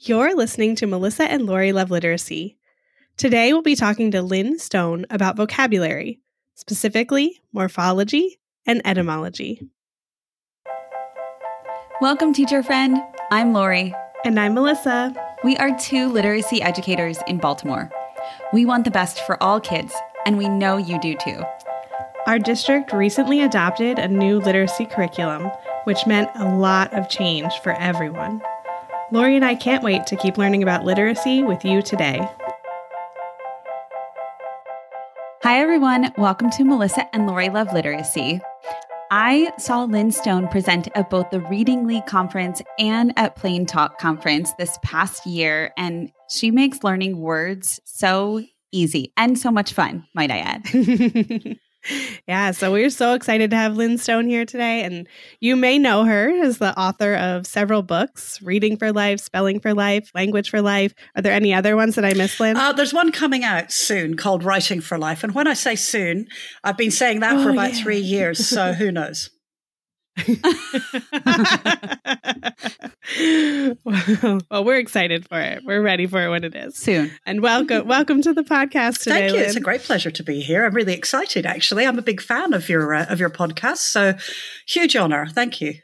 You're 0.00 0.36
listening 0.36 0.76
to 0.76 0.86
Melissa 0.86 1.24
and 1.24 1.44
Lori 1.44 1.72
Love 1.72 1.90
Literacy. 1.90 2.56
Today 3.16 3.52
we'll 3.52 3.62
be 3.62 3.74
talking 3.74 4.12
to 4.12 4.22
Lyn 4.22 4.56
Stone 4.60 5.06
about 5.10 5.36
vocabulary, 5.36 6.20
specifically 6.54 7.40
morphology 7.52 8.38
and 8.64 8.80
etymology. 8.84 9.60
Welcome, 12.00 12.32
teacher 12.32 12.62
friend. 12.62 12.96
I'm 13.32 13.52
Lori. 13.52 13.92
And 14.24 14.38
I'm 14.38 14.54
Melissa. 14.54 15.12
We 15.42 15.56
are 15.56 15.76
two 15.76 16.06
literacy 16.06 16.62
educators 16.62 17.18
in 17.26 17.38
Baltimore. 17.38 17.90
We 18.52 18.64
want 18.64 18.84
the 18.84 18.92
best 18.92 19.26
for 19.26 19.42
all 19.42 19.60
kids, 19.60 19.92
and 20.24 20.38
we 20.38 20.48
know 20.48 20.76
you 20.76 21.00
do 21.00 21.16
too. 21.16 21.42
Our 22.28 22.38
district 22.38 22.92
recently 22.92 23.40
adopted 23.40 23.98
a 23.98 24.06
new 24.06 24.38
literacy 24.38 24.86
curriculum, 24.86 25.50
which 25.84 26.06
meant 26.06 26.30
a 26.36 26.54
lot 26.54 26.94
of 26.94 27.08
change 27.08 27.52
for 27.64 27.72
everyone. 27.72 28.40
Lori 29.10 29.36
and 29.36 29.44
I 29.44 29.54
can't 29.54 29.82
wait 29.82 30.06
to 30.08 30.16
keep 30.16 30.36
learning 30.36 30.62
about 30.62 30.84
literacy 30.84 31.42
with 31.42 31.64
you 31.64 31.80
today. 31.80 32.20
Hi, 35.42 35.60
everyone. 35.60 36.12
Welcome 36.18 36.50
to 36.50 36.64
Melissa 36.64 37.08
and 37.14 37.26
Lori 37.26 37.48
Love 37.48 37.72
Literacy. 37.72 38.38
I 39.10 39.50
saw 39.56 39.84
Lyn 39.84 40.10
Stone 40.10 40.48
present 40.48 40.88
at 40.94 41.08
both 41.08 41.30
the 41.30 41.40
Reading 41.40 41.86
League 41.86 42.04
conference 42.04 42.60
and 42.78 43.14
at 43.16 43.34
Plain 43.34 43.64
Talk 43.64 43.98
conference 43.98 44.52
this 44.58 44.78
past 44.82 45.24
year, 45.24 45.72
and 45.78 46.12
she 46.28 46.50
makes 46.50 46.84
learning 46.84 47.18
words 47.18 47.80
so 47.86 48.44
easy 48.72 49.14
and 49.16 49.38
so 49.38 49.50
much 49.50 49.72
fun, 49.72 50.06
might 50.14 50.30
I 50.30 50.38
add. 50.40 51.56
yeah, 52.26 52.50
so 52.50 52.72
we're 52.72 52.90
so 52.90 53.14
excited 53.14 53.50
to 53.50 53.56
have 53.56 53.76
Lyn 53.76 53.98
Stone 53.98 54.28
here 54.28 54.44
today. 54.44 54.82
And 54.82 55.08
you 55.40 55.56
may 55.56 55.78
know 55.78 56.04
her 56.04 56.30
as 56.42 56.58
the 56.58 56.78
author 56.78 57.14
of 57.14 57.46
several 57.46 57.82
books 57.82 58.40
Reading 58.42 58.76
for 58.76 58.92
Life, 58.92 59.20
Spelling 59.20 59.60
for 59.60 59.74
Life, 59.74 60.10
Language 60.14 60.50
for 60.50 60.62
Life. 60.62 60.94
Are 61.16 61.22
there 61.22 61.32
any 61.32 61.54
other 61.54 61.76
ones 61.76 61.94
that 61.94 62.04
I 62.04 62.14
missed, 62.14 62.40
Lyn? 62.40 62.56
Uh, 62.56 62.72
there's 62.72 62.94
one 62.94 63.12
coming 63.12 63.44
out 63.44 63.72
soon 63.72 64.16
called 64.16 64.44
Writing 64.44 64.80
for 64.80 64.98
Life. 64.98 65.24
And 65.24 65.34
when 65.34 65.46
I 65.46 65.54
say 65.54 65.76
soon, 65.76 66.28
I've 66.64 66.76
been 66.76 66.90
saying 66.90 67.20
that 67.20 67.36
oh, 67.36 67.42
for 67.42 67.50
about 67.50 67.74
yeah. 67.74 67.82
three 67.82 67.98
years. 67.98 68.46
So 68.46 68.72
who 68.72 68.90
knows? 68.92 69.30
well, 74.50 74.64
we're 74.64 74.78
excited 74.78 75.28
for 75.28 75.40
it. 75.40 75.62
We're 75.64 75.82
ready 75.82 76.06
for 76.06 76.24
it 76.24 76.28
when 76.28 76.44
it 76.44 76.54
is 76.54 76.76
soon. 76.76 77.10
And 77.24 77.42
welcome, 77.42 77.86
welcome 77.86 78.22
to 78.22 78.32
the 78.32 78.42
podcast 78.42 79.02
today. 79.02 79.20
Thank 79.20 79.32
you. 79.32 79.38
Lyn. 79.38 79.46
It's 79.46 79.56
a 79.56 79.60
great 79.60 79.82
pleasure 79.82 80.10
to 80.10 80.22
be 80.22 80.40
here. 80.40 80.64
I'm 80.64 80.74
really 80.74 80.94
excited. 80.94 81.46
Actually, 81.46 81.86
I'm 81.86 81.98
a 81.98 82.02
big 82.02 82.20
fan 82.20 82.52
of 82.52 82.68
your 82.68 82.94
uh, 82.94 83.06
of 83.06 83.20
your 83.20 83.30
podcast. 83.30 83.78
So, 83.78 84.14
huge 84.66 84.96
honor. 84.96 85.26
Thank 85.26 85.60
you. 85.60 85.74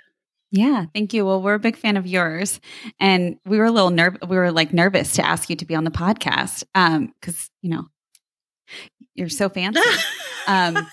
Yeah, 0.51 0.87
thank 0.95 1.13
you. 1.13 1.27
Well, 1.27 1.43
we're 1.43 1.55
a 1.55 1.61
big 1.61 1.77
fan 1.77 1.97
of 1.97 2.07
yours, 2.07 2.61
and 3.01 3.37
we 3.45 3.59
were 3.59 3.65
a 3.65 3.73
little 3.73 3.91
nerve. 3.91 4.17
We 4.29 4.37
were 4.37 4.53
like 4.53 4.73
nervous 4.73 5.15
to 5.15 5.27
ask 5.27 5.51
you 5.51 5.57
to 5.57 5.65
be 5.65 5.75
on 5.75 5.85
the 5.85 5.91
podcast 5.91 6.65
because 6.75 6.75
um, 6.75 7.13
you 7.63 7.71
know 7.71 7.87
you're 9.15 9.29
so 9.29 9.49
fancy. 9.49 9.81
um, 10.47 10.77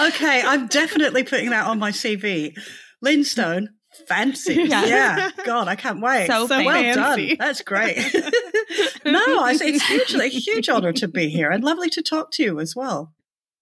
okay, 0.00 0.42
I'm 0.42 0.66
definitely 0.66 1.24
putting 1.24 1.50
that 1.50 1.66
on 1.66 1.78
my 1.78 1.90
CV. 1.90 2.56
Lyn 3.02 3.24
Stone, 3.24 3.70
fancy. 4.06 4.54
Yeah. 4.54 4.84
yeah. 4.86 5.30
God, 5.44 5.68
I 5.68 5.76
can't 5.76 6.00
wait. 6.00 6.26
So, 6.26 6.46
so 6.46 6.64
well 6.64 6.82
fancy. 6.82 7.28
done. 7.28 7.36
That's 7.38 7.62
great. 7.62 7.96
no, 9.04 9.46
it's 9.46 9.86
hugely, 9.86 10.26
a 10.26 10.28
huge 10.28 10.68
honor 10.68 10.92
to 10.92 11.08
be 11.08 11.28
here 11.28 11.50
and 11.50 11.64
lovely 11.64 11.90
to 11.90 12.02
talk 12.02 12.30
to 12.32 12.42
you 12.42 12.60
as 12.60 12.74
well. 12.74 13.14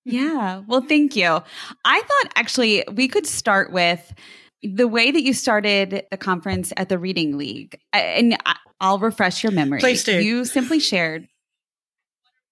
Yeah. 0.04 0.62
Well, 0.66 0.80
thank 0.80 1.16
you. 1.16 1.40
I 1.84 2.00
thought 2.00 2.32
actually 2.34 2.84
we 2.92 3.08
could 3.08 3.26
start 3.26 3.72
with 3.72 4.14
the 4.62 4.88
way 4.88 5.10
that 5.10 5.22
you 5.22 5.32
started 5.32 6.04
the 6.10 6.16
conference 6.16 6.72
at 6.76 6.88
the 6.88 6.98
Reading 6.98 7.36
League. 7.36 7.78
And 7.92 8.36
I'll 8.80 8.98
refresh 8.98 9.42
your 9.42 9.52
memory. 9.52 9.80
Please 9.80 10.04
do. 10.04 10.20
You 10.20 10.44
simply 10.44 10.80
shared 10.80 11.28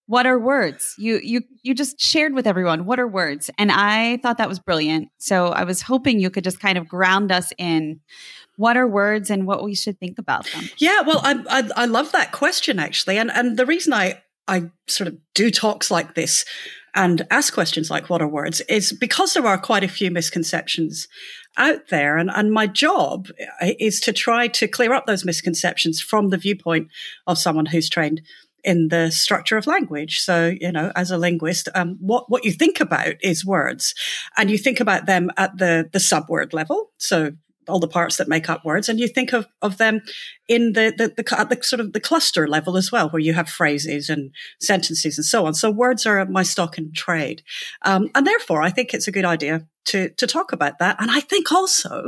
what 0.06 0.26
are 0.26 0.38
words? 0.38 0.94
You 0.98 1.20
you 1.22 1.42
you 1.62 1.74
just 1.74 2.00
shared 2.00 2.34
with 2.34 2.46
everyone 2.46 2.86
what 2.86 3.00
are 3.00 3.08
words? 3.08 3.50
And 3.58 3.70
i 3.72 4.18
thought 4.18 4.38
that 4.38 4.48
was 4.48 4.58
brilliant. 4.58 5.08
So 5.18 5.48
i 5.48 5.64
was 5.64 5.82
hoping 5.82 6.20
you 6.20 6.30
could 6.30 6.44
just 6.44 6.60
kind 6.60 6.78
of 6.78 6.88
ground 6.88 7.32
us 7.32 7.52
in 7.58 8.00
what 8.56 8.76
are 8.76 8.86
words 8.86 9.28
and 9.30 9.46
what 9.46 9.62
we 9.62 9.74
should 9.74 9.98
think 9.98 10.18
about 10.18 10.46
them. 10.52 10.64
Yeah 10.78 11.02
well 11.02 11.20
i 11.24 11.42
i, 11.48 11.82
I 11.82 11.86
love 11.86 12.12
that 12.12 12.32
question 12.32 12.78
actually. 12.78 13.18
And 13.18 13.30
and 13.30 13.56
the 13.56 13.66
reason 13.66 13.92
i 13.92 14.22
i 14.48 14.70
sort 14.86 15.08
of 15.08 15.16
do 15.34 15.50
talks 15.50 15.90
like 15.90 16.14
this 16.14 16.44
and 16.96 17.26
ask 17.30 17.52
questions 17.52 17.90
like 17.90 18.08
what 18.08 18.22
are 18.22 18.28
words? 18.28 18.62
Is 18.62 18.92
because 18.92 19.34
there 19.34 19.46
are 19.46 19.58
quite 19.58 19.84
a 19.84 19.88
few 19.88 20.10
misconceptions 20.10 21.08
out 21.58 21.88
there. 21.90 22.16
And, 22.16 22.30
and 22.30 22.50
my 22.52 22.66
job 22.66 23.28
is 23.60 24.00
to 24.00 24.12
try 24.12 24.48
to 24.48 24.66
clear 24.66 24.92
up 24.92 25.06
those 25.06 25.24
misconceptions 25.24 26.00
from 26.00 26.30
the 26.30 26.38
viewpoint 26.38 26.88
of 27.26 27.38
someone 27.38 27.66
who's 27.66 27.88
trained 27.88 28.22
in 28.66 28.88
the 28.88 29.10
structure 29.10 29.56
of 29.56 29.66
language. 29.66 30.18
So, 30.18 30.52
you 30.60 30.72
know, 30.72 30.92
as 30.96 31.10
a 31.10 31.16
linguist, 31.16 31.68
um, 31.74 31.96
what, 32.00 32.28
what 32.28 32.44
you 32.44 32.50
think 32.50 32.80
about 32.80 33.14
is 33.22 33.46
words 33.46 33.94
and 34.36 34.50
you 34.50 34.58
think 34.58 34.80
about 34.80 35.06
them 35.06 35.30
at 35.36 35.56
the, 35.56 35.88
the 35.92 36.00
subword 36.00 36.52
level. 36.52 36.90
So 36.98 37.32
all 37.68 37.78
the 37.78 37.88
parts 37.88 38.16
that 38.16 38.28
make 38.28 38.50
up 38.50 38.64
words 38.64 38.88
and 38.88 38.98
you 38.98 39.08
think 39.08 39.32
of, 39.32 39.46
of 39.62 39.78
them 39.78 40.00
in 40.48 40.72
the, 40.72 40.92
the, 40.96 41.08
the, 41.16 41.22
the 41.22 41.62
sort 41.62 41.80
of 41.80 41.92
the 41.92 42.00
cluster 42.00 42.46
level 42.48 42.76
as 42.76 42.90
well, 42.90 43.08
where 43.08 43.22
you 43.22 43.34
have 43.34 43.48
phrases 43.48 44.08
and 44.08 44.32
sentences 44.60 45.16
and 45.16 45.24
so 45.24 45.46
on. 45.46 45.54
So 45.54 45.70
words 45.70 46.04
are 46.04 46.24
my 46.26 46.42
stock 46.42 46.76
in 46.76 46.92
trade. 46.92 47.42
Um, 47.82 48.10
and 48.14 48.26
therefore 48.26 48.62
I 48.62 48.70
think 48.70 48.92
it's 48.92 49.08
a 49.08 49.12
good 49.12 49.24
idea 49.24 49.66
to, 49.86 50.10
to 50.10 50.26
talk 50.26 50.52
about 50.52 50.78
that. 50.80 50.96
And 51.00 51.10
I 51.10 51.20
think 51.20 51.52
also 51.52 52.02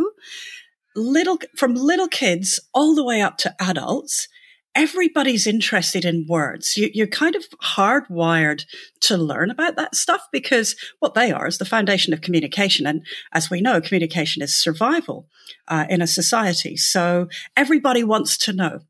little, 0.96 1.38
from 1.56 1.74
little 1.74 2.08
kids 2.08 2.60
all 2.74 2.96
the 2.96 3.04
way 3.04 3.20
up 3.20 3.38
to 3.38 3.54
adults, 3.60 4.28
everybody's 4.74 5.46
interested 5.46 6.04
in 6.04 6.26
words. 6.28 6.76
You, 6.76 7.04
are 7.04 7.08
kind 7.08 7.34
of 7.34 7.44
hardwired 7.62 8.64
to 9.00 9.16
learn 9.16 9.50
about 9.50 9.76
that 9.76 9.94
stuff 9.94 10.26
because 10.30 10.76
what 11.00 11.14
they 11.14 11.32
are 11.32 11.46
is 11.46 11.58
the 11.58 11.64
foundation 11.64 12.12
of 12.12 12.20
communication. 12.20 12.86
And 12.86 13.04
as 13.32 13.50
we 13.50 13.60
know, 13.60 13.80
communication 13.80 14.42
is 14.42 14.54
survival 14.54 15.28
uh, 15.66 15.86
in 15.88 16.00
a 16.00 16.06
society. 16.06 16.76
So 16.76 17.28
everybody 17.56 18.04
wants 18.04 18.36
to 18.38 18.52
know. 18.52 18.80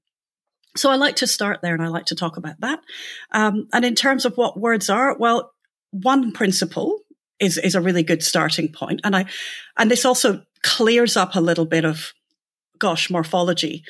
So 0.76 0.90
I 0.90 0.96
like 0.96 1.16
to 1.16 1.26
start 1.26 1.60
there 1.62 1.74
and 1.74 1.82
I 1.82 1.88
like 1.88 2.06
to 2.06 2.14
talk 2.14 2.36
about 2.36 2.60
that. 2.60 2.80
Um, 3.32 3.68
and 3.72 3.84
in 3.84 3.94
terms 3.94 4.24
of 4.24 4.36
what 4.36 4.60
words 4.60 4.90
are, 4.90 5.16
well, 5.16 5.52
one 5.90 6.32
principle 6.32 7.00
is, 7.40 7.56
is 7.56 7.74
a 7.74 7.80
really 7.80 8.02
good 8.02 8.22
starting 8.22 8.70
point. 8.70 9.00
And 9.04 9.16
I, 9.16 9.24
and 9.78 9.90
this 9.90 10.04
also 10.04 10.42
clears 10.62 11.16
up 11.16 11.34
a 11.34 11.40
little 11.40 11.64
bit 11.64 11.84
of, 11.84 12.12
gosh, 12.78 13.10
morphology 13.10 13.84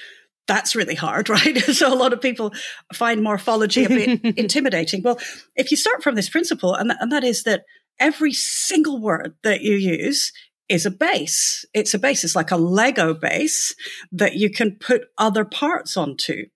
that's 0.49 0.75
really 0.75 0.97
hard, 0.97 1.29
right? 1.29 1.59
so 1.59 1.93
a 1.93 1.95
lot 1.95 2.13
of 2.13 2.21
people 2.21 2.53
find 2.93 3.23
morphology 3.23 3.85
a 3.85 3.89
bit 3.89 4.25
intimidating. 4.37 5.03
Well, 5.03 5.21
if 5.55 5.71
you 5.71 5.77
start 5.77 6.03
from 6.03 6.17
this 6.17 6.29
principle, 6.29 6.75
and, 6.75 6.91
th- 6.91 6.99
and 7.01 7.13
that 7.13 7.23
is 7.23 7.45
that 7.45 7.63
every 8.01 8.33
single 8.33 9.01
word 9.01 9.35
that 9.45 9.61
you 9.61 9.75
use 9.75 10.33
is 10.69 10.85
a 10.85 10.91
base. 10.91 11.65
It's 11.73 11.95
a 11.95 11.99
base. 11.99 12.25
It's 12.25 12.37
like 12.37 12.51
a 12.51 12.57
Lego 12.57 13.15
base 13.15 13.75
that 14.13 14.35
you 14.35 14.51
can 14.51 14.73
put 14.73 15.03
other 15.17 15.45
parts 15.45 15.97
onto. 15.97 16.47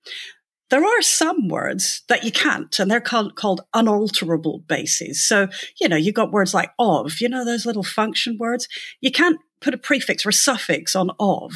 There 0.71 0.85
are 0.85 1.03
some 1.03 1.49
words 1.49 2.03
that 2.09 2.25
you 2.25 2.33
can't, 2.33 2.79
and 2.79 2.91
they're 2.91 3.01
called, 3.01 3.37
called 3.37 3.61
unalterable 3.75 4.61
bases. 4.67 5.27
So, 5.27 5.49
you 5.79 5.89
know, 5.89 5.97
you've 5.97 6.15
got 6.15 6.33
words 6.33 6.55
like 6.55 6.71
of, 6.79 7.21
you 7.21 7.29
know, 7.29 7.45
those 7.45 7.67
little 7.67 7.83
function 7.83 8.39
words. 8.39 8.69
You 9.01 9.11
can't 9.11 9.39
put 9.63 9.75
a 9.75 9.79
prefix 9.79 10.27
or 10.27 10.31
a 10.31 10.35
suffix 10.35 10.95
on 10.95 11.11
of. 11.19 11.53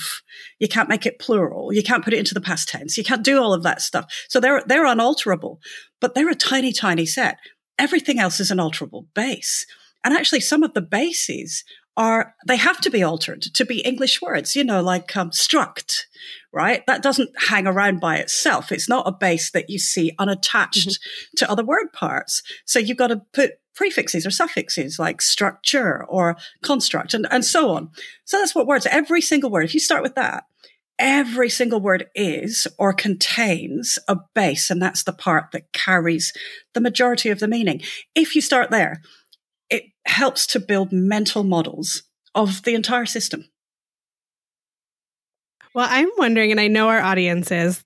You 0.59 0.69
can't 0.69 0.89
make 0.89 1.07
it 1.07 1.19
plural. 1.19 1.73
You 1.73 1.83
can't 1.83 2.05
put 2.05 2.15
it 2.15 2.19
into 2.19 2.35
the 2.35 2.41
past 2.41 2.69
tense. 2.69 2.97
You 2.97 3.05
can't 3.05 3.25
do 3.25 3.41
all 3.41 3.53
of 3.53 3.63
that 3.65 3.83
stuff. 3.83 4.13
So 4.29 4.41
they're, 4.41 4.63
they're 4.67 4.87
unalterable, 4.87 5.61
but 6.01 6.15
they're 6.15 6.31
a 6.31 6.35
tiny, 6.35 6.73
tiny 6.73 7.07
set. 7.07 7.39
Everything 7.79 8.19
else 8.19 8.41
is 8.41 8.51
an 8.51 8.59
alterable 8.59 9.07
base. 9.15 9.67
And 10.05 10.15
actually 10.15 10.41
some 10.41 10.63
of 10.63 10.73
the 10.75 10.83
bases 10.83 11.65
are, 11.97 12.35
they 12.47 12.57
have 12.57 12.81
to 12.83 12.91
be 12.91 13.03
altered 13.03 13.43
to 13.43 13.65
be 13.65 13.81
English 13.81 14.21
words, 14.21 14.55
you 14.55 14.65
know, 14.65 14.83
like 14.83 15.17
um, 15.17 15.31
struct, 15.31 16.03
right? 16.53 16.83
That 16.87 17.03
doesn't 17.03 17.31
hang 17.49 17.67
around 17.67 18.01
by 18.01 18.19
itself. 18.19 18.71
It's 18.71 18.89
not 18.89 19.09
a 19.09 19.13
base 19.13 19.51
that 19.51 19.71
you 19.71 19.79
see 19.79 20.13
unattached 20.19 20.89
mm-hmm. 20.89 21.37
to 21.39 21.51
other 21.51 21.65
word 21.65 21.93
parts. 21.93 22.43
So 22.67 22.79
you've 22.79 22.99
got 22.99 23.09
to 23.09 23.23
put 23.33 23.53
prefixes 23.77 24.27
or 24.27 24.31
suffixes 24.31 24.99
like 24.99 25.23
structure 25.23 26.05
or 26.07 26.37
construct 26.63 27.15
and, 27.15 27.29
and 27.31 27.45
so 27.45 27.71
on. 27.71 27.91
So 28.25 28.39
that's 28.39 28.55
what 28.55 28.67
words, 28.67 28.87
every 28.91 29.21
single 29.21 29.51
word, 29.51 29.65
if 29.65 29.75
you 29.75 29.81
start 29.81 30.03
with 30.03 30.17
that, 30.17 30.45
every 30.99 31.51
single 31.51 31.81
word 31.81 32.07
is 32.15 32.67
or 32.79 32.93
contains 32.93 33.99
a 34.09 34.17
base, 34.35 34.71
and 34.71 34.81
that's 34.81 35.03
the 35.05 35.13
part 35.13 35.53
that 35.53 35.73
carries 35.73 36.33
the 36.73 36.81
majority 36.81 37.29
of 37.29 37.39
the 37.39 37.49
meaning. 37.49 37.83
If 38.15 38.35
you 38.35 38.41
start 38.41 38.71
there, 38.71 39.03
it 39.69 39.85
helps 40.07 40.47
to 40.49 40.61
build 40.61 40.91
mental 40.93 41.45
models 41.45 42.03
of 42.35 42.63
the 42.63 42.75
entire 42.75 43.07
system. 43.07 43.45
Well, 45.75 45.87
I'm 45.91 46.09
wondering, 46.17 46.51
and 46.51 46.61
I 46.61 46.69
know 46.69 46.89
our 46.89 47.01
audience 47.01 47.51
is, 47.51 47.85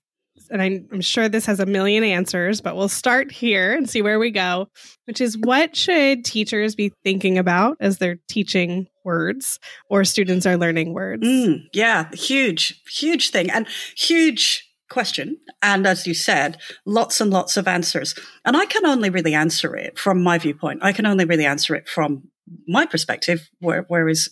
and 0.51 0.61
I'm 0.61 1.01
sure 1.01 1.29
this 1.29 1.45
has 1.45 1.59
a 1.59 1.65
million 1.65 2.03
answers, 2.03 2.61
but 2.61 2.75
we'll 2.75 2.89
start 2.89 3.31
here 3.31 3.73
and 3.73 3.89
see 3.89 4.01
where 4.01 4.19
we 4.19 4.31
go, 4.31 4.67
which 5.05 5.21
is 5.21 5.37
what 5.37 5.75
should 5.75 6.25
teachers 6.25 6.75
be 6.75 6.91
thinking 7.03 7.37
about 7.37 7.77
as 7.79 7.97
they're 7.97 8.19
teaching 8.27 8.87
words 9.03 9.59
or 9.89 10.03
students 10.03 10.45
are 10.45 10.57
learning 10.57 10.93
words? 10.93 11.25
Mm, 11.25 11.63
yeah, 11.73 12.09
huge, 12.13 12.81
huge 12.87 13.31
thing 13.31 13.49
and 13.49 13.65
huge 13.95 14.67
question. 14.89 15.37
And 15.61 15.87
as 15.87 16.05
you 16.05 16.13
said, 16.13 16.57
lots 16.85 17.21
and 17.21 17.31
lots 17.31 17.57
of 17.57 17.67
answers. 17.67 18.13
And 18.45 18.55
I 18.57 18.65
can 18.65 18.85
only 18.85 19.09
really 19.09 19.33
answer 19.33 19.75
it 19.75 19.97
from 19.97 20.21
my 20.21 20.37
viewpoint. 20.37 20.83
I 20.83 20.91
can 20.91 21.05
only 21.05 21.25
really 21.25 21.45
answer 21.45 21.73
it 21.73 21.87
from 21.87 22.23
my 22.67 22.85
perspective, 22.85 23.49
where, 23.59 23.85
whereas, 23.87 24.29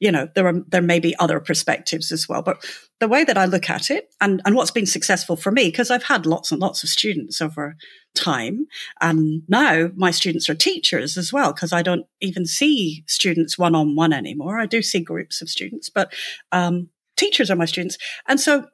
you 0.00 0.12
know, 0.12 0.28
there 0.34 0.46
are, 0.46 0.62
there 0.68 0.82
may 0.82 1.00
be 1.00 1.16
other 1.18 1.40
perspectives 1.40 2.12
as 2.12 2.28
well. 2.28 2.42
But 2.42 2.64
the 3.00 3.08
way 3.08 3.24
that 3.24 3.38
I 3.38 3.44
look 3.44 3.68
at 3.68 3.90
it 3.90 4.08
and, 4.20 4.42
and 4.44 4.54
what's 4.54 4.70
been 4.70 4.86
successful 4.86 5.36
for 5.36 5.50
me, 5.52 5.64
because 5.66 5.90
I've 5.90 6.04
had 6.04 6.26
lots 6.26 6.52
and 6.52 6.60
lots 6.60 6.82
of 6.82 6.88
students 6.88 7.40
over 7.40 7.76
time. 8.14 8.66
And 9.00 9.42
now 9.48 9.90
my 9.96 10.10
students 10.10 10.48
are 10.48 10.54
teachers 10.54 11.16
as 11.16 11.32
well, 11.32 11.52
because 11.52 11.72
I 11.72 11.82
don't 11.82 12.06
even 12.20 12.46
see 12.46 13.04
students 13.06 13.58
one 13.58 13.74
on 13.74 13.96
one 13.96 14.12
anymore. 14.12 14.58
I 14.58 14.66
do 14.66 14.82
see 14.82 15.00
groups 15.00 15.42
of 15.42 15.48
students, 15.48 15.90
but, 15.90 16.12
um, 16.52 16.88
teachers 17.16 17.50
are 17.50 17.56
my 17.56 17.64
students. 17.64 17.96
And 18.28 18.38
so 18.38 18.66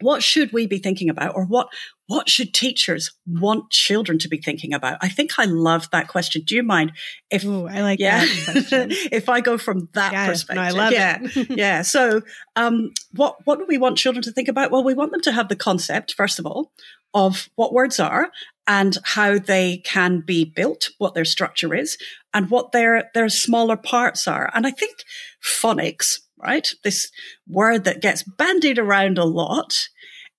what 0.00 0.22
should 0.22 0.52
we 0.52 0.66
be 0.66 0.78
thinking 0.78 1.08
about? 1.08 1.34
Or 1.34 1.44
what 1.44 1.68
what 2.06 2.28
should 2.28 2.52
teachers 2.52 3.12
want 3.24 3.70
children 3.70 4.18
to 4.18 4.28
be 4.28 4.38
thinking 4.38 4.74
about? 4.74 4.98
I 5.00 5.08
think 5.08 5.38
i 5.38 5.44
love 5.44 5.88
that 5.92 6.08
question. 6.08 6.42
Do 6.44 6.54
you 6.54 6.62
mind 6.62 6.92
if 7.30 7.44
Ooh, 7.44 7.66
i 7.66 7.82
like 7.82 8.00
yeah. 8.00 8.24
if 8.26 9.28
i 9.28 9.40
go 9.40 9.58
from 9.58 9.88
that 9.94 10.12
yeah, 10.12 10.26
perspective 10.26 10.56
no, 10.56 10.62
i 10.62 10.70
love 10.70 10.92
yeah 10.92 11.18
it 11.22 11.58
yeah. 11.58 11.82
So 11.90 12.22
um, 12.56 12.92
what 13.14 13.36
what 13.44 13.58
do 13.58 13.66
we 13.68 13.78
want 13.78 13.98
children 13.98 14.22
to 14.22 14.32
think 14.32 14.48
about? 14.48 14.70
Well 14.70 14.84
we 14.84 14.94
want 14.94 15.12
them 15.12 15.20
to 15.22 15.32
have 15.32 15.48
the 15.48 15.56
concept 15.56 16.14
first 16.14 16.38
of 16.38 16.46
all 16.46 16.72
of 17.12 17.48
what 17.56 17.72
words 17.72 17.98
are 17.98 18.30
and 18.66 18.98
how 19.02 19.38
they 19.38 19.78
can 19.78 20.20
be 20.20 20.44
built 20.44 20.90
what 20.98 21.14
their 21.14 21.24
structure 21.24 21.74
is 21.74 21.98
and 22.32 22.50
what 22.50 22.72
their 22.72 23.10
their 23.14 23.28
smaller 23.28 23.76
parts 23.76 24.26
are. 24.28 24.50
And 24.54 24.66
i 24.66 24.70
think 24.70 25.04
phonics 25.42 26.18
right? 26.42 26.68
This 26.84 27.10
word 27.46 27.84
that 27.84 28.02
gets 28.02 28.22
bandied 28.22 28.78
around 28.78 29.18
a 29.18 29.24
lot 29.24 29.88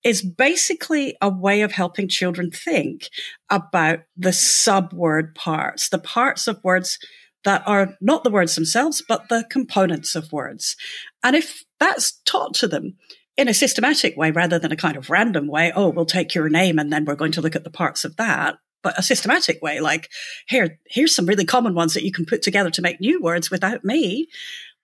is 0.04 0.22
basically 0.22 1.16
a 1.20 1.28
way 1.28 1.62
of 1.62 1.72
helping 1.72 2.08
children 2.08 2.50
think 2.50 3.08
about 3.50 4.00
the 4.16 4.30
subword 4.30 5.34
parts, 5.34 5.88
the 5.88 5.98
parts 5.98 6.48
of 6.48 6.62
words 6.64 6.98
that 7.44 7.62
are 7.66 7.96
not 8.00 8.24
the 8.24 8.30
words 8.30 8.54
themselves, 8.54 9.02
but 9.06 9.28
the 9.28 9.44
components 9.50 10.14
of 10.14 10.32
words. 10.32 10.76
And 11.22 11.36
if 11.36 11.64
that's 11.78 12.20
taught 12.24 12.54
to 12.54 12.68
them 12.68 12.96
in 13.36 13.48
a 13.48 13.54
systematic 13.54 14.16
way 14.16 14.30
rather 14.30 14.58
than 14.58 14.72
a 14.72 14.76
kind 14.76 14.96
of 14.96 15.10
random 15.10 15.48
way, 15.48 15.72
oh, 15.74 15.88
we'll 15.88 16.04
take 16.04 16.34
your 16.34 16.48
name 16.48 16.78
and 16.78 16.92
then 16.92 17.04
we're 17.04 17.14
going 17.14 17.32
to 17.32 17.40
look 17.40 17.56
at 17.56 17.64
the 17.64 17.70
parts 17.70 18.04
of 18.04 18.16
that, 18.16 18.56
but 18.82 18.98
a 18.98 19.02
systematic 19.02 19.62
way, 19.62 19.80
like 19.80 20.08
here, 20.48 20.78
here's 20.88 21.14
some 21.14 21.26
really 21.26 21.44
common 21.44 21.74
ones 21.74 21.94
that 21.94 22.04
you 22.04 22.12
can 22.12 22.26
put 22.26 22.42
together 22.42 22.70
to 22.70 22.82
make 22.82 23.00
new 23.00 23.20
words 23.20 23.50
without 23.50 23.84
me 23.84 24.28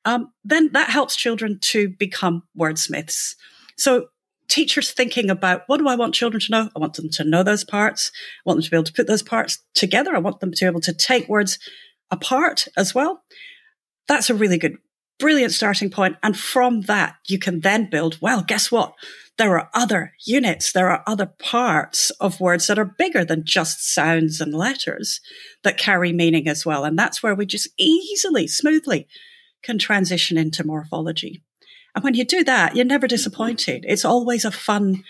um, 0.08 0.32
then 0.43 0.70
that 0.72 0.88
helps 0.88 1.14
children 1.14 1.58
to 1.60 1.90
become 1.90 2.43
wordsmiths. 2.58 3.34
So 3.76 4.06
teachers 4.49 4.90
thinking 4.90 5.28
about 5.28 5.64
what 5.66 5.76
do 5.76 5.87
I 5.87 5.96
want 5.96 6.14
children 6.14 6.40
to 6.40 6.50
know? 6.50 6.70
I 6.75 6.78
want 6.78 6.94
them 6.94 7.10
to 7.10 7.25
know 7.25 7.43
those 7.43 7.62
parts. 7.62 8.10
I 8.14 8.49
want 8.49 8.56
them 8.56 8.62
to 8.64 8.70
be 8.70 8.76
able 8.76 8.84
to 8.84 8.93
put 8.94 9.06
those 9.06 9.22
parts 9.22 9.62
together. 9.75 10.16
I 10.16 10.20
want 10.20 10.40
them 10.40 10.50
to 10.50 10.64
be 10.64 10.66
able 10.66 10.81
to 10.81 10.94
take 10.94 11.28
words 11.28 11.58
apart 12.10 12.69
as 12.75 12.94
well. 12.94 13.22
That's 14.08 14.31
a 14.31 14.34
really 14.34 14.56
good, 14.56 14.78
brilliant 15.19 15.52
starting 15.52 15.90
point. 15.90 16.16
And 16.22 16.38
from 16.38 16.81
that, 16.82 17.16
you 17.26 17.38
can 17.38 17.61
then 17.61 17.90
build, 17.90 18.16
well, 18.22 18.43
guess 18.43 18.72
what? 18.72 18.94
There 19.37 19.58
are 19.58 19.69
other 19.75 20.14
units. 20.25 20.72
There 20.72 20.88
are 20.88 21.04
other 21.06 21.26
parts 21.26 22.08
of 22.12 22.40
words 22.40 22.66
that 22.66 22.78
are 22.78 22.94
bigger 22.96 23.26
than 23.26 23.44
just 23.44 23.93
sounds 23.93 24.40
and 24.40 24.54
letters 24.54 25.20
that 25.64 25.76
carry 25.76 26.14
meaning 26.14 26.49
as 26.49 26.64
well. 26.64 26.84
And 26.84 26.99
that's 26.99 27.22
where 27.22 27.34
we 27.34 27.44
just 27.44 27.69
easily, 27.76 28.46
smoothly 28.46 29.06
can 29.62 29.78
transition 29.78 30.38
into 30.38 30.66
morphology. 30.66 31.43
And 31.94 32.05
when 32.05 32.14
you 32.14 32.25
do 32.25 32.44
that, 32.44 32.76
you're 32.76 32.84
never 32.84 33.06
disappointed. 33.06 33.84
It's 33.88 34.05
always 34.05 34.44
a 34.44 34.50
fun, 34.50 35.05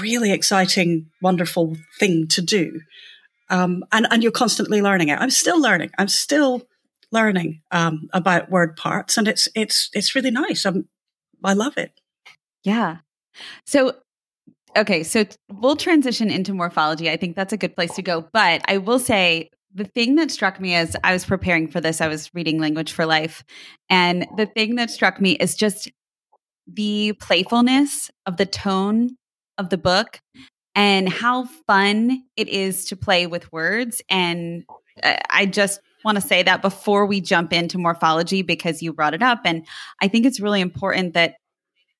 really 0.00 0.32
exciting, 0.32 1.10
wonderful 1.22 1.76
thing 1.98 2.26
to 2.28 2.42
do. 2.42 2.80
Um, 3.48 3.84
and, 3.92 4.06
and 4.10 4.22
you're 4.22 4.32
constantly 4.32 4.82
learning 4.82 5.08
it. 5.08 5.20
I'm 5.20 5.30
still 5.30 5.60
learning. 5.60 5.90
I'm 5.98 6.08
still 6.08 6.66
learning 7.12 7.62
um, 7.70 8.08
about 8.12 8.50
word 8.50 8.76
parts, 8.76 9.16
and 9.16 9.28
it's 9.28 9.48
it's 9.54 9.88
it's 9.92 10.14
really 10.14 10.30
nice. 10.30 10.66
I'm, 10.66 10.88
I 11.44 11.52
love 11.52 11.76
it. 11.76 11.92
Yeah. 12.64 12.98
So 13.66 13.94
okay, 14.76 15.02
so 15.02 15.24
we'll 15.50 15.76
transition 15.76 16.30
into 16.30 16.52
morphology. 16.52 17.10
I 17.10 17.16
think 17.16 17.36
that's 17.36 17.52
a 17.52 17.56
good 17.56 17.74
place 17.74 17.94
to 17.94 18.02
go. 18.02 18.28
But 18.32 18.62
I 18.68 18.78
will 18.78 18.98
say 18.98 19.50
the 19.76 19.84
thing 19.84 20.14
that 20.14 20.30
struck 20.30 20.58
me 20.58 20.74
as 20.74 20.96
I 21.04 21.12
was 21.12 21.26
preparing 21.26 21.68
for 21.68 21.82
this, 21.82 22.00
I 22.00 22.08
was 22.08 22.34
reading 22.34 22.58
Language 22.58 22.92
for 22.92 23.04
Life. 23.04 23.44
And 23.90 24.26
the 24.36 24.46
thing 24.46 24.76
that 24.76 24.90
struck 24.90 25.20
me 25.20 25.32
is 25.32 25.54
just 25.54 25.92
the 26.66 27.12
playfulness 27.20 28.10
of 28.24 28.38
the 28.38 28.46
tone 28.46 29.10
of 29.58 29.68
the 29.68 29.76
book 29.76 30.20
and 30.74 31.08
how 31.08 31.44
fun 31.66 32.22
it 32.36 32.48
is 32.48 32.86
to 32.86 32.96
play 32.96 33.26
with 33.26 33.52
words. 33.52 34.00
And 34.08 34.64
I 35.30 35.44
just 35.44 35.80
want 36.06 36.16
to 36.16 36.26
say 36.26 36.42
that 36.42 36.62
before 36.62 37.04
we 37.04 37.20
jump 37.20 37.52
into 37.52 37.76
morphology 37.76 38.40
because 38.40 38.82
you 38.82 38.94
brought 38.94 39.14
it 39.14 39.22
up. 39.22 39.40
And 39.44 39.66
I 40.00 40.08
think 40.08 40.24
it's 40.24 40.40
really 40.40 40.62
important 40.62 41.12
that 41.12 41.34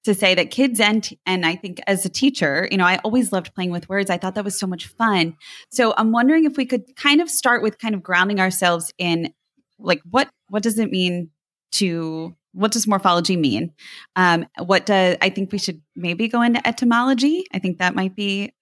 to 0.06 0.14
say 0.14 0.34
that 0.34 0.50
kids 0.50 0.80
and 0.80 1.08
and 1.26 1.44
I 1.44 1.54
think 1.54 1.80
as 1.86 2.04
a 2.04 2.08
teacher, 2.08 2.66
you 2.70 2.78
know, 2.78 2.84
I 2.84 2.98
always 2.98 3.32
loved 3.32 3.54
playing 3.54 3.70
with 3.70 3.88
words. 3.88 4.10
I 4.10 4.16
thought 4.16 4.34
that 4.34 4.44
was 4.44 4.58
so 4.58 4.66
much 4.66 4.86
fun. 4.86 5.36
So 5.70 5.94
I'm 5.96 6.12
wondering 6.12 6.44
if 6.44 6.56
we 6.56 6.64
could 6.64 6.96
kind 6.96 7.20
of 7.20 7.28
start 7.28 7.62
with 7.62 7.78
kind 7.78 7.94
of 7.94 8.02
grounding 8.02 8.40
ourselves 8.40 8.92
in 8.98 9.32
like 9.78 10.00
what 10.10 10.28
what 10.48 10.62
does 10.62 10.78
it 10.78 10.90
mean 10.90 11.30
to 11.72 12.34
what 12.52 12.72
does 12.72 12.86
morphology 12.86 13.36
mean? 13.36 13.74
Um, 14.16 14.46
what 14.58 14.86
does 14.86 15.16
I 15.20 15.28
think 15.28 15.52
we 15.52 15.58
should 15.58 15.82
maybe 15.94 16.28
go 16.28 16.40
into 16.40 16.66
etymology. 16.66 17.44
I 17.52 17.58
think 17.58 17.78
that 17.78 17.94
might 17.94 18.16
be 18.16 18.52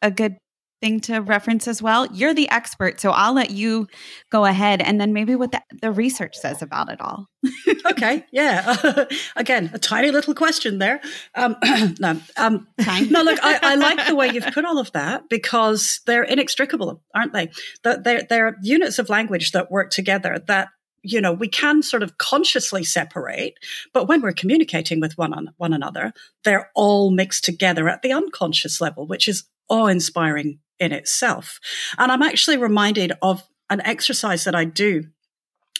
a 0.00 0.10
good 0.10 0.36
thing 0.82 1.00
to 1.00 1.20
reference 1.20 1.68
as 1.68 1.80
well. 1.80 2.06
You're 2.12 2.34
the 2.34 2.50
expert, 2.50 3.00
so 3.00 3.12
I'll 3.12 3.32
let 3.32 3.52
you 3.52 3.86
go 4.30 4.44
ahead 4.44 4.82
and 4.82 5.00
then 5.00 5.12
maybe 5.12 5.36
what 5.36 5.52
the, 5.52 5.62
the 5.80 5.92
research 5.92 6.36
says 6.36 6.60
about 6.60 6.90
it 6.90 7.00
all. 7.00 7.28
okay, 7.86 8.26
yeah. 8.32 9.04
Again, 9.36 9.70
a 9.72 9.78
tiny 9.78 10.10
little 10.10 10.34
question 10.34 10.78
there. 10.78 11.00
Um, 11.36 11.56
no, 12.00 12.20
um, 12.36 12.66
no. 13.08 13.22
Look, 13.22 13.38
I, 13.42 13.60
I, 13.62 13.74
like 13.76 14.08
the 14.08 14.16
way 14.16 14.30
you've 14.30 14.44
put 14.52 14.64
all 14.64 14.78
of 14.78 14.90
that 14.92 15.28
because 15.30 16.00
they're 16.04 16.24
inextricable, 16.24 17.00
aren't 17.14 17.32
they? 17.32 17.50
They're, 17.84 18.22
they're 18.28 18.56
units 18.60 18.98
of 18.98 19.08
language 19.08 19.52
that 19.52 19.70
work 19.70 19.90
together 19.90 20.42
that 20.48 20.68
you 21.04 21.20
know 21.20 21.32
we 21.32 21.48
can 21.48 21.82
sort 21.82 22.02
of 22.02 22.18
consciously 22.18 22.84
separate 22.84 23.54
but 23.92 24.06
when 24.06 24.22
we're 24.22 24.32
communicating 24.32 25.00
with 25.00 25.18
one 25.18 25.34
on 25.34 25.50
one 25.56 25.72
another 25.72 26.12
they're 26.44 26.70
all 26.76 27.10
mixed 27.10 27.44
together 27.44 27.88
at 27.88 28.02
the 28.02 28.12
unconscious 28.12 28.80
level 28.80 29.04
which 29.04 29.26
is 29.26 29.42
awe 29.72 29.86
inspiring 29.86 30.60
in 30.78 30.92
itself. 30.92 31.58
And 31.98 32.12
I'm 32.12 32.22
actually 32.22 32.58
reminded 32.58 33.12
of 33.22 33.42
an 33.70 33.80
exercise 33.80 34.44
that 34.44 34.54
I 34.54 34.64
do 34.64 35.04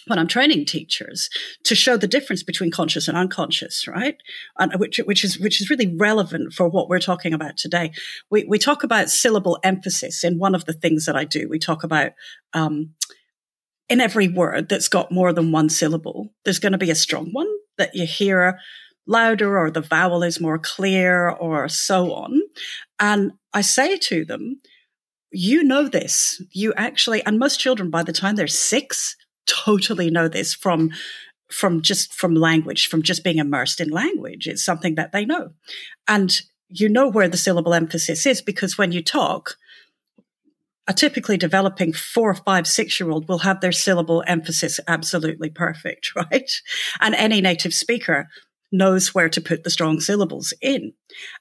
when 0.07 0.19
I'm 0.19 0.27
training 0.27 0.65
teachers 0.65 1.29
to 1.63 1.75
show 1.75 1.95
the 1.95 2.07
difference 2.07 2.43
between 2.43 2.71
conscious 2.71 3.07
and 3.07 3.17
unconscious, 3.17 3.87
right? 3.87 4.17
And 4.57 4.73
which, 4.77 4.99
which 5.05 5.23
is, 5.23 5.39
which 5.39 5.61
is 5.61 5.69
really 5.69 5.95
relevant 5.95 6.53
for 6.53 6.67
what 6.67 6.89
we're 6.89 6.99
talking 6.99 7.33
about 7.33 7.55
today. 7.55 7.91
We, 8.29 8.43
we 8.43 8.59
talk 8.59 8.83
about 8.83 9.09
syllable 9.09 9.59
emphasis 9.63 10.23
in 10.23 10.39
one 10.39 10.55
of 10.55 10.65
the 10.65 10.73
things 10.73 11.05
that 11.05 11.15
I 11.15 11.23
do. 11.23 11.47
We 11.47 11.59
talk 11.59 11.83
about, 11.83 12.11
um, 12.53 12.95
in 13.89 14.01
every 14.01 14.27
word 14.27 14.69
that's 14.69 14.87
got 14.87 15.11
more 15.11 15.31
than 15.31 15.51
one 15.51 15.69
syllable, 15.69 16.33
there's 16.43 16.59
going 16.59 16.71
to 16.71 16.77
be 16.77 16.91
a 16.91 16.95
strong 16.95 17.29
one 17.31 17.47
that 17.77 17.93
you 17.93 18.05
hear 18.05 18.59
louder 19.05 19.57
or 19.57 19.69
the 19.69 19.81
vowel 19.81 20.23
is 20.23 20.39
more 20.39 20.57
clear 20.57 21.29
or 21.29 21.67
so 21.69 22.13
on. 22.13 22.41
And 22.99 23.33
I 23.53 23.61
say 23.61 23.97
to 23.97 24.25
them, 24.25 24.61
you 25.31 25.63
know 25.63 25.87
this. 25.87 26.41
You 26.51 26.73
actually, 26.75 27.25
and 27.25 27.39
most 27.39 27.59
children 27.59 27.89
by 27.89 28.03
the 28.03 28.13
time 28.13 28.35
they're 28.35 28.47
six 28.47 29.15
totally 29.45 30.09
know 30.09 30.27
this 30.27 30.53
from 30.53 30.91
from 31.51 31.81
just 31.81 32.13
from 32.13 32.33
language, 32.33 32.87
from 32.87 33.03
just 33.03 33.23
being 33.23 33.37
immersed 33.37 33.79
in 33.79 33.89
language. 33.89 34.47
It's 34.47 34.63
something 34.63 34.95
that 34.95 35.11
they 35.11 35.25
know. 35.25 35.51
And 36.07 36.41
you 36.69 36.89
know 36.89 37.07
where 37.07 37.27
the 37.27 37.37
syllable 37.37 37.73
emphasis 37.73 38.25
is 38.25 38.41
because 38.41 38.77
when 38.77 38.91
you 38.91 39.03
talk, 39.03 39.57
a 40.87 40.93
typically 40.93 41.37
developing 41.37 41.93
four, 41.93 42.33
five, 42.33 42.67
six 42.67 42.99
year 42.99 43.09
old 43.09 43.27
will 43.27 43.39
have 43.39 43.61
their 43.61 43.71
syllable 43.71 44.23
emphasis 44.27 44.79
absolutely 44.87 45.49
perfect, 45.49 46.11
right? 46.15 46.51
And 46.99 47.15
any 47.15 47.41
native 47.41 47.73
speaker 47.73 48.27
knows 48.73 49.13
where 49.13 49.29
to 49.29 49.39
put 49.39 49.63
the 49.63 49.69
strong 49.69 49.99
syllables 49.99 50.53
in. 50.61 50.93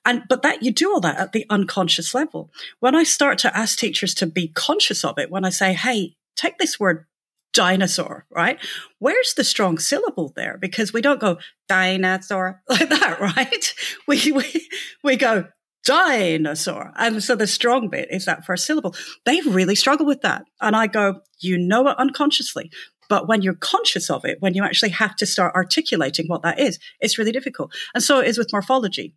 And, 0.05 0.23
but 0.29 0.43
that 0.43 0.63
you 0.63 0.71
do 0.71 0.93
all 0.93 1.01
that 1.01 1.19
at 1.19 1.33
the 1.33 1.47
unconscious 1.51 2.15
level. 2.15 2.53
When 2.81 2.95
I 2.95 3.03
start 3.03 3.39
to 3.39 3.57
ask 3.57 3.79
teachers 3.79 4.15
to 4.15 4.27
be 4.27 4.49
conscious 4.49 5.05
of 5.05 5.19
it, 5.19 5.31
when 5.31 5.45
I 5.45 5.51
say, 5.51 5.73
Hey, 5.73 6.17
take 6.37 6.59
this 6.59 6.79
word 6.79 7.07
dinosaur, 7.53 8.27
right? 8.31 8.59
Where's 8.99 9.35
the 9.35 9.45
strong 9.45 9.79
syllable 9.79 10.33
there? 10.37 10.59
Because 10.61 10.93
we 10.93 11.01
don't 11.01 11.21
go 11.21 11.39
dinosaur 11.69 12.63
like 12.69 12.89
that, 12.89 13.21
right? 13.21 13.75
We, 14.07 14.33
we, 14.33 14.69
we 15.03 15.17
go 15.17 15.47
dinosaur. 15.85 16.93
And 16.97 17.23
so 17.23 17.35
the 17.35 17.47
strong 17.47 17.89
bit 17.89 18.09
is 18.11 18.25
that 18.25 18.45
first 18.45 18.67
syllable. 18.67 18.95
They 19.25 19.41
really 19.43 19.75
struggle 19.75 20.07
with 20.07 20.23
that. 20.23 20.45
And 20.61 20.77
I 20.77 20.87
go, 20.87 21.21
you 21.41 21.59
know 21.59 21.89
it 21.89 21.99
unconsciously. 21.99 22.71
But 23.13 23.29
when 23.29 23.43
you're 23.43 23.67
conscious 23.75 24.09
of 24.09 24.25
it, 24.25 24.39
when 24.41 24.55
you 24.55 24.65
actually 24.65 24.93
have 25.03 25.15
to 25.17 25.27
start 25.27 25.55
articulating 25.55 26.27
what 26.29 26.43
that 26.47 26.59
is, 26.59 26.79
it's 26.99 27.19
really 27.19 27.35
difficult. 27.39 27.69
And 27.95 28.03
so 28.03 28.21
it 28.21 28.29
is 28.29 28.39
with 28.39 28.53
morphology. 28.55 29.09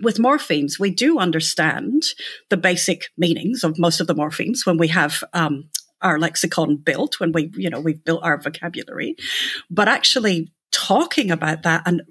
with 0.00 0.18
morphemes, 0.18 0.78
we 0.78 0.90
do 0.90 1.18
understand 1.18 2.02
the 2.50 2.56
basic 2.56 3.10
meanings 3.16 3.64
of 3.64 3.78
most 3.78 4.00
of 4.00 4.06
the 4.06 4.14
morphemes 4.14 4.66
when 4.66 4.76
we 4.76 4.88
have 4.88 5.24
um, 5.32 5.68
our 6.02 6.18
lexicon 6.18 6.76
built, 6.76 7.18
when 7.18 7.32
we, 7.32 7.50
you 7.56 7.70
know, 7.70 7.80
we've 7.80 8.04
built 8.04 8.22
our 8.22 8.40
vocabulary. 8.40 9.16
But 9.70 9.88
actually 9.88 10.52
talking 10.76 11.30
about 11.30 11.62
that 11.62 11.82
and 11.86 12.02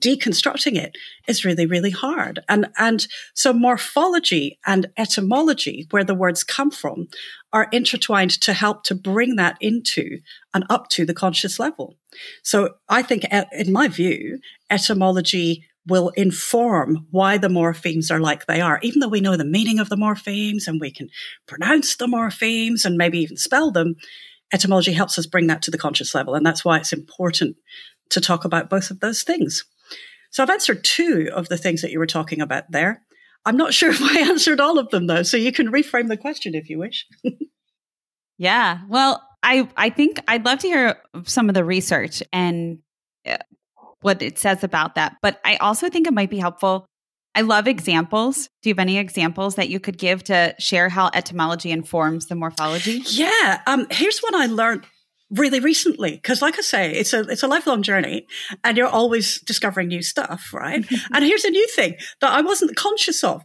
deconstructing 0.00 0.76
it 0.76 0.96
is 1.28 1.44
really, 1.44 1.66
really 1.66 1.90
hard. 1.90 2.40
And, 2.48 2.68
and 2.78 3.06
so 3.34 3.52
morphology 3.52 4.58
and 4.64 4.86
etymology, 4.96 5.86
where 5.90 6.04
the 6.04 6.14
words 6.14 6.42
come 6.42 6.70
from, 6.70 7.08
are 7.52 7.68
intertwined 7.70 8.30
to 8.40 8.54
help 8.54 8.82
to 8.84 8.94
bring 8.94 9.36
that 9.36 9.58
into 9.60 10.20
and 10.54 10.64
up 10.70 10.88
to 10.88 11.04
the 11.04 11.12
conscious 11.12 11.58
level. 11.58 11.96
So 12.42 12.76
I 12.88 13.02
think, 13.02 13.24
in 13.52 13.72
my 13.72 13.88
view, 13.88 14.38
etymology 14.70 15.64
will 15.86 16.08
inform 16.16 17.06
why 17.10 17.36
the 17.36 17.48
morphemes 17.48 18.10
are 18.10 18.20
like 18.20 18.46
they 18.46 18.62
are. 18.62 18.78
Even 18.82 19.00
though 19.00 19.08
we 19.08 19.20
know 19.20 19.36
the 19.36 19.44
meaning 19.44 19.78
of 19.78 19.90
the 19.90 19.96
morphemes 19.96 20.66
and 20.66 20.80
we 20.80 20.90
can 20.90 21.10
pronounce 21.46 21.96
the 21.96 22.06
morphemes 22.06 22.86
and 22.86 22.96
maybe 22.96 23.18
even 23.18 23.36
spell 23.36 23.70
them, 23.70 23.96
etymology 24.50 24.92
helps 24.92 25.18
us 25.18 25.26
bring 25.26 25.48
that 25.48 25.60
to 25.60 25.70
the 25.70 25.76
conscious 25.76 26.14
level. 26.14 26.34
And 26.34 26.46
that's 26.46 26.64
why 26.64 26.78
it's 26.78 26.92
important 26.92 27.56
to 28.10 28.20
talk 28.20 28.44
about 28.44 28.70
both 28.70 28.90
of 28.90 29.00
those 29.00 29.22
things. 29.22 29.64
So 30.30 30.42
I've 30.42 30.50
answered 30.50 30.84
two 30.84 31.30
of 31.32 31.48
the 31.48 31.56
things 31.56 31.82
that 31.82 31.92
you 31.92 31.98
were 31.98 32.06
talking 32.06 32.40
about 32.40 32.70
there. 32.70 33.02
I'm 33.44 33.56
not 33.56 33.74
sure 33.74 33.90
if 33.90 34.02
I 34.02 34.20
answered 34.20 34.60
all 34.60 34.78
of 34.78 34.90
them 34.90 35.06
though, 35.06 35.22
so 35.22 35.36
you 35.36 35.52
can 35.52 35.68
reframe 35.68 36.08
the 36.08 36.16
question 36.16 36.54
if 36.54 36.68
you 36.68 36.78
wish. 36.78 37.06
yeah. 38.38 38.80
Well, 38.88 39.22
I 39.42 39.68
I 39.76 39.90
think 39.90 40.18
I'd 40.26 40.44
love 40.44 40.60
to 40.60 40.68
hear 40.68 40.98
some 41.24 41.48
of 41.48 41.54
the 41.54 41.64
research 41.64 42.22
and 42.32 42.78
uh, 43.26 43.36
what 44.00 44.22
it 44.22 44.38
says 44.38 44.64
about 44.64 44.96
that. 44.96 45.16
But 45.22 45.40
I 45.44 45.56
also 45.56 45.88
think 45.88 46.06
it 46.06 46.12
might 46.12 46.30
be 46.30 46.38
helpful. 46.38 46.86
I 47.34 47.40
love 47.40 47.66
examples. 47.66 48.48
Do 48.62 48.68
you 48.68 48.74
have 48.74 48.78
any 48.78 48.98
examples 48.98 49.56
that 49.56 49.68
you 49.68 49.80
could 49.80 49.98
give 49.98 50.22
to 50.24 50.54
share 50.58 50.88
how 50.88 51.10
etymology 51.12 51.72
informs 51.72 52.26
the 52.26 52.36
morphology? 52.36 53.02
Yeah. 53.06 53.60
Um, 53.66 53.86
here's 53.90 54.20
one 54.20 54.36
I 54.36 54.46
learned 54.46 54.84
really 55.30 55.60
recently 55.60 56.12
because 56.12 56.42
like 56.42 56.58
i 56.58 56.62
say 56.62 56.92
it's 56.92 57.12
a 57.12 57.20
it's 57.20 57.42
a 57.42 57.48
lifelong 57.48 57.82
journey 57.82 58.26
and 58.62 58.76
you're 58.76 58.86
always 58.86 59.40
discovering 59.40 59.88
new 59.88 60.02
stuff 60.02 60.52
right? 60.52 60.84
And 61.12 61.24
here's 61.24 61.44
a 61.44 61.50
new 61.50 61.66
thing 61.68 61.96
that 62.20 62.32
i 62.32 62.40
wasn't 62.40 62.76
conscious 62.76 63.24
of. 63.24 63.42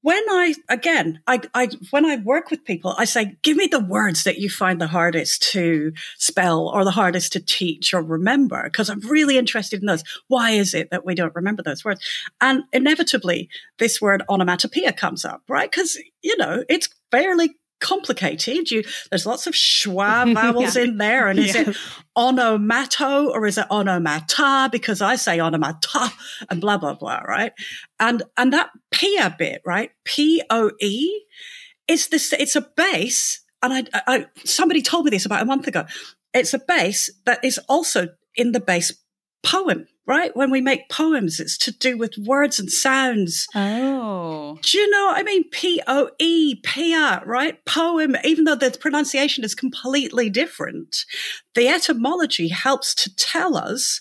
When 0.00 0.22
i 0.30 0.54
again 0.68 1.20
I, 1.26 1.40
I 1.54 1.68
when 1.90 2.06
i 2.06 2.16
work 2.16 2.50
with 2.50 2.64
people 2.64 2.94
i 2.96 3.04
say 3.04 3.36
give 3.42 3.56
me 3.56 3.66
the 3.66 3.84
words 3.84 4.24
that 4.24 4.38
you 4.38 4.48
find 4.48 4.80
the 4.80 4.86
hardest 4.86 5.42
to 5.52 5.92
spell 6.16 6.68
or 6.68 6.84
the 6.84 6.92
hardest 6.92 7.32
to 7.32 7.40
teach 7.40 7.92
or 7.92 8.02
remember 8.02 8.62
because 8.64 8.88
i'm 8.88 9.00
really 9.00 9.36
interested 9.36 9.80
in 9.80 9.86
those. 9.86 10.04
Why 10.28 10.52
is 10.52 10.72
it 10.72 10.90
that 10.90 11.04
we 11.04 11.14
don't 11.14 11.34
remember 11.34 11.62
those 11.62 11.84
words? 11.84 12.00
And 12.40 12.62
inevitably 12.72 13.50
this 13.78 14.00
word 14.00 14.22
onomatopoeia 14.28 14.92
comes 14.92 15.24
up 15.24 15.42
right? 15.48 15.70
Because 15.70 15.98
you 16.22 16.36
know 16.36 16.64
it's 16.68 16.88
fairly 17.10 17.56
complicated. 17.80 18.70
You 18.70 18.84
there's 19.10 19.26
lots 19.26 19.46
of 19.46 19.54
schwa 19.54 20.32
vowels 20.34 20.76
yeah. 20.76 20.82
in 20.82 20.98
there, 20.98 21.28
and 21.28 21.38
is 21.38 21.54
it 21.54 21.76
onomato 22.16 23.28
or 23.30 23.46
is 23.46 23.58
it 23.58 23.66
onomata? 23.70 24.70
Because 24.70 25.00
I 25.02 25.16
say 25.16 25.38
onomata 25.38 26.12
and 26.50 26.60
blah 26.60 26.78
blah 26.78 26.94
blah, 26.94 27.20
right? 27.20 27.52
And 27.98 28.22
and 28.36 28.52
that 28.52 28.70
pia 28.90 29.34
bit, 29.38 29.62
right? 29.64 29.90
P 30.04 30.42
O 30.50 30.70
E 30.80 31.24
is 31.86 32.08
this. 32.08 32.32
It's 32.32 32.56
a 32.56 32.66
base, 32.76 33.40
and 33.62 33.72
I, 33.72 33.84
I 34.06 34.26
somebody 34.44 34.82
told 34.82 35.04
me 35.04 35.10
this 35.10 35.26
about 35.26 35.42
a 35.42 35.46
month 35.46 35.66
ago. 35.66 35.84
It's 36.34 36.54
a 36.54 36.58
base 36.58 37.10
that 37.24 37.44
is 37.44 37.58
also 37.68 38.08
in 38.34 38.52
the 38.52 38.60
base 38.60 38.92
poem 39.42 39.86
right? 40.08 40.34
When 40.34 40.50
we 40.50 40.62
make 40.62 40.88
poems, 40.88 41.38
it's 41.38 41.58
to 41.58 41.70
do 41.70 41.98
with 41.98 42.16
words 42.16 42.58
and 42.58 42.72
sounds. 42.72 43.46
Oh. 43.54 44.58
Do 44.62 44.78
you 44.78 44.90
know? 44.90 45.06
what 45.06 45.18
I 45.18 45.22
mean, 45.22 45.44
P 45.50 45.82
O 45.86 46.08
E, 46.18 46.56
Pia, 46.56 47.22
right? 47.26 47.62
Poem, 47.66 48.16
even 48.24 48.44
though 48.44 48.54
the 48.54 48.76
pronunciation 48.80 49.44
is 49.44 49.54
completely 49.54 50.30
different, 50.30 51.04
the 51.54 51.68
etymology 51.68 52.48
helps 52.48 52.94
to 52.94 53.14
tell 53.14 53.56
us 53.56 54.00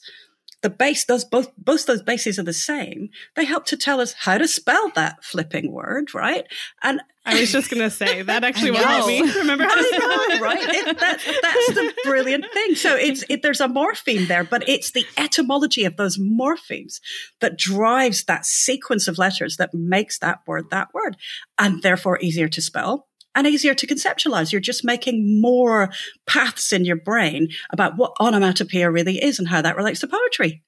the 0.63 0.69
base 0.69 1.05
those 1.05 1.23
both 1.23 1.51
both 1.57 1.85
those 1.85 2.01
bases 2.01 2.39
are 2.39 2.43
the 2.43 2.53
same 2.53 3.09
they 3.35 3.45
help 3.45 3.65
to 3.65 3.77
tell 3.77 3.99
us 3.99 4.13
how 4.13 4.37
to 4.37 4.47
spell 4.47 4.91
that 4.95 5.23
flipping 5.23 5.71
word 5.71 6.13
right 6.13 6.45
and 6.81 7.01
I 7.27 7.41
was 7.41 7.51
just 7.51 7.69
going 7.69 7.81
to 7.81 7.89
say 7.89 8.21
that 8.23 8.45
actually 8.45 8.71
will 8.71 9.07
me 9.07 9.21
remember 9.21 9.65
how 9.65 9.75
to 9.75 9.83
spell 9.83 9.99
it. 9.99 10.41
right? 10.41 10.57
It, 10.61 10.99
that, 10.99 11.19
that's 11.41 11.67
the 11.73 11.93
brilliant 12.05 12.45
thing. 12.53 12.75
So 12.75 12.95
it's 12.95 13.25
it, 13.29 13.41
there's 13.43 13.59
a 13.59 13.67
morpheme 13.67 14.27
there, 14.27 14.45
but 14.45 14.67
it's 14.67 14.91
the 14.91 15.05
etymology 15.17 15.83
of 15.83 15.97
those 15.97 16.17
morphemes 16.17 17.01
that 17.41 17.57
drives 17.57 18.23
that 18.25 18.45
sequence 18.45 19.09
of 19.09 19.17
letters 19.17 19.57
that 19.57 19.73
makes 19.73 20.19
that 20.19 20.39
word 20.47 20.69
that 20.71 20.93
word, 20.93 21.17
and 21.59 21.83
therefore 21.83 22.17
easier 22.21 22.47
to 22.47 22.61
spell 22.61 23.07
and 23.37 23.47
easier 23.47 23.75
to 23.75 23.87
conceptualize. 23.87 24.51
You're 24.51 24.59
just 24.59 24.83
making 24.83 25.39
more 25.39 25.89
paths 26.25 26.73
in 26.73 26.85
your 26.85 26.95
brain 26.95 27.49
about 27.71 27.95
what 27.95 28.13
onomatopoeia 28.19 28.89
really 28.89 29.23
is 29.23 29.37
and 29.37 29.47
how 29.47 29.61
that 29.61 29.77
relates 29.77 29.99
to 30.01 30.07
poetry. 30.07 30.63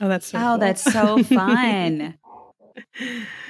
Oh, 0.00 0.08
that's 0.08 0.26
so 0.26 0.38
oh, 0.38 0.40
cool. 0.40 0.58
that's 0.58 0.82
so 0.84 1.22
fun. 1.24 2.16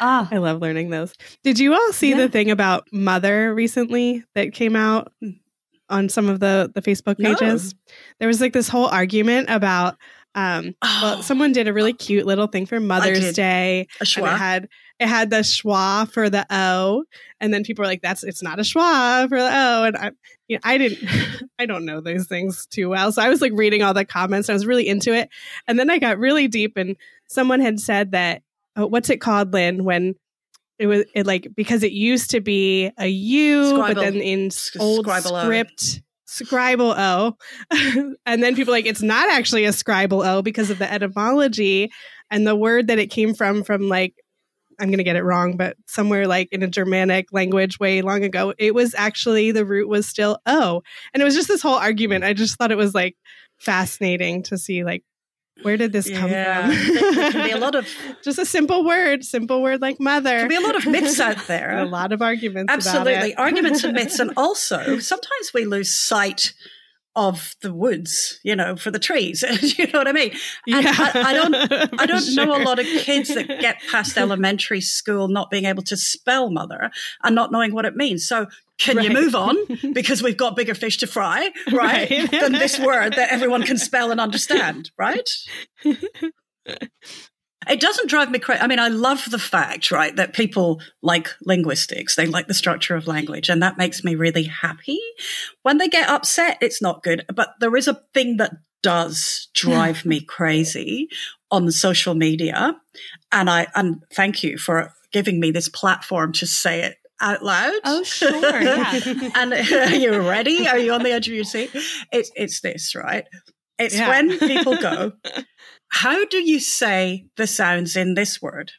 oh. 0.00 0.28
I 0.30 0.38
love 0.38 0.62
learning 0.62 0.88
those. 0.88 1.14
Did 1.44 1.58
you 1.58 1.74
all 1.74 1.92
see 1.92 2.10
yeah. 2.10 2.16
the 2.16 2.28
thing 2.30 2.50
about 2.50 2.88
mother 2.90 3.54
recently 3.54 4.24
that 4.34 4.54
came 4.54 4.74
out 4.74 5.12
on 5.90 6.08
some 6.08 6.30
of 6.30 6.40
the 6.40 6.72
the 6.74 6.80
Facebook 6.80 7.18
pages? 7.18 7.74
No. 7.74 7.80
There 8.20 8.28
was 8.28 8.40
like 8.40 8.54
this 8.54 8.68
whole 8.68 8.86
argument 8.86 9.50
about 9.50 9.96
um 10.34 10.74
oh. 10.80 11.00
well 11.02 11.22
someone 11.22 11.52
did 11.52 11.68
a 11.68 11.74
really 11.74 11.92
cute 11.92 12.24
little 12.24 12.46
thing 12.46 12.64
for 12.64 12.80
Mother's 12.80 13.34
Day. 13.34 13.86
A? 14.00 14.04
And 14.16 14.26
it 14.26 14.38
had 14.38 14.68
it 15.00 15.06
had 15.06 15.30
the 15.30 15.38
schwa 15.38 16.10
for 16.10 16.28
the 16.28 16.46
O, 16.50 17.04
and 17.40 17.54
then 17.54 17.64
people 17.64 17.82
were 17.82 17.86
like, 17.88 18.02
"That's 18.02 18.24
it's 18.24 18.42
not 18.42 18.58
a 18.58 18.62
schwa 18.62 19.28
for 19.28 19.38
the 19.38 19.48
O." 19.48 19.84
And 19.84 19.96
I, 19.96 20.10
you 20.48 20.56
know, 20.56 20.60
I 20.64 20.78
didn't, 20.78 21.08
I 21.58 21.66
don't 21.66 21.84
know 21.84 22.00
those 22.00 22.26
things 22.26 22.66
too 22.66 22.88
well, 22.88 23.12
so 23.12 23.22
I 23.22 23.28
was 23.28 23.40
like 23.40 23.52
reading 23.54 23.82
all 23.82 23.94
the 23.94 24.04
comments. 24.04 24.48
I 24.48 24.54
was 24.54 24.66
really 24.66 24.88
into 24.88 25.12
it, 25.12 25.28
and 25.66 25.78
then 25.78 25.90
I 25.90 25.98
got 25.98 26.18
really 26.18 26.48
deep, 26.48 26.76
and 26.76 26.96
someone 27.28 27.60
had 27.60 27.80
said 27.80 28.12
that, 28.12 28.42
oh, 28.76 28.86
"What's 28.86 29.10
it 29.10 29.20
called, 29.20 29.52
Lyn?" 29.52 29.84
When 29.84 30.14
it 30.78 30.86
was 30.86 31.04
it 31.14 31.26
like 31.26 31.48
because 31.56 31.82
it 31.82 31.92
used 31.92 32.30
to 32.30 32.40
be 32.40 32.90
a 32.98 33.06
U, 33.06 33.68
Scribble. 33.68 33.94
but 33.94 34.00
then 34.00 34.14
in 34.16 34.50
old 34.78 35.06
Scribble 35.06 35.40
script. 35.40 36.00
O. 36.00 36.02
Scribble 36.30 36.94
O. 36.96 37.36
and 38.26 38.42
then 38.42 38.54
people 38.54 38.72
like, 38.72 38.86
it's 38.86 39.02
not 39.02 39.30
actually 39.30 39.64
a 39.64 39.72
scribble 39.72 40.22
O 40.22 40.42
because 40.42 40.68
of 40.70 40.78
the 40.78 40.90
etymology 40.92 41.90
and 42.30 42.46
the 42.46 42.54
word 42.54 42.88
that 42.88 42.98
it 42.98 43.06
came 43.06 43.34
from, 43.34 43.64
from 43.64 43.88
like 43.88 44.14
I'm 44.78 44.88
going 44.88 44.98
to 44.98 45.04
get 45.04 45.16
it 45.16 45.24
wrong, 45.24 45.56
but 45.56 45.76
somewhere 45.86 46.26
like 46.26 46.48
in 46.52 46.62
a 46.62 46.68
Germanic 46.68 47.32
language 47.32 47.80
way 47.80 48.02
long 48.02 48.24
ago, 48.24 48.54
it 48.58 48.74
was 48.74 48.94
actually 48.94 49.50
the 49.50 49.64
root 49.64 49.88
was 49.88 50.06
still 50.06 50.38
O. 50.46 50.82
And 51.12 51.20
it 51.20 51.24
was 51.24 51.34
just 51.34 51.48
this 51.48 51.62
whole 51.62 51.74
argument. 51.74 52.24
I 52.24 52.32
just 52.32 52.56
thought 52.56 52.72
it 52.72 52.78
was 52.78 52.94
like 52.94 53.16
fascinating 53.58 54.44
to 54.44 54.58
see 54.58 54.84
like 54.84 55.04
where 55.62 55.76
did 55.76 55.92
this 55.92 56.08
come 56.08 56.30
yeah. 56.30 56.70
from? 56.70 57.14
there 57.14 57.32
can 57.32 57.46
be 57.46 57.50
a 57.50 57.58
lot 57.58 57.74
of 57.74 57.88
just 58.22 58.38
a 58.38 58.46
simple 58.46 58.84
word, 58.84 59.24
simple 59.24 59.62
word 59.62 59.80
like 59.80 59.98
mother. 59.98 60.30
There 60.30 60.40
can 60.40 60.48
be 60.48 60.54
a 60.54 60.60
lot 60.60 60.76
of 60.76 60.86
myths 60.86 61.18
out 61.20 61.36
there. 61.46 61.78
a 61.78 61.84
lot 61.84 62.12
of 62.12 62.22
arguments. 62.22 62.72
Absolutely, 62.72 63.34
arguments 63.34 63.84
and 63.84 63.92
myths, 63.94 64.18
and 64.18 64.32
also 64.36 64.98
sometimes 64.98 65.52
we 65.52 65.64
lose 65.64 65.94
sight 65.94 66.52
of 67.18 67.56
the 67.62 67.74
woods, 67.74 68.38
you 68.44 68.54
know, 68.54 68.76
for 68.76 68.92
the 68.92 68.98
trees. 69.00 69.42
you 69.76 69.88
know 69.88 69.98
what 69.98 70.06
I 70.06 70.12
mean? 70.12 70.30
Yeah, 70.66 70.82
I, 70.84 71.22
I, 71.26 71.32
don't, 71.32 71.54
I 72.00 72.06
don't 72.06 72.22
sure. 72.22 72.46
know 72.46 72.56
a 72.56 72.62
lot 72.62 72.78
of 72.78 72.86
kids 72.86 73.34
that 73.34 73.48
get 73.60 73.80
past 73.90 74.16
elementary 74.16 74.80
school 74.80 75.26
not 75.26 75.50
being 75.50 75.64
able 75.64 75.82
to 75.82 75.96
spell 75.96 76.48
mother 76.48 76.92
and 77.24 77.34
not 77.34 77.50
knowing 77.50 77.74
what 77.74 77.84
it 77.84 77.96
means. 77.96 78.24
So 78.26 78.46
can 78.78 78.98
right. 78.98 79.06
you 79.06 79.12
move 79.12 79.34
on 79.34 79.56
because 79.92 80.22
we've 80.22 80.36
got 80.36 80.54
bigger 80.54 80.76
fish 80.76 80.98
to 80.98 81.08
fry, 81.08 81.50
right? 81.72 82.08
right. 82.08 82.30
than 82.30 82.52
this 82.52 82.78
word 82.78 83.14
that 83.14 83.32
everyone 83.32 83.64
can 83.64 83.78
spell 83.78 84.12
and 84.12 84.20
understand, 84.20 84.92
right? 84.96 85.28
It 87.68 87.80
doesn't 87.80 88.08
drive 88.08 88.30
me 88.30 88.38
crazy. 88.38 88.60
I 88.60 88.66
mean, 88.66 88.78
I 88.78 88.88
love 88.88 89.24
the 89.30 89.38
fact, 89.38 89.90
right, 89.90 90.14
that 90.16 90.32
people 90.32 90.80
like 91.02 91.28
linguistics. 91.42 92.14
They 92.14 92.26
like 92.26 92.46
the 92.46 92.54
structure 92.54 92.94
of 92.94 93.06
language, 93.06 93.48
and 93.48 93.62
that 93.62 93.78
makes 93.78 94.04
me 94.04 94.14
really 94.14 94.44
happy. 94.44 95.00
When 95.62 95.78
they 95.78 95.88
get 95.88 96.08
upset, 96.08 96.58
it's 96.60 96.80
not 96.80 97.02
good. 97.02 97.24
But 97.34 97.54
there 97.60 97.76
is 97.76 97.88
a 97.88 98.00
thing 98.14 98.36
that 98.36 98.52
does 98.82 99.48
drive 99.54 100.04
me 100.04 100.20
crazy 100.24 101.08
on 101.50 101.70
social 101.70 102.14
media. 102.14 102.76
And 103.32 103.50
I, 103.50 103.66
and 103.74 104.02
thank 104.12 104.42
you 104.42 104.58
for 104.58 104.92
giving 105.12 105.40
me 105.40 105.50
this 105.50 105.68
platform 105.68 106.32
to 106.34 106.46
say 106.46 106.82
it 106.82 106.96
out 107.20 107.42
loud. 107.42 107.80
Oh, 107.84 108.02
sure. 108.02 108.62
Yeah. 108.62 109.30
and 109.34 109.52
are 109.52 109.94
you 109.96 110.20
ready? 110.20 110.68
Are 110.68 110.78
you 110.78 110.92
on 110.92 111.02
the 111.02 111.10
edge 111.10 111.28
of 111.28 111.34
your 111.34 111.44
seat? 111.44 111.70
It's, 112.12 112.30
it's 112.36 112.60
this, 112.60 112.94
right? 112.94 113.26
It's 113.78 113.96
yeah. 113.96 114.08
when 114.08 114.38
people 114.38 114.76
go, 114.76 115.12
how 115.88 116.24
do 116.26 116.38
you 116.38 116.60
say 116.60 117.26
the 117.36 117.46
sounds 117.46 117.96
in 117.96 118.14
this 118.14 118.40
word? 118.40 118.72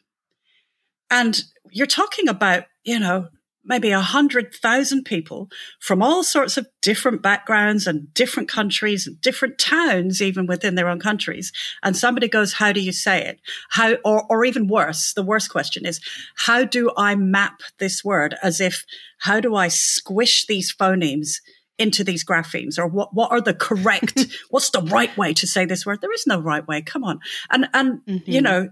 And 1.10 1.42
you're 1.70 1.86
talking 1.86 2.28
about, 2.28 2.64
you 2.84 2.98
know, 2.98 3.28
maybe 3.64 3.90
a 3.90 4.00
hundred 4.00 4.54
thousand 4.54 5.04
people 5.04 5.48
from 5.80 6.02
all 6.02 6.24
sorts 6.24 6.56
of 6.56 6.66
different 6.80 7.22
backgrounds 7.22 7.86
and 7.86 8.12
different 8.14 8.48
countries 8.48 9.06
and 9.06 9.20
different 9.20 9.58
towns, 9.58 10.22
even 10.22 10.46
within 10.46 10.74
their 10.76 10.88
own 10.88 10.98
countries. 10.98 11.52
And 11.82 11.96
somebody 11.96 12.26
goes, 12.26 12.54
how 12.54 12.72
do 12.72 12.80
you 12.80 12.92
say 12.92 13.24
it? 13.24 13.40
How, 13.70 13.94
or, 14.04 14.24
or 14.30 14.44
even 14.44 14.66
worse, 14.66 15.12
the 15.12 15.22
worst 15.22 15.50
question 15.50 15.84
is, 15.84 16.00
how 16.36 16.64
do 16.64 16.90
I 16.96 17.14
map 17.14 17.60
this 17.78 18.02
word 18.04 18.34
as 18.42 18.60
if, 18.60 18.84
how 19.18 19.40
do 19.40 19.54
I 19.54 19.68
squish 19.68 20.46
these 20.46 20.74
phonemes 20.74 21.40
into 21.80 22.04
these 22.04 22.24
graphemes 22.24 22.78
or 22.78 22.86
what, 22.86 23.14
what 23.14 23.32
are 23.32 23.40
the 23.40 23.54
correct, 23.54 24.26
what's 24.50 24.70
the 24.70 24.82
right 24.82 25.16
way 25.16 25.32
to 25.34 25.46
say 25.46 25.64
this 25.64 25.86
word? 25.86 26.00
There 26.00 26.12
is 26.12 26.26
no 26.26 26.38
right 26.38 26.66
way. 26.66 26.82
Come 26.82 27.02
on. 27.02 27.20
And, 27.50 27.68
and, 27.72 28.00
mm-hmm. 28.06 28.30
you 28.30 28.40
know, 28.40 28.68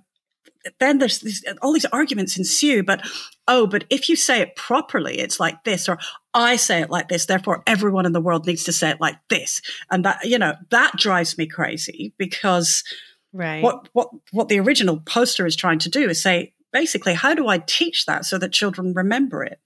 then 0.81 0.99
there's 0.99 1.21
these, 1.21 1.45
all 1.63 1.73
these 1.73 1.87
arguments 1.87 2.37
ensue, 2.37 2.83
but 2.83 3.01
oh, 3.47 3.67
but 3.67 3.85
if 3.91 4.09
you 4.09 4.17
say 4.17 4.41
it 4.41 4.57
properly, 4.57 5.19
it's 5.19 5.41
like 5.41 5.65
this, 5.65 5.89
or 5.89 5.99
I 6.35 6.57
say 6.57 6.83
it 6.83 6.91
like 6.91 7.09
this, 7.09 7.27
therefore 7.27 7.63
everyone 7.67 8.07
in 8.07 8.13
the 8.13 8.21
world 8.21 8.47
needs 8.47 8.65
to 8.65 8.73
say 8.73 8.91
it 8.91 9.01
like 9.01 9.17
this. 9.31 9.63
And 9.91 10.05
that, 10.05 10.25
you 10.25 10.39
know, 10.39 10.55
that 10.71 10.97
drives 10.97 11.39
me 11.39 11.47
crazy 11.47 12.13
because 12.19 12.85
right. 13.33 13.63
what, 13.63 13.89
what, 13.93 14.11
what 14.33 14.49
the 14.49 14.61
original 14.61 15.01
poster 15.01 15.47
is 15.47 15.57
trying 15.57 15.79
to 15.81 15.89
do 15.89 16.11
is 16.11 16.23
say, 16.23 16.53
basically, 16.73 17.15
how 17.15 17.35
do 17.35 17.49
I 17.49 17.59
teach 17.59 18.05
that 18.07 18.27
so 18.27 18.37
that 18.39 18.53
children 18.53 18.93
remember 18.93 19.43
it? 19.45 19.61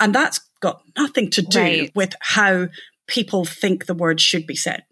And 0.00 0.14
that's 0.14 0.40
got 0.60 0.82
nothing 0.96 1.30
to 1.30 1.42
do 1.42 1.60
right. 1.60 1.92
with 1.94 2.14
how 2.20 2.68
people 3.06 3.44
think 3.44 3.86
the 3.86 3.94
word 3.94 4.20
should 4.20 4.46
be 4.46 4.56
said. 4.56 4.84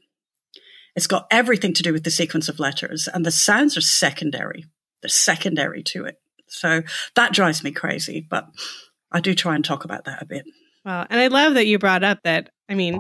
It's 0.94 1.06
got 1.06 1.26
everything 1.30 1.74
to 1.74 1.82
do 1.82 1.92
with 1.92 2.04
the 2.04 2.10
sequence 2.10 2.48
of 2.48 2.58
letters, 2.58 3.08
and 3.12 3.24
the 3.24 3.30
sounds 3.30 3.76
are 3.76 3.82
secondary. 3.82 4.64
They're 5.02 5.08
secondary 5.10 5.82
to 5.84 6.06
it. 6.06 6.18
So 6.48 6.82
that 7.14 7.34
drives 7.34 7.62
me 7.62 7.70
crazy, 7.70 8.26
but 8.28 8.48
I 9.12 9.20
do 9.20 9.34
try 9.34 9.54
and 9.54 9.64
talk 9.64 9.84
about 9.84 10.06
that 10.06 10.22
a 10.22 10.26
bit. 10.26 10.46
Well, 10.84 11.06
and 11.10 11.20
I 11.20 11.26
love 11.26 11.54
that 11.54 11.66
you 11.66 11.78
brought 11.78 12.02
up 12.02 12.22
that, 12.22 12.50
I 12.68 12.74
mean, 12.74 12.98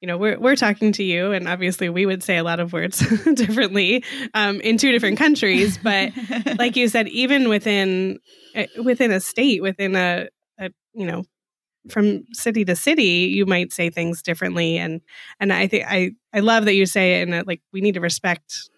you 0.00 0.08
know, 0.08 0.16
we're, 0.16 0.38
we're 0.38 0.56
talking 0.56 0.92
to 0.92 1.02
you, 1.02 1.32
and 1.32 1.48
obviously 1.48 1.88
we 1.88 2.06
would 2.06 2.22
say 2.22 2.36
a 2.36 2.44
lot 2.44 2.60
of 2.60 2.72
words 2.72 2.98
differently 3.34 4.04
um, 4.32 4.60
in 4.60 4.78
two 4.78 4.92
different 4.92 5.18
countries. 5.18 5.78
But 5.82 6.12
like 6.58 6.76
you 6.76 6.88
said, 6.88 7.08
even 7.08 7.48
within 7.48 8.20
uh, 8.54 8.64
within 8.82 9.10
a 9.10 9.20
state, 9.20 9.62
within 9.62 9.96
a, 9.96 10.28
a 10.58 10.70
you 10.94 11.06
know, 11.06 11.24
from 11.90 12.24
city 12.32 12.64
to 12.64 12.76
city, 12.76 13.30
you 13.34 13.46
might 13.46 13.72
say 13.72 13.90
things 13.90 14.22
differently. 14.22 14.78
And 14.78 15.00
and 15.40 15.52
I 15.52 15.66
think 15.66 15.84
I 15.86 16.12
I 16.32 16.40
love 16.40 16.64
that 16.64 16.74
you 16.74 16.86
say 16.86 17.20
it, 17.20 17.28
and 17.28 17.46
like 17.46 17.60
we 17.72 17.80
need 17.80 17.94
to 17.94 18.00
respect 18.00 18.70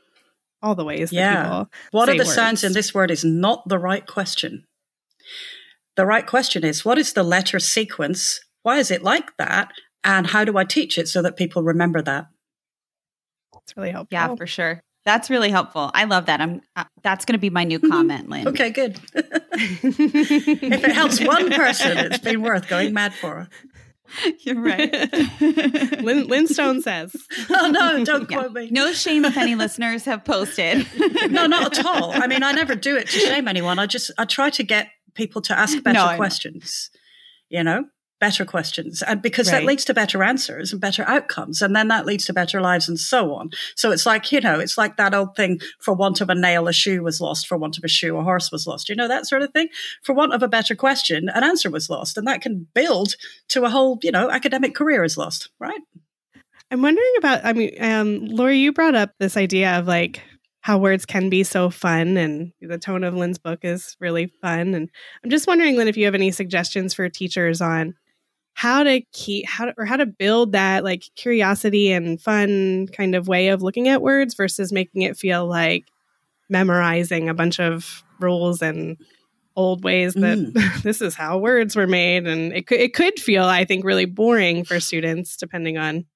all 0.63 0.75
the 0.75 0.85
ways. 0.85 1.13
Yeah. 1.13 1.65
what 1.91 2.09
are 2.09 2.13
the 2.13 2.19
words. 2.19 2.35
sounds 2.35 2.65
in 2.65 2.73
this 2.73 2.95
word 2.95 3.11
is 3.11 3.25
not 3.25 3.69
the 3.69 3.79
right 3.79 4.07
question. 4.07 4.65
The 5.97 6.07
right 6.07 6.27
question 6.27 6.65
is 6.65 6.85
what 6.85 6.99
is 6.99 7.13
the 7.13 7.23
letter 7.23 7.59
sequence? 7.59 8.41
Why 8.63 8.79
is 8.79 8.91
it 8.91 9.03
like 9.03 9.37
that? 9.39 9.73
And 10.05 10.27
how 10.27 10.45
do 10.45 10.57
I 10.57 10.65
teach 10.65 10.99
it 10.99 11.09
so 11.09 11.23
that 11.23 11.37
people 11.37 11.63
remember 11.63 12.03
that? 12.03 12.27
It's 13.63 13.77
really 13.77 13.91
helpful. 13.91 14.15
Yeah, 14.15 14.35
for 14.35 14.47
sure. 14.47 14.83
That's 15.07 15.31
really 15.31 15.51
helpful. 15.51 15.93
I 15.95 16.05
love 16.05 16.27
that. 16.27 16.41
I'm. 16.41 16.61
Uh, 16.75 16.85
that's 17.03 17.25
going 17.25 17.35
to 17.35 17.39
be 17.39 17.49
my 17.49 17.63
new 17.63 17.79
comment, 17.79 18.29
Lyn. 18.29 18.49
okay, 18.49 18.71
good. 18.71 18.99
if 19.15 20.85
it 20.85 20.93
helps 20.93 21.21
one 21.23 21.49
person, 21.53 21.97
it's 21.97 22.19
been 22.19 22.43
worth 22.43 22.69
going 22.69 22.93
mad 22.93 23.15
for. 23.15 23.49
You're 24.41 24.61
right. 24.61 24.93
Lyn, 26.03 26.27
Lyn, 26.27 26.49
Stone 26.49 26.83
says. 26.83 27.15
Oh, 27.49 27.71
no, 27.71 28.05
don't 28.05 28.29
yeah. 28.29 28.39
quote 28.39 28.53
me. 28.53 28.69
No 28.71 28.93
shame 28.93 29.25
if 29.25 29.37
any 29.37 29.55
listeners 29.55 30.05
have 30.05 30.25
posted. 30.25 30.87
no, 31.31 31.47
not 31.47 31.79
at 31.79 31.87
all. 31.87 32.11
I 32.13 32.27
mean, 32.27 32.43
I 32.43 32.53
never 32.53 32.75
do 32.75 32.97
it 32.97 33.09
to 33.09 33.19
shame 33.19 33.47
anyone. 33.47 33.79
I 33.79 33.87
just, 33.87 34.11
I 34.19 34.25
try 34.25 34.51
to 34.51 34.63
get 34.65 34.89
people 35.15 35.41
to 35.43 35.59
ask 35.59 35.81
better 35.83 35.99
no, 35.99 36.17
questions, 36.17 36.91
you 37.49 37.63
know? 37.63 37.85
Better 38.19 38.47
questions 38.47 39.03
and 39.03 39.21
because 39.21 39.53
right. 39.53 39.61
that 39.61 39.67
leads 39.67 39.85
to 39.85 39.95
better 39.95 40.23
answers 40.23 40.73
and 40.73 40.81
better 40.81 41.05
outcomes 41.07 41.61
and 41.61 41.77
then 41.77 41.89
that 41.89 42.07
leads 42.07 42.25
to 42.25 42.33
better 42.33 42.63
lives 42.63 42.89
and 42.89 42.99
so 42.99 43.35
on. 43.35 43.51
So 43.77 43.93
it's 43.93 44.07
like 44.07 44.33
you 44.33 44.41
know 44.41 44.59
it's 44.59 44.79
like 44.79 44.97
that 44.97 45.15
old 45.15 45.37
thing 45.37 45.61
for 45.81 45.93
want 45.93 46.23
of 46.23 46.31
a 46.31 46.35
nail 46.35 46.67
a 46.67 46.73
shoe 46.73 47.03
was 47.03 47.21
lost 47.21 47.47
for 47.47 47.59
want 47.59 47.77
of 47.77 47.85
a 47.85 47.89
shoe 47.89 48.17
a 48.17 48.23
horse 48.23 48.51
was 48.51 48.67
lost. 48.67 48.89
You 48.89 48.97
know 48.97 49.09
that 49.09 49.27
sort 49.27 49.43
of 49.43 49.53
thing? 49.53 49.69
For 50.03 50.15
want 50.15 50.33
of 50.33 50.43
a 50.43 50.49
better 50.49 50.75
question 50.75 51.29
an 51.29 51.45
answer 51.45 51.71
was 51.71 51.91
lost 51.91 52.17
and 52.17 52.27
that 52.27 52.41
can 52.41 52.67
build 52.75 53.17
to 53.49 53.65
a 53.65 53.71
whole 53.71 53.99
you 54.02 54.13
know 54.13 54.31
academic 54.31 54.75
career 54.75 55.05
is 55.05 55.19
lost 55.19 55.50
right? 55.59 55.81
I'm 56.71 56.83
wondering 56.83 57.13
about 57.19 57.45
i 57.45 57.52
mean 57.52 57.71
um 57.81 58.25
lori 58.26 58.59
you 58.59 58.73
brought 58.73 58.97
up 58.97 59.13
this 59.21 59.37
idea 59.37 59.79
of 59.79 59.87
like 59.87 60.21
how 60.67 60.79
words 60.79 61.07
can 61.07 61.31
be 61.31 61.45
so 61.45 61.71
fun 61.71 62.17
and 62.17 62.50
the 62.61 62.76
tone 62.76 63.05
of 63.05 63.15
Lyn's 63.15 63.39
book 63.39 63.61
is 63.63 63.97
really 64.00 64.26
fun 64.43 64.75
and 64.75 64.91
I'm 65.23 65.31
just 65.31 65.47
wondering 65.47 65.76
Lyn 65.76 65.87
if 65.87 65.97
you 65.97 66.07
have 66.07 66.15
any 66.17 66.33
suggestions 66.33 66.93
for 66.93 67.09
teachers 67.09 67.61
on 67.61 67.95
how 68.56 68.82
to 68.82 69.02
keep 69.12 69.47
how 69.47 69.66
to, 69.66 69.75
or 69.76 69.84
how 69.84 69.99
to 69.99 70.06
build 70.06 70.52
that 70.52 70.82
like 70.82 71.04
curiosity 71.14 71.92
and 71.92 72.19
fun 72.19 72.88
kind 72.88 73.14
of 73.14 73.28
way 73.28 73.49
of 73.49 73.60
looking 73.60 73.86
at 73.86 74.00
words 74.00 74.34
versus 74.34 74.73
making 74.73 75.02
it 75.02 75.14
feel 75.14 75.47
like 75.47 75.84
memorizing 76.49 77.28
a 77.28 77.34
bunch 77.34 77.60
of 77.60 78.02
rules 78.19 78.62
and 78.62 78.97
old 79.56 79.84
ways 79.84 80.14
that 80.14 80.38
mm. 80.38 80.82
this 80.82 81.02
is 81.02 81.14
how 81.14 81.36
words 81.36 81.76
were 81.76 81.86
made 81.86 82.26
and 82.26 82.54
it 82.54 82.66
could 82.66 82.80
it 82.80 82.95
could 82.95 83.21
feel 83.21 83.45
i 83.45 83.62
think 83.62 83.84
really 83.84 84.06
boring 84.06 84.64
for 84.64 84.80
students 84.80 85.36
depending 85.36 85.76
on 85.76 86.06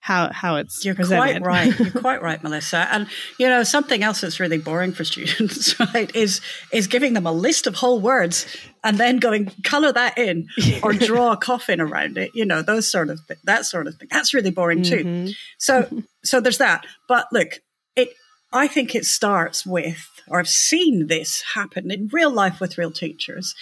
how 0.00 0.32
how 0.32 0.56
it's 0.56 0.84
you're 0.84 0.94
presented. 0.94 1.42
quite 1.42 1.46
right. 1.46 1.78
You're 1.78 1.90
quite 1.90 2.22
right 2.22 2.42
melissa. 2.42 2.88
And 2.90 3.06
you 3.38 3.46
know 3.46 3.62
something 3.62 4.02
else 4.02 4.22
that's 4.22 4.40
really 4.40 4.58
boring 4.58 4.92
for 4.92 5.04
students 5.04 5.78
right 5.94 6.14
is 6.16 6.40
is 6.72 6.86
giving 6.86 7.12
them 7.12 7.26
a 7.26 7.32
list 7.32 7.66
of 7.66 7.76
whole 7.76 8.00
words 8.00 8.46
and 8.82 8.96
then 8.96 9.18
going 9.18 9.52
color 9.62 9.92
that 9.92 10.16
in 10.16 10.48
or 10.82 10.94
draw 10.94 11.32
a 11.32 11.36
coffin 11.36 11.80
around 11.80 12.16
it 12.16 12.30
you 12.34 12.46
know 12.46 12.62
those 12.62 12.90
sort 12.90 13.10
of 13.10 13.20
that 13.44 13.66
sort 13.66 13.86
of 13.86 13.94
thing. 13.96 14.08
That's 14.10 14.32
really 14.32 14.50
boring 14.50 14.82
too. 14.82 15.04
Mm-hmm. 15.04 15.30
so 15.58 16.02
so 16.24 16.40
there's 16.40 16.58
that. 16.58 16.86
But 17.06 17.26
look 17.30 17.60
it 17.94 18.14
i 18.52 18.66
think 18.66 18.94
it 18.94 19.04
starts 19.04 19.66
with 19.66 20.08
or 20.28 20.38
i've 20.38 20.48
seen 20.48 21.08
this 21.08 21.42
happen 21.54 21.90
in 21.90 22.08
real 22.12 22.30
life 22.30 22.58
with 22.58 22.78
real 22.78 22.90
teachers. 22.90 23.54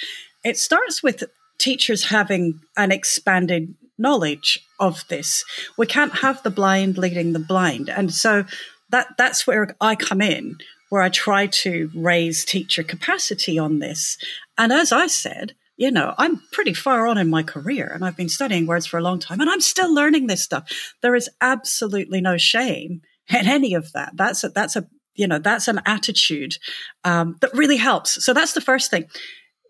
It 0.45 0.57
starts 0.57 1.03
with 1.03 1.25
teachers 1.59 2.05
having 2.07 2.61
an 2.77 2.93
expanded 2.93 3.75
knowledge 3.99 4.65
of 4.79 5.07
this. 5.09 5.45
We 5.77 5.87
can't 5.87 6.19
have 6.19 6.43
the 6.43 6.51
blind 6.51 6.97
leading 6.97 7.33
the 7.33 7.39
blind. 7.39 7.89
And 7.89 8.13
so 8.13 8.45
that 8.91 9.09
that's 9.19 9.47
where 9.47 9.77
I 9.81 9.97
come 9.97 10.21
in, 10.21 10.57
where 10.89 11.03
I 11.03 11.09
try 11.09 11.47
to 11.47 11.91
raise 11.95 12.45
teacher 12.45 12.83
capacity 12.83 13.59
on 13.59 13.81
this. 13.81 14.17
And 14.57 14.73
as 14.73 14.93
I 14.93 15.07
said, 15.09 15.55
you 15.77 15.93
know, 15.93 16.13
I'm 16.19 16.43
pretty 16.51 16.75
far 16.75 17.07
on 17.07 17.19
in 17.19 17.31
my 17.31 17.43
career 17.43 17.91
and 17.95 18.05
I've 18.05 18.17
been 18.17 18.29
studying 18.29 18.67
words 18.67 18.85
for 18.87 18.99
a 18.99 19.03
long 19.03 19.21
time 19.21 19.41
and 19.41 19.49
I'm 19.49 19.61
still 19.61 19.95
learning 19.95 20.27
this 20.27 20.43
stuff. 20.43 20.95
There 21.03 21.15
is 21.15 21.31
absolutely 21.41 22.21
no 22.21 22.37
shame 22.37 23.03
in 23.29 23.47
any 23.47 23.75
of 23.75 23.93
that. 23.93 24.13
That's 24.17 24.43
a, 24.43 24.49
that's 24.49 24.75
a, 24.75 24.89
you 25.15 25.29
know, 25.29 25.39
that's 25.39 25.69
an 25.69 25.81
attitude 25.87 26.57
um, 27.05 27.37
that 27.41 27.55
really 27.55 27.77
helps. 27.77 28.25
So 28.25 28.35
that's 28.35 28.55
the 28.55 28.61
first 28.61 28.91
thing. 28.91 29.05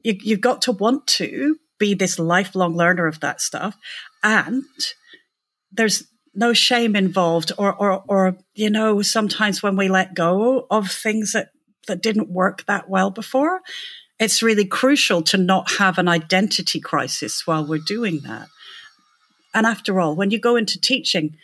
You, 0.03 0.17
you've 0.21 0.41
got 0.41 0.63
to 0.63 0.73
want 0.73 1.07
to 1.09 1.57
be 1.79 1.95
this 1.95 2.19
lifelong 2.19 2.75
learner 2.75 3.07
of 3.07 3.21
that 3.21 3.41
stuff 3.41 3.77
and 4.23 4.65
there's 5.73 6.05
no 6.35 6.53
shame 6.53 6.95
involved 6.95 7.53
or, 7.59 7.75
or, 7.75 8.05
or, 8.09 8.37
you 8.55 8.71
know, 8.71 9.03
sometimes 9.03 9.63
when 9.63 9.77
we 9.77 9.89
let 9.89 10.15
go 10.15 10.67
of 10.71 10.91
things 10.91 11.33
that, 11.33 11.49
that 11.87 12.03
didn't 12.03 12.31
work 12.31 12.65
that 12.67 12.89
well 12.89 13.11
before, 13.11 13.61
it's 14.19 14.43
really 14.43 14.65
crucial 14.65 15.23
to 15.23 15.37
not 15.37 15.73
have 15.79 15.99
an 15.99 16.09
identity 16.09 16.81
crisis 16.81 17.47
while 17.47 17.67
we're 17.67 17.79
doing 17.79 18.21
that. 18.21 18.49
And 19.55 19.67
after 19.67 20.01
all, 20.01 20.15
when 20.15 20.31
you 20.31 20.39
go 20.39 20.57
into 20.57 20.81
teaching, 20.81 21.37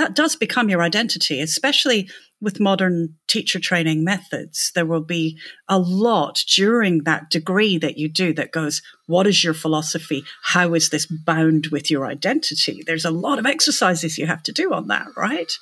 that 0.00 0.14
does 0.14 0.34
become 0.34 0.70
your 0.70 0.82
identity, 0.82 1.42
especially 1.42 2.08
with 2.40 2.58
modern 2.58 3.16
teacher 3.28 3.60
training 3.60 4.02
methods. 4.02 4.72
There 4.74 4.86
will 4.86 5.04
be 5.04 5.38
a 5.68 5.78
lot 5.78 6.42
during 6.56 7.04
that 7.04 7.28
degree 7.28 7.76
that 7.76 7.98
you 7.98 8.08
do 8.08 8.32
that 8.32 8.50
goes, 8.50 8.80
what 9.06 9.26
is 9.26 9.44
your 9.44 9.52
philosophy? 9.52 10.24
How 10.42 10.72
is 10.72 10.88
this 10.88 11.04
bound 11.04 11.66
with 11.66 11.90
your 11.90 12.06
identity? 12.06 12.82
There's 12.84 13.04
a 13.04 13.10
lot 13.10 13.38
of 13.38 13.44
exercises 13.44 14.16
you 14.16 14.26
have 14.26 14.42
to 14.44 14.52
do 14.52 14.72
on 14.72 14.88
that, 14.88 15.06
right? 15.18 15.52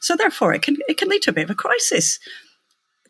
So 0.00 0.14
therefore 0.14 0.54
it 0.54 0.62
can, 0.62 0.76
it 0.86 0.96
can 0.96 1.08
lead 1.08 1.22
to 1.22 1.30
a 1.30 1.34
bit 1.34 1.44
of 1.44 1.50
a 1.50 1.56
crisis. 1.56 2.20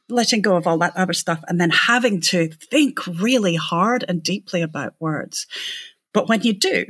Letting 0.09 0.41
go 0.41 0.57
of 0.57 0.67
all 0.67 0.79
that 0.79 0.97
other 0.97 1.13
stuff 1.13 1.45
and 1.49 1.61
then 1.61 1.69
having 1.69 2.23
to 2.23 2.49
think 2.49 3.07
really 3.07 3.57
hard 3.57 4.07
and 4.09 4.23
deeply 4.23 4.63
about 4.63 4.95
words. 4.99 5.47
But 6.15 6.31
when 6.31 6.41
you 6.41 6.55
do, 6.55 6.87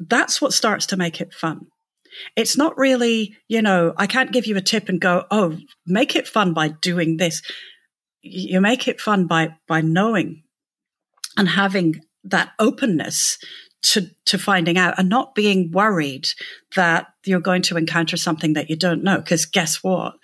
that's 0.00 0.42
what 0.42 0.52
starts 0.52 0.86
to 0.86 0.96
make 0.96 1.20
it 1.20 1.32
fun 1.32 1.68
it's 2.36 2.56
not 2.56 2.76
really, 2.78 3.36
you 3.48 3.62
know, 3.62 3.94
I 3.96 4.06
can't 4.06 4.32
give 4.32 4.46
you 4.46 4.56
a 4.56 4.62
tip 4.62 4.88
and 4.88 5.00
go, 5.00 5.24
oh, 5.30 5.58
make 5.86 6.16
it 6.16 6.28
fun 6.28 6.54
by 6.54 6.68
doing 6.68 7.16
this. 7.16 7.42
You 8.22 8.60
make 8.60 8.88
it 8.88 9.00
fun 9.00 9.26
by, 9.26 9.54
by 9.66 9.80
knowing 9.80 10.42
and 11.36 11.48
having 11.48 12.02
that 12.24 12.50
openness 12.58 13.38
to, 13.80 14.10
to 14.26 14.38
finding 14.38 14.76
out 14.76 14.98
and 14.98 15.08
not 15.08 15.34
being 15.34 15.70
worried 15.70 16.28
that 16.74 17.08
you're 17.24 17.40
going 17.40 17.62
to 17.62 17.76
encounter 17.76 18.16
something 18.16 18.54
that 18.54 18.68
you 18.68 18.76
don't 18.76 19.04
know. 19.04 19.18
Because 19.18 19.46
guess 19.46 19.82
what? 19.82 20.14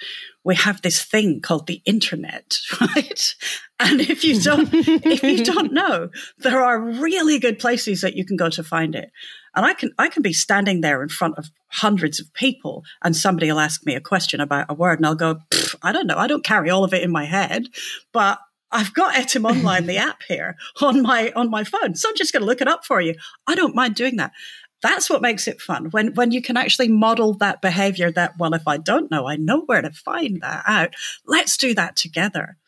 We 0.43 0.57
have 0.57 0.83
this 0.83 1.03
thing 1.03 1.41
called 1.41 1.67
the 1.67 1.81
internet, 1.85 2.59
right? 2.81 3.35
And 3.81 4.01
if 4.01 4.25
you 4.25 4.41
don't, 4.41 4.69
if 4.73 5.23
you 5.23 5.45
don't 5.53 5.73
know, 5.73 6.11
there 6.39 6.63
are 6.63 6.81
really 6.81 7.39
good 7.39 7.59
places 7.59 8.01
that 8.01 8.17
you 8.17 8.25
can 8.25 8.37
go 8.37 8.51
to 8.51 8.63
find 8.63 8.95
it. 8.95 9.11
And 9.55 9.65
I 9.65 9.73
can, 9.75 9.93
I 9.99 10.09
can 10.09 10.23
be 10.23 10.33
standing 10.33 10.81
there 10.81 11.03
in 11.03 11.09
front 11.09 11.39
of 11.39 11.51
hundreds 11.69 12.21
of 12.21 12.33
people 12.35 12.83
and 13.03 13.17
somebody 13.17 13.51
will 13.51 13.61
ask 13.61 13.87
me 13.87 13.95
a 13.95 14.01
question 14.01 14.41
about 14.41 14.67
a 14.69 14.75
word 14.75 14.99
and 14.99 15.07
I'll 15.07 15.15
go, 15.15 15.39
I 15.83 15.93
don't 15.93 16.09
know. 16.09 16.19
I 16.19 16.27
don't 16.27 16.45
carry 16.45 16.71
all 16.71 16.83
of 16.83 16.93
it 16.93 17.03
in 17.03 17.13
my 17.13 17.25
head, 17.25 17.69
but 18.13 18.39
I've 18.75 18.93
got 18.93 19.15
Etymonline, 19.15 19.87
the 19.87 19.97
app 20.09 20.23
here 20.27 20.57
on 20.83 21.03
my 21.03 21.33
on 21.35 21.49
my 21.49 21.65
phone. 21.65 21.95
So 21.95 22.09
I'm 22.09 22.17
just 22.17 22.33
going 22.33 22.43
to 22.43 22.47
look 22.47 22.61
it 22.61 22.69
up 22.69 22.85
for 22.85 23.01
you. 23.01 23.15
I 23.47 23.55
don't 23.55 23.75
mind 23.75 23.95
doing 23.95 24.17
that. 24.17 24.33
That's 24.83 25.09
what 25.09 25.23
makes 25.23 25.49
it 25.49 25.63
fun 25.63 25.87
when 25.93 26.15
when 26.15 26.31
you 26.31 26.43
can 26.43 26.59
actually 26.59 26.89
model 26.89 27.33
that 27.35 27.63
behavior 27.63 28.11
that 28.11 28.35
well 28.39 28.53
if 28.53 28.69
I 28.69 28.77
don't 28.77 29.11
know, 29.11 29.27
I 29.27 29.37
know 29.37 29.63
where 29.63 29.81
to 29.81 29.91
find 29.91 30.43
that 30.43 30.65
out. 30.67 30.95
Let's 31.25 31.57
do 31.57 31.75
that 31.75 31.97
together. 31.97 32.59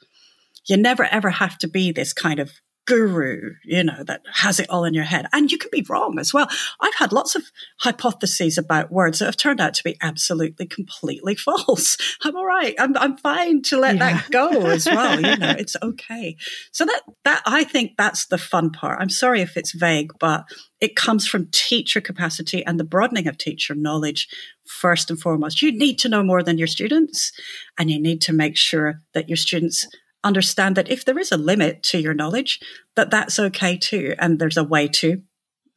You 0.64 0.76
never 0.78 1.04
ever 1.04 1.30
have 1.30 1.58
to 1.58 1.68
be 1.68 1.92
this 1.92 2.12
kind 2.12 2.40
of 2.40 2.52
guru, 2.86 3.54
you 3.64 3.82
know, 3.82 4.04
that 4.04 4.22
has 4.32 4.60
it 4.60 4.70
all 4.70 4.84
in 4.84 4.94
your 4.94 5.04
head. 5.04 5.26
And 5.32 5.50
you 5.50 5.58
can 5.58 5.70
be 5.72 5.84
wrong 5.88 6.18
as 6.18 6.32
well. 6.32 6.48
I've 6.80 6.94
had 6.94 7.12
lots 7.12 7.34
of 7.34 7.42
hypotheses 7.80 8.56
about 8.56 8.92
words 8.92 9.18
that 9.18 9.26
have 9.26 9.36
turned 9.36 9.60
out 9.60 9.74
to 9.74 9.84
be 9.84 9.96
absolutely, 10.00 10.66
completely 10.66 11.34
false. 11.34 11.96
I'm 12.22 12.36
all 12.36 12.46
right. 12.46 12.74
I'm, 12.78 12.96
I'm 12.96 13.16
fine 13.16 13.62
to 13.62 13.76
let 13.76 13.96
yeah. 13.96 14.12
that 14.12 14.30
go 14.30 14.66
as 14.66 14.86
well. 14.90 15.20
You 15.20 15.36
know, 15.36 15.54
it's 15.58 15.76
okay. 15.82 16.36
So 16.70 16.84
that, 16.86 17.02
that, 17.24 17.42
I 17.44 17.64
think 17.64 17.92
that's 17.98 18.26
the 18.26 18.38
fun 18.38 18.70
part. 18.70 19.00
I'm 19.00 19.10
sorry 19.10 19.40
if 19.42 19.56
it's 19.56 19.72
vague, 19.72 20.12
but 20.20 20.44
it 20.80 20.94
comes 20.94 21.26
from 21.26 21.48
teacher 21.52 22.00
capacity 22.00 22.64
and 22.64 22.78
the 22.78 22.84
broadening 22.84 23.26
of 23.26 23.36
teacher 23.36 23.74
knowledge 23.74 24.28
first 24.66 25.10
and 25.10 25.20
foremost. 25.20 25.62
You 25.62 25.76
need 25.76 25.98
to 26.00 26.08
know 26.08 26.22
more 26.22 26.42
than 26.42 26.58
your 26.58 26.66
students 26.66 27.32
and 27.78 27.90
you 27.90 28.00
need 28.00 28.20
to 28.22 28.32
make 28.32 28.56
sure 28.56 29.00
that 29.14 29.28
your 29.28 29.36
students 29.36 29.86
understand 30.26 30.76
that 30.76 30.90
if 30.90 31.04
there 31.04 31.18
is 31.18 31.32
a 31.32 31.36
limit 31.36 31.82
to 31.84 32.00
your 32.00 32.14
knowledge, 32.14 32.60
that 32.96 33.10
that's 33.10 33.38
okay 33.38 33.76
too. 33.76 34.14
And 34.18 34.38
there's 34.38 34.56
a 34.56 34.64
way 34.64 34.88
to, 34.88 35.22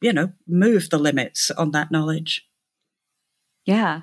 you 0.00 0.12
know, 0.12 0.32
move 0.46 0.90
the 0.90 0.98
limits 0.98 1.50
on 1.52 1.70
that 1.70 1.90
knowledge. 1.90 2.46
Yeah. 3.64 4.02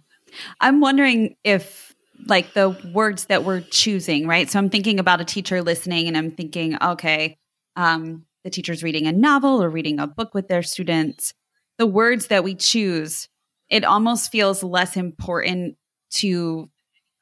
I'm 0.59 0.79
wondering 0.79 1.35
if 1.43 1.95
like 2.25 2.53
the 2.53 2.69
words 2.93 3.25
that 3.25 3.43
we're 3.43 3.61
choosing, 3.61 4.27
right? 4.27 4.49
So 4.49 4.59
I'm 4.59 4.69
thinking 4.69 4.99
about 4.99 5.21
a 5.21 5.25
teacher 5.25 5.61
listening 5.61 6.07
and 6.07 6.17
I'm 6.17 6.31
thinking, 6.31 6.77
okay, 6.81 7.37
um, 7.75 8.25
the 8.43 8.49
teacher's 8.49 8.83
reading 8.83 9.07
a 9.07 9.11
novel 9.11 9.61
or 9.61 9.69
reading 9.69 9.99
a 9.99 10.07
book 10.07 10.33
with 10.33 10.47
their 10.47 10.63
students. 10.63 11.33
The 11.77 11.85
words 11.85 12.27
that 12.27 12.43
we 12.43 12.55
choose, 12.55 13.29
it 13.69 13.83
almost 13.83 14.31
feels 14.31 14.63
less 14.63 14.97
important 14.97 15.77
to 16.11 16.69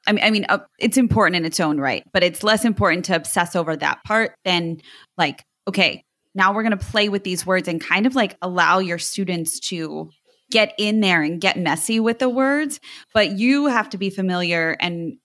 I 0.07 0.11
mean, 0.11 0.23
I 0.23 0.31
mean, 0.31 0.45
uh, 0.49 0.59
it's 0.79 0.97
important 0.97 1.35
in 1.35 1.45
its 1.45 1.59
own 1.59 1.79
right, 1.79 2.03
but 2.13 2.23
it's 2.23 2.43
less 2.43 2.65
important 2.65 3.05
to 3.05 3.15
obsess 3.15 3.55
over 3.55 3.75
that 3.75 4.03
part 4.03 4.35
than 4.43 4.81
like, 5.17 5.43
okay, 5.67 6.03
now 6.35 6.53
we're 6.53 6.63
going 6.63 6.77
to 6.77 6.85
play 6.85 7.09
with 7.09 7.23
these 7.23 7.45
words 7.45 7.67
and 7.67 7.81
kind 7.81 8.05
of 8.05 8.15
like 8.15 8.37
allow 8.41 8.79
your 8.79 8.99
students 8.99 9.59
to 9.61 10.09
get 10.51 10.73
in 10.77 10.99
there 10.99 11.21
and 11.23 11.41
get 11.41 11.57
messy 11.57 11.99
with 11.99 12.19
the 12.19 12.29
words, 12.29 12.79
but 13.13 13.31
you 13.31 13.67
have 13.67 13.89
to 13.89 13.97
be 13.97 14.09
familiar 14.09 14.75
and 14.79 15.17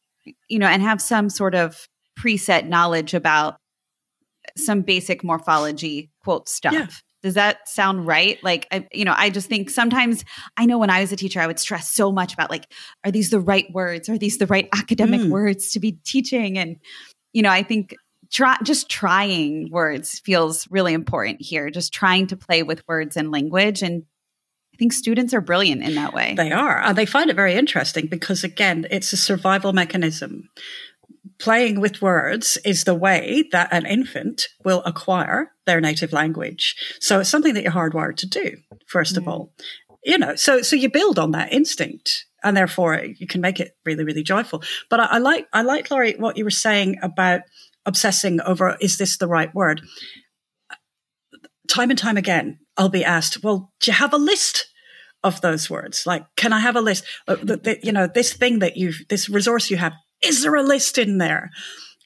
you 0.49 0.59
know 0.59 0.67
and 0.67 0.83
have 0.83 1.01
some 1.01 1.29
sort 1.29 1.55
of 1.55 1.87
preset 2.19 2.67
knowledge 2.67 3.15
about 3.15 3.57
some 4.57 4.83
basic 4.83 5.23
morphology 5.23 6.11
quote 6.23 6.49
stuff. 6.49 6.73
Yeah. 6.73 6.87
Does 7.23 7.35
that 7.35 7.69
sound 7.69 8.07
right? 8.07 8.43
Like, 8.43 8.67
I, 8.71 8.89
you 8.93 9.05
know, 9.05 9.15
I 9.17 9.31
just 9.31 9.49
think 9.49 9.71
sometimes 9.71 10.25
I 10.57 10.67
know 10.67 10.79
when 10.79 10.91
I 10.91 11.01
was 11.01 11.13
a 11.13 11.17
teacher, 11.17 11.41
I 11.41 11.47
would 11.47 11.59
stress 11.59 11.91
so 11.91 12.11
much 12.11 12.33
about 12.33 12.51
like, 12.51 12.73
are 13.05 13.11
these 13.11 13.31
the 13.31 13.41
right 13.41 13.67
words? 13.73 14.09
Are 14.09 14.19
these 14.19 14.39
the 14.39 14.47
right 14.47 14.69
academic 14.75 15.21
mm. 15.21 15.31
words 15.31 15.73
to 15.73 15.81
be 15.81 15.93
teaching? 16.05 16.59
And, 16.59 16.77
you 17.33 17.43
know, 17.43 17.51
I 17.51 17.63
think 17.63 17.95
try, 18.31 18.57
just 18.63 18.89
trying 18.89 19.71
words 19.71 20.19
feels 20.21 20.67
really 20.71 20.95
important 20.95 21.43
here. 21.43 21.71
Just 21.71 21.93
trying 21.93 22.27
to 22.29 22.37
play 22.37 22.63
with 22.63 22.87
words 22.89 23.17
and 23.17 23.31
language. 23.31 23.83
And 23.83 24.05
I 24.75 24.77
think 24.79 24.93
students 24.95 25.35
are 25.35 25.43
brilliant 25.43 25.83
in 25.83 25.97
that 25.97 26.15
way. 26.15 26.35
They 26.37 26.53
are. 26.53 26.81
And 26.81 26.97
they 26.97 27.07
find 27.07 27.29
it 27.29 27.37
very 27.37 27.55
interesting 27.55 28.07
because, 28.07 28.45
again, 28.45 28.87
it's 28.91 29.13
a 29.13 29.19
survival 29.19 29.75
mechanism 29.75 30.49
playing 31.39 31.81
with 31.81 32.03
words 32.03 32.59
is 32.65 32.85
the 32.85 32.95
way 32.95 33.45
that 33.53 33.73
an 33.73 33.87
infant 33.87 34.49
will 34.65 34.83
acquire 34.85 35.53
their 35.67 35.81
native 35.81 36.13
language. 36.13 36.77
So 37.01 37.21
it's 37.21 37.31
something 37.31 37.55
that 37.55 37.63
you're 37.63 37.73
hardwired 37.73 38.17
to 38.17 38.29
do, 38.29 38.57
first 38.87 39.15
mm. 39.15 39.19
of 39.19 39.29
all. 39.29 39.53
You 40.05 40.19
know, 40.19 40.35
so 40.35 40.63
so 40.63 40.77
you 40.77 40.91
build 40.91 41.19
on 41.19 41.33
that 41.33 41.53
instinct 41.53 42.25
and 42.43 42.57
therefore 42.57 43.03
you 43.05 43.27
can 43.27 43.41
make 43.41 43.61
it 43.61 43.73
really, 43.85 44.05
really 44.05 44.23
joyful. 44.23 44.63
But 44.89 45.01
I, 45.01 45.05
I 45.05 45.19
like 45.19 45.47
I 45.53 45.63
like 45.63 45.91
Lori 45.91 46.15
what 46.15 46.37
you 46.37 46.45
were 46.45 46.51
saying 46.51 46.97
about 47.03 47.43
obsessing 47.87 48.41
over 48.41 48.77
is 48.81 48.99
this 48.99 49.19
the 49.19 49.29
right 49.29 49.55
word? 49.55 49.83
Time 51.69 51.91
and 51.91 51.99
time 51.99 52.17
again, 52.17 52.59
I'll 52.77 52.89
be 52.89 53.05
asked, 53.05 53.43
well, 53.43 53.73
do 53.81 53.91
you 53.91 53.97
have 53.97 54.13
a 54.13 54.19
list 54.19 54.67
of 55.23 55.41
those 55.41 55.69
words? 55.69 56.07
Like, 56.07 56.25
can 56.37 56.53
I 56.53 56.61
have 56.61 56.77
a 56.77 56.81
list? 56.81 57.05
Uh, 57.29 57.37
the, 57.37 57.57
the, 57.57 57.79
you 57.83 57.93
know, 57.93 58.09
this 58.13 58.33
thing 58.33 58.61
that 58.61 58.77
you've, 58.77 59.03
this 59.09 59.29
resource 59.29 59.71
you 59.71 59.77
have, 59.77 59.93
is 60.23 60.43
there 60.43 60.55
a 60.55 60.63
list 60.63 60.99
in 60.99 61.19
there? 61.19 61.51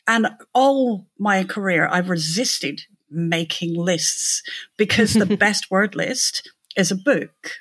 And 0.06 0.28
all 0.52 1.06
my 1.18 1.44
career, 1.44 1.88
I've 1.90 2.10
resisted 2.10 2.82
making 3.10 3.74
lists 3.74 4.42
because 4.76 5.14
the 5.14 5.36
best 5.38 5.70
word 5.70 5.94
list 5.94 6.50
is 6.76 6.90
a 6.90 6.96
book. 6.96 7.52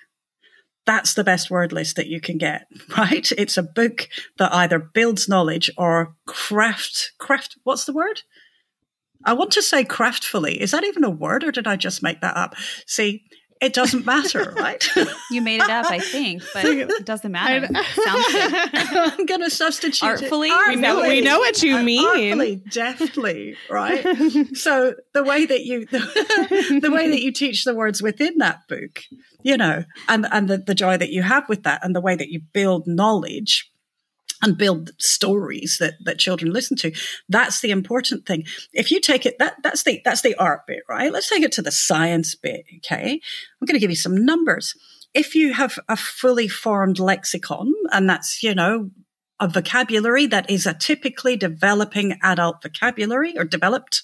That's 0.85 1.13
the 1.13 1.23
best 1.23 1.49
word 1.49 1.71
list 1.71 1.95
that 1.95 2.07
you 2.07 2.19
can 2.19 2.37
get, 2.37 2.67
right? 2.97 3.31
It's 3.37 3.57
a 3.57 3.63
book 3.63 4.09
that 4.37 4.53
either 4.53 4.79
builds 4.79 5.29
knowledge 5.29 5.71
or 5.77 6.15
craft, 6.25 7.13
craft, 7.17 7.57
what's 7.63 7.85
the 7.85 7.93
word? 7.93 8.23
I 9.25 9.33
want 9.33 9.51
to 9.51 9.61
say 9.61 9.85
craftfully. 9.85 10.57
Is 10.57 10.71
that 10.71 10.83
even 10.83 11.05
a 11.05 11.09
word 11.09 11.45
or 11.45 11.51
did 11.51 11.67
I 11.67 11.77
just 11.77 12.03
make 12.03 12.19
that 12.19 12.35
up? 12.35 12.55
See, 12.85 13.23
it 13.63 13.73
doesn't 13.73 14.05
matter, 14.05 14.53
right? 14.57 14.85
you 15.31 15.41
made 15.41 15.61
it 15.61 15.69
up, 15.69 15.85
I 15.89 15.99
think, 15.99 16.43
but 16.53 16.65
it 16.65 17.05
doesn't 17.05 17.31
matter. 17.31 17.67
I'm 17.73 19.25
going 19.25 19.41
to 19.41 19.49
substitute 19.49 20.03
artfully. 20.03 20.49
It. 20.49 20.53
artfully. 20.53 20.75
We 20.75 20.81
know, 20.81 21.01
we 21.01 21.21
know 21.21 21.39
what 21.39 21.63
you 21.63 21.77
uh, 21.77 21.83
mean. 21.83 22.05
Artfully, 22.05 22.55
deftly, 22.69 23.55
right? 23.69 24.05
so 24.53 24.95
the 25.13 25.23
way 25.23 25.45
that 25.45 25.61
you 25.61 25.85
the, 25.85 26.79
the, 26.81 26.91
way 26.91 27.09
that 27.09 27.21
you 27.21 27.31
teach 27.31 27.63
the 27.63 27.73
words 27.73 28.01
within 28.01 28.37
that 28.39 28.67
book, 28.67 29.01
you 29.43 29.55
know, 29.55 29.85
and 30.09 30.27
and 30.31 30.49
the, 30.49 30.57
the 30.57 30.75
joy 30.75 30.97
that 30.97 31.11
you 31.11 31.21
have 31.21 31.47
with 31.47 31.63
that, 31.63 31.83
and 31.85 31.95
the 31.95 32.01
way 32.01 32.15
that 32.15 32.29
you 32.29 32.41
build 32.53 32.85
knowledge 32.85 33.71
and 34.43 34.57
build 34.57 34.91
stories 34.99 35.77
that, 35.79 35.93
that 36.03 36.19
children 36.19 36.51
listen 36.51 36.77
to. 36.77 36.91
That's 37.29 37.61
the 37.61 37.71
important 37.71 38.25
thing. 38.25 38.45
If 38.73 38.91
you 38.91 38.99
take 38.99 39.25
it, 39.25 39.39
that, 39.39 39.55
that's 39.63 39.83
the, 39.83 40.01
that's 40.03 40.21
the 40.21 40.35
art 40.35 40.67
bit, 40.67 40.83
right? 40.89 41.11
Let's 41.11 41.29
take 41.29 41.43
it 41.43 41.53
to 41.53 41.61
the 41.61 41.71
science 41.71 42.35
bit. 42.35 42.65
Okay. 42.77 43.19
I'm 43.61 43.65
going 43.65 43.75
to 43.75 43.79
give 43.79 43.89
you 43.89 43.95
some 43.95 44.25
numbers. 44.25 44.75
If 45.13 45.35
you 45.35 45.53
have 45.53 45.79
a 45.87 45.95
fully 45.95 46.47
formed 46.47 46.99
lexicon, 46.99 47.71
and 47.91 48.09
that's, 48.09 48.43
you 48.43 48.53
know, 48.53 48.89
a 49.39 49.47
vocabulary 49.47 50.25
that 50.27 50.49
is 50.49 50.65
a 50.65 50.73
typically 50.73 51.35
developing 51.35 52.17
adult 52.23 52.61
vocabulary 52.61 53.37
or 53.37 53.43
developed 53.43 54.03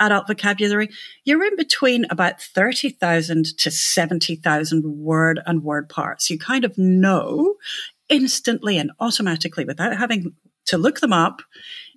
adult 0.00 0.26
vocabulary, 0.26 0.88
you're 1.24 1.44
in 1.44 1.56
between 1.56 2.06
about 2.10 2.40
30,000 2.40 3.56
to 3.58 3.70
70,000 3.70 4.84
word 4.84 5.40
and 5.46 5.62
word 5.62 5.88
parts. 5.88 6.30
You 6.30 6.38
kind 6.38 6.64
of 6.64 6.76
know 6.76 7.56
instantly 8.10 8.76
and 8.76 8.92
automatically 9.00 9.64
without 9.64 9.96
having 9.96 10.34
to 10.66 10.76
look 10.76 11.00
them 11.00 11.12
up 11.12 11.40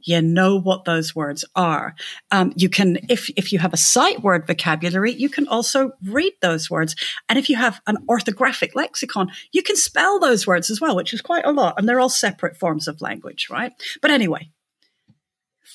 you 0.03 0.21
know 0.21 0.59
what 0.59 0.85
those 0.85 1.15
words 1.15 1.45
are. 1.55 1.95
Um, 2.31 2.53
you 2.55 2.69
can, 2.69 2.99
if 3.09 3.29
if 3.31 3.51
you 3.51 3.59
have 3.59 3.73
a 3.73 3.77
sight 3.77 4.21
word 4.21 4.45
vocabulary, 4.45 5.13
you 5.13 5.29
can 5.29 5.47
also 5.47 5.91
read 6.05 6.33
those 6.41 6.69
words. 6.69 6.95
And 7.29 7.39
if 7.39 7.49
you 7.49 7.55
have 7.55 7.81
an 7.87 7.97
orthographic 8.09 8.75
lexicon, 8.75 9.31
you 9.51 9.63
can 9.63 9.75
spell 9.75 10.19
those 10.19 10.45
words 10.45 10.69
as 10.69 10.81
well, 10.81 10.95
which 10.95 11.13
is 11.13 11.21
quite 11.21 11.45
a 11.45 11.51
lot. 11.51 11.75
And 11.77 11.87
they're 11.87 11.99
all 11.99 12.09
separate 12.09 12.57
forms 12.57 12.87
of 12.87 13.01
language, 13.01 13.47
right? 13.49 13.71
But 14.01 14.11
anyway, 14.11 14.51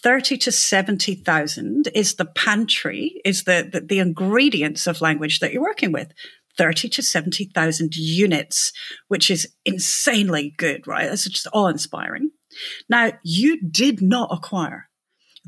30 0.02 0.36
to 0.38 0.52
70,000 0.52 1.88
is 1.94 2.14
the 2.14 2.26
pantry, 2.26 3.20
is 3.24 3.44
the, 3.44 3.68
the, 3.70 3.80
the 3.80 3.98
ingredients 3.98 4.86
of 4.86 5.00
language 5.00 5.40
that 5.40 5.52
you're 5.52 5.62
working 5.62 5.90
with. 5.92 6.12
30 6.58 6.88
to 6.90 7.02
70,000 7.02 7.96
units, 7.96 8.72
which 9.06 9.30
is 9.30 9.48
insanely 9.64 10.54
good, 10.58 10.86
right? 10.86 11.08
That's 11.08 11.24
just 11.24 11.46
awe 11.52 11.68
inspiring. 11.68 12.30
Now, 12.88 13.12
you 13.22 13.60
did 13.62 14.02
not 14.02 14.28
acquire 14.32 14.88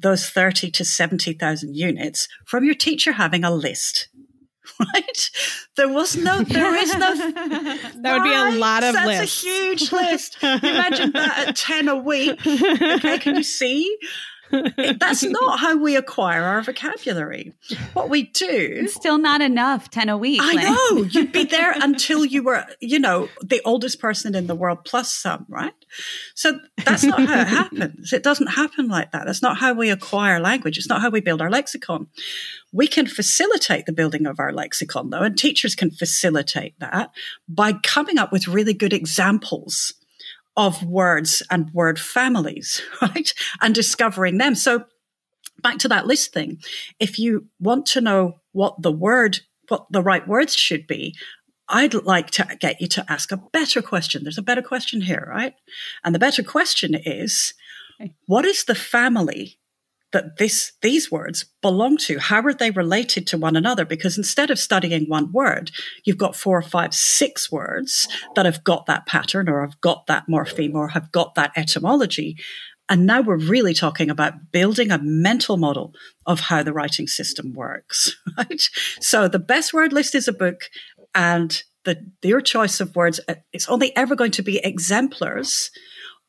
those 0.01 0.31
30 0.31 0.71
to 0.71 0.85
70,000 0.85 1.75
units 1.77 2.29
from 2.47 2.65
your 2.65 2.75
teacher 2.75 3.13
having 3.13 3.45
a 3.45 3.51
list. 3.51 4.09
Right? 4.79 5.31
There 5.77 5.89
was 5.89 6.17
no, 6.17 6.43
there 6.43 6.75
is 6.77 6.95
no. 6.95 7.15
that 7.17 8.13
would 8.13 8.23
be 8.23 8.33
a 8.33 8.59
lot 8.59 8.85
of 8.85 8.95
That's 8.95 9.07
lists. 9.07 9.45
a 9.45 9.49
huge 9.49 9.93
list. 9.93 10.37
Imagine 10.43 11.13
that 11.13 11.49
at 11.49 11.57
10 11.57 11.89
a 11.89 11.97
week. 11.97 12.39
Okay, 12.47 13.19
can 13.19 13.37
you 13.37 13.43
see? 13.43 13.99
That's 14.51 15.23
not 15.25 15.61
how 15.61 15.77
we 15.77 15.97
acquire 15.97 16.43
our 16.43 16.63
vocabulary. 16.63 17.53
What 17.93 18.09
we 18.09 18.25
do. 18.25 18.47
It's 18.49 18.95
still 18.95 19.19
not 19.19 19.41
enough, 19.41 19.91
10 19.91 20.09
a 20.09 20.19
week. 20.19 20.41
I 20.43 20.55
know. 20.55 21.03
You'd 21.11 21.33
be 21.33 21.45
there 21.45 21.73
until 21.73 22.25
you 22.25 22.43
were, 22.43 22.65
you 22.81 22.99
know, 22.99 23.29
the 23.43 23.61
oldest 23.65 24.01
person 24.01 24.35
in 24.35 24.47
the 24.47 24.55
world 24.55 24.85
plus 24.85 25.13
some, 25.13 25.47
right? 25.49 25.73
So 26.35 26.59
that's 26.85 27.05
not 27.05 27.21
how 27.27 27.41
it 27.41 27.49
happens. 27.49 28.13
It 28.13 28.23
doesn't 28.23 28.49
happen 28.49 28.89
like 28.89 29.13
that. 29.13 29.27
That's 29.27 29.43
not 29.43 29.59
how 29.59 29.73
we 29.73 29.91
acquire 29.91 30.41
language. 30.41 30.79
It's 30.79 30.89
not 30.89 31.01
how 31.01 31.11
we 31.11 31.21
build 31.21 31.41
our 31.41 31.51
lexicon. 31.51 32.09
We 32.73 32.87
can 32.87 33.07
facilitate 33.07 33.87
the 33.87 33.93
building 33.93 34.27
of 34.27 34.39
our 34.39 34.53
lexicon, 34.53 35.11
though, 35.11 35.23
and 35.23 35.37
teachers 35.37 35.75
can 35.75 35.91
facilitate 35.91 36.79
that 36.79 37.11
by 37.49 37.73
coming 37.83 38.19
up 38.19 38.33
with 38.33 38.49
really 38.49 38.75
good 38.75 38.93
examples 38.93 39.95
of 40.57 40.83
words 40.83 41.43
and 41.51 41.71
word 41.73 41.99
families, 41.99 42.83
right? 43.03 43.33
And 43.61 43.75
discovering 43.75 44.39
them. 44.39 44.55
So 44.55 44.85
back 45.63 45.79
to 45.79 45.89
that 45.89 46.07
list 46.07 46.33
thing. 46.33 46.59
If 46.99 47.19
you 47.19 47.47
want 47.59 47.87
to 47.87 48.01
know 48.01 48.41
what 48.53 48.83
the 48.83 48.93
word, 48.93 49.41
what 49.69 49.87
the 49.91 50.03
right 50.03 50.27
words 50.27 50.55
should 50.55 50.87
be, 50.87 51.15
I'd 51.69 51.95
like 51.95 52.31
to 52.33 52.47
get 52.59 52.81
you 52.81 52.89
to 52.89 53.05
ask 53.09 53.31
a 53.31 53.37
better 53.37 53.81
question. 53.81 54.25
There's 54.25 54.39
a 54.39 54.43
better 54.43 54.63
question 54.63 55.03
here, 55.03 55.25
right? 55.29 55.55
And 56.05 56.15
the 56.15 56.19
better 56.19 56.43
question 56.43 56.95
is, 56.95 57.55
what 58.27 58.45
is 58.45 58.65
the 58.65 58.75
family 58.75 59.60
that 60.13 60.39
this 60.39 60.73
these 60.83 61.11
words 61.11 61.47
belong 61.63 61.97
to. 61.97 62.19
How 62.19 62.41
are 62.43 62.55
they 62.55 62.71
related 62.71 63.27
to 63.29 63.39
one 63.39 63.57
another? 63.57 63.85
Because 63.85 64.19
instead 64.19 64.51
of 64.51 64.59
studying 64.59 65.07
one 65.09 65.33
word 65.33 65.71
you've 66.05 66.19
got 66.19 66.37
four 66.37 66.59
or 66.59 66.63
five 66.63 66.95
six 66.95 67.51
words 67.51 68.09
that 68.35 68.47
have 68.47 68.65
got 68.65 68.87
that 68.87 69.07
pattern 69.07 69.49
or 69.49 69.61
have 69.61 69.81
got 69.81 70.07
that 70.07 70.25
morpheme 70.29 70.75
or 70.75 70.89
have 70.89 71.13
got 71.13 71.35
that 71.35 71.53
etymology. 71.57 72.37
And 72.89 73.07
now 73.07 73.21
we're 73.21 73.37
really 73.37 73.73
talking 73.73 74.11
about 74.11 74.51
building 74.51 74.91
a 74.91 74.99
mental 75.01 75.57
model 75.57 75.95
of 76.27 76.41
how 76.41 76.65
the 76.65 76.73
writing 76.73 77.07
system 77.07 77.55
works 77.55 78.17
right? 78.39 78.63
So 79.01 79.29
the 79.29 79.39
best 79.39 79.73
word 79.73 79.93
list 79.93 80.15
is 80.15 80.27
a 80.27 80.33
book 80.33 80.63
and 81.15 81.63
the 81.85 81.97
your 82.23 82.41
choice 82.41 82.81
of 82.81 82.95
words 82.95 83.21
uh, 83.29 83.37
it's 83.53 83.69
only 83.69 83.97
ever 83.97 84.15
going 84.15 84.33
to 84.33 84.43
be 84.43 84.59
exemplars 84.59 85.71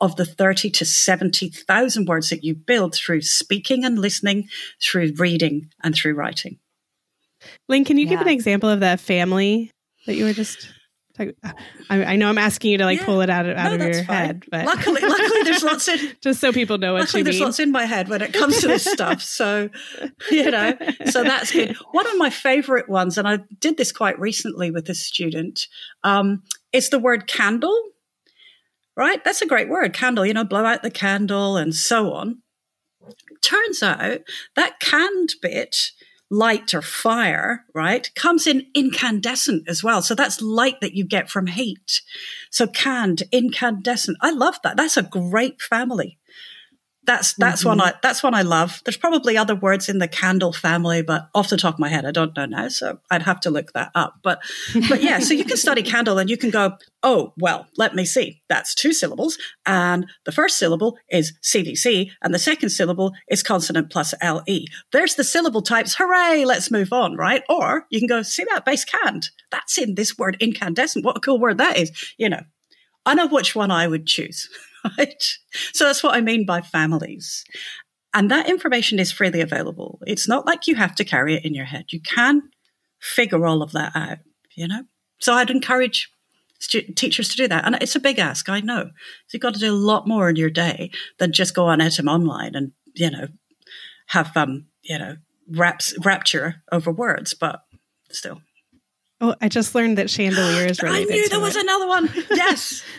of 0.02 0.16
the 0.16 0.26
30 0.26 0.70
to 0.72 0.86
70,000 0.86 2.08
words 2.08 2.30
that 2.30 2.44
you 2.44 2.56
build 2.56 2.96
through 2.96 3.22
speaking 3.22 3.86
and 3.86 4.00
listening, 4.00 4.50
through 4.82 5.14
reading 5.18 5.70
and 5.84 5.96
through 5.96 6.16
writing. 6.16 6.58
Lyn, 7.70 7.86
can 7.86 7.98
you 7.98 8.06
yeah. 8.06 8.10
give 8.10 8.22
an 8.22 8.28
example 8.28 8.70
of 8.70 8.82
that 8.82 9.00
family 9.00 9.72
that 10.06 10.16
you 10.16 10.26
were 10.26 10.34
just 10.34 10.68
I, 11.20 11.34
I, 11.90 12.16
know 12.16 12.30
I'm 12.30 12.38
asking 12.38 12.72
you 12.72 12.78
to 12.80 12.86
like 12.86 13.00
yeah. 13.00 13.06
pull 13.06 13.22
it 13.22 13.30
out, 13.30 13.48
out 13.48 13.78
no, 13.78 13.86
of 13.86 13.94
your 13.94 14.04
fine. 14.06 14.18
head, 14.18 14.44
but 14.50 14.66
luckily, 14.66 15.02
luckily 15.02 15.44
there's 15.44 15.62
lots 15.62 15.88
in. 15.88 16.16
just 16.22 16.40
so 16.40 16.52
people 16.52 16.78
know 16.78 16.94
what 16.94 17.02
luckily 17.02 17.24
there's 17.24 17.36
mean. 17.36 17.46
lots 17.46 17.60
in 17.60 17.72
my 17.72 17.86
head 17.86 18.08
when 18.10 18.22
it 18.22 18.34
comes 18.34 18.60
to 18.62 18.68
this 18.68 18.86
stuff. 18.86 19.22
So, 19.42 19.70
you 20.30 20.52
know, 20.52 20.78
so 21.10 21.24
that's 21.24 21.52
good. 21.52 21.76
One 21.92 22.08
of 22.08 22.18
my 22.18 22.30
favorite 22.30 22.90
ones, 22.90 23.18
and 23.18 23.28
I 23.28 23.40
did 23.60 23.78
this 23.78 23.92
quite 23.92 24.20
recently 24.20 24.72
with 24.72 24.90
a 24.90 24.96
student, 24.96 25.68
um, 26.04 26.44
is 26.72 26.90
the 26.90 27.00
word 27.00 27.28
candle 27.28 27.78
right? 29.02 29.24
That's 29.24 29.42
a 29.42 29.48
great 29.48 29.68
word, 29.68 29.96
candle, 29.96 30.28
you 30.28 30.34
know, 30.36 30.44
blow 30.44 30.64
out 30.64 30.84
the 30.84 30.92
candle 30.92 31.58
and 31.58 31.74
so 31.74 32.14
on. 32.14 32.44
Turns 33.42 33.82
out 33.82 34.20
that 34.56 34.80
canned 34.80 35.34
bit, 35.42 35.90
light 36.30 36.76
or 36.76 36.84
fire, 36.84 37.66
right, 37.74 38.14
comes 38.14 38.46
in 38.46 38.68
incandescent 38.76 39.68
as 39.68 39.84
well. 39.84 40.04
So 40.04 40.14
that's 40.14 40.40
light 40.40 40.82
that 40.82 40.94
you 40.94 41.04
get 41.04 41.32
from 41.32 41.48
heat. 41.48 42.02
So 42.52 42.68
canned, 42.68 43.24
incandescent. 43.32 44.20
I 44.22 44.30
love 44.30 44.60
that. 44.64 44.78
That's 44.78 44.98
a 44.98 45.02
great 45.02 45.64
family 45.64 46.20
that's 47.04 47.34
that's 47.34 47.62
mm-hmm. 47.62 47.70
one 47.70 47.82
I 47.82 47.94
that's 48.04 48.22
one 48.22 48.36
I 48.36 48.44
love. 48.44 48.82
There's 48.86 48.98
probably 48.98 49.36
other 49.36 49.56
words 49.56 49.90
in 49.90 49.98
the 49.98 50.08
candle 50.08 50.54
family, 50.54 51.02
but 51.02 51.30
off 51.34 51.50
the 51.50 51.58
top 51.58 51.76
of 51.76 51.80
my 51.80 51.88
head, 51.88 52.06
I 52.06 52.12
don't 52.12 52.36
know 52.36 52.46
now, 52.46 52.68
so 52.68 53.00
I'd 53.10 53.24
have 53.24 53.40
to 53.42 53.50
look 53.50 53.74
that 53.74 53.92
up. 53.96 54.20
But 54.22 54.40
but 54.88 55.02
yeah, 55.02 55.20
so 55.20 55.34
you 55.34 55.44
can 55.44 55.58
study 55.58 55.82
candle 55.82 56.20
and 56.20 56.30
you 56.30 56.38
can 56.38 56.52
go, 56.52 56.78
oh 57.02 57.34
well, 57.38 57.68
let 57.76 57.96
me 57.96 58.06
see. 58.06 58.42
That's 58.50 58.76
two 58.76 58.94
syllables, 58.94 59.38
and 59.66 60.06
the 60.26 60.32
first 60.32 60.58
syllable 60.58 60.98
is 61.10 61.34
CVC, 61.42 62.12
and 62.22 62.34
the 62.34 62.40
second 62.40 62.70
syllable 62.70 63.14
is 63.30 63.42
consonant 63.42 63.90
plus 63.90 64.14
LE. 64.24 64.66
There's 64.92 65.16
the 65.16 65.24
syllable 65.24 65.64
types. 65.64 65.96
Hooray! 65.96 66.46
Let's 66.46 66.70
move 66.70 66.94
on, 66.94 67.16
right? 67.18 67.44
Or 67.50 67.88
you 67.90 68.00
can 68.00 68.08
go, 68.08 68.22
see 68.22 68.46
that 68.50 68.66
base 68.66 68.86
canned. 68.86 69.30
That's 69.50 69.78
in 69.80 69.96
this 69.96 70.18
word 70.18 70.38
incandescent. 70.40 71.04
What 71.04 71.18
a 71.18 71.22
cool 71.22 71.40
word 71.40 71.58
that 71.58 71.78
is. 71.78 71.92
You 72.18 72.30
know, 72.30 72.42
I 73.08 73.16
know 73.16 73.28
which 73.28 73.56
one 73.56 73.72
I 73.72 73.88
would 73.88 74.06
choose. 74.06 74.48
right? 74.98 75.24
So 75.74 75.86
that's 75.86 76.04
what 76.04 76.16
I 76.16 76.22
mean 76.22 76.46
by 76.46 76.62
families. 76.62 77.44
And 78.14 78.32
that 78.32 78.50
information 78.50 79.00
is 79.00 79.12
freely 79.12 79.42
available. 79.42 80.00
It's 80.06 80.28
not 80.28 80.46
like 80.46 80.68
you 80.68 80.76
have 80.76 80.96
to 80.96 81.06
carry 81.06 81.36
it 81.36 81.46
in 81.46 81.54
your 81.54 81.66
head. 81.66 81.86
You 81.90 82.02
can 82.02 82.44
figure 83.00 83.46
all 83.46 83.62
of 83.62 83.72
that 83.72 83.94
out, 83.96 84.20
you 84.56 84.68
know? 84.68 84.84
So 85.20 85.34
I'd 85.34 85.50
encourage 85.50 86.10
stu- 86.60 86.94
teachers 86.96 87.30
to 87.30 87.38
do 87.38 87.48
that. 87.48 87.66
And 87.66 87.76
it's 87.82 87.96
a 87.96 88.00
big 88.00 88.20
ask, 88.20 88.48
I 88.50 88.60
know. 88.60 88.86
So 89.28 89.34
you've 89.34 89.42
got 89.42 89.54
to 89.54 89.60
do 89.60 89.74
a 89.74 89.76
lot 89.76 90.08
more 90.08 90.30
in 90.30 90.36
your 90.36 90.50
day 90.50 90.92
than 91.20 91.34
just 91.34 91.54
go 91.54 91.66
on 91.66 91.80
Etymonline 91.80 92.56
and, 92.56 92.72
you 92.96 93.10
know, 93.10 93.28
have, 94.08 94.36
um, 94.36 94.68
you 94.84 94.98
know, 94.98 95.16
raps, 95.50 95.94
rapture 96.04 96.64
over 96.72 96.92
words, 96.92 97.34
but 97.34 97.62
still. 98.10 98.42
Oh, 99.20 99.36
I 99.40 99.50
just 99.50 99.76
learned 99.76 99.98
that 100.00 100.10
chandelier 100.10 100.66
is 100.66 100.82
related. 100.84 101.12
I 101.12 101.16
knew 101.16 101.30
there 101.30 101.40
was 101.40 101.56
another 101.56 101.88
one. 101.88 102.10
Yes. 102.32 102.84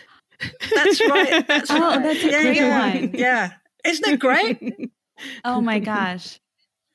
That's 0.75 1.01
right. 1.09 1.47
That's 1.47 1.71
oh, 1.71 1.79
right. 1.79 2.03
that's 2.03 2.25
a 2.25 2.31
yeah, 2.31 2.43
great 2.43 2.57
yeah. 2.57 2.95
one. 2.95 3.11
Yeah. 3.15 3.53
Isn't 3.85 4.13
it 4.13 4.21
great? 4.21 4.91
oh 5.45 5.61
my 5.61 5.79
gosh. 5.79 6.41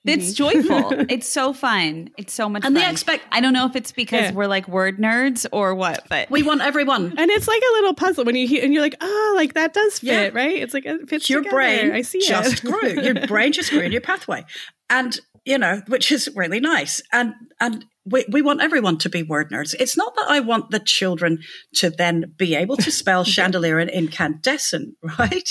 It's 0.07 0.33
joyful. 0.33 0.93
It's 1.09 1.27
so 1.27 1.53
fun. 1.53 2.09
It's 2.17 2.33
so 2.33 2.49
much 2.49 2.63
and 2.63 2.73
fun. 2.73 2.81
And 2.81 2.87
they 2.87 2.89
expect. 2.89 3.25
I 3.31 3.41
don't 3.41 3.53
know 3.53 3.65
if 3.65 3.75
it's 3.75 3.91
because 3.91 4.21
yeah. 4.21 4.31
we're 4.31 4.47
like 4.47 4.67
word 4.67 4.97
nerds 4.97 5.45
or 5.51 5.75
what, 5.75 6.05
but 6.09 6.29
we 6.29 6.43
want 6.43 6.61
everyone. 6.61 7.13
And 7.17 7.31
it's 7.31 7.47
like 7.47 7.61
a 7.61 7.73
little 7.73 7.93
puzzle 7.93 8.25
when 8.25 8.35
you 8.35 8.47
hear 8.47 8.63
and 8.63 8.73
you're 8.73 8.81
like, 8.81 8.95
oh, 9.01 9.33
like 9.35 9.53
that 9.53 9.73
does 9.73 9.99
fit, 9.99 10.33
yeah. 10.33 10.39
right? 10.39 10.55
It's 10.55 10.73
like 10.73 10.85
it 10.85 11.09
fits 11.09 11.29
your 11.29 11.41
together. 11.41 11.55
brain. 11.55 11.91
I 11.91 12.01
see 12.01 12.19
just 12.19 12.63
it. 12.63 12.71
grew. 12.71 13.01
Your 13.01 13.27
brain 13.27 13.51
just 13.51 13.69
grew 13.69 13.81
in 13.81 13.91
your 13.91 14.01
pathway, 14.09 14.45
and 14.89 15.19
you 15.47 15.57
know, 15.57 15.81
which 15.87 16.11
is 16.11 16.29
really 16.35 16.59
nice. 16.59 17.01
And 17.13 17.33
and 17.61 17.85
we, 18.05 18.25
we 18.29 18.41
want 18.41 18.61
everyone 18.61 18.97
to 18.99 19.09
be 19.09 19.23
word 19.23 19.49
nerds. 19.49 19.73
It's 19.79 19.95
not 19.95 20.13
that 20.17 20.27
I 20.27 20.41
want 20.41 20.71
the 20.71 20.79
children 20.79 21.39
to 21.75 21.89
then 21.89 22.33
be 22.35 22.53
able 22.53 22.75
to 22.77 22.91
spell 22.91 23.23
chandelier 23.35 23.79
and 23.79 23.89
incandescent, 23.89 24.95
right? 25.19 25.49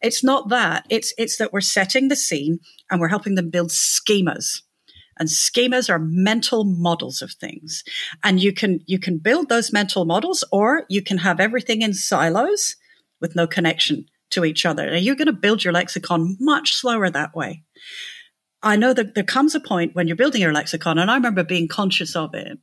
It's 0.00 0.24
not 0.24 0.48
that. 0.48 0.86
It's 0.88 1.12
it's 1.18 1.36
that 1.36 1.52
we're 1.52 1.60
setting 1.60 2.08
the 2.08 2.16
scene 2.16 2.58
and 2.90 3.00
we're 3.02 3.08
helping 3.08 3.34
them 3.34 3.50
build 3.50 3.68
schemas. 3.68 4.62
And 5.18 5.28
schemas 5.28 5.90
are 5.90 6.00
mental 6.00 6.64
models 6.64 7.20
of 7.20 7.32
things. 7.32 7.84
And 8.22 8.42
you 8.42 8.50
can 8.50 8.80
you 8.86 8.98
can 8.98 9.18
build 9.18 9.50
those 9.50 9.74
mental 9.74 10.06
models 10.06 10.42
or 10.52 10.86
you 10.88 11.02
can 11.02 11.18
have 11.18 11.38
everything 11.38 11.82
in 11.82 11.92
silos 11.92 12.76
with 13.20 13.36
no 13.36 13.46
connection 13.46 14.06
to 14.30 14.46
each 14.46 14.64
other. 14.64 14.90
Now 14.90 14.96
you're 14.96 15.16
going 15.16 15.26
to 15.26 15.34
build 15.34 15.64
your 15.64 15.74
lexicon 15.74 16.38
much 16.40 16.72
slower 16.72 17.10
that 17.10 17.36
way. 17.36 17.62
I 18.64 18.76
know 18.76 18.92
that 18.94 19.14
there 19.14 19.24
comes 19.24 19.54
a 19.54 19.60
point 19.60 19.94
when 19.94 20.08
you're 20.08 20.16
building 20.16 20.40
your 20.40 20.52
lexicon, 20.52 20.98
and 20.98 21.10
I 21.10 21.14
remember 21.14 21.44
being 21.44 21.68
conscious 21.68 22.16
of 22.16 22.34
it, 22.34 22.58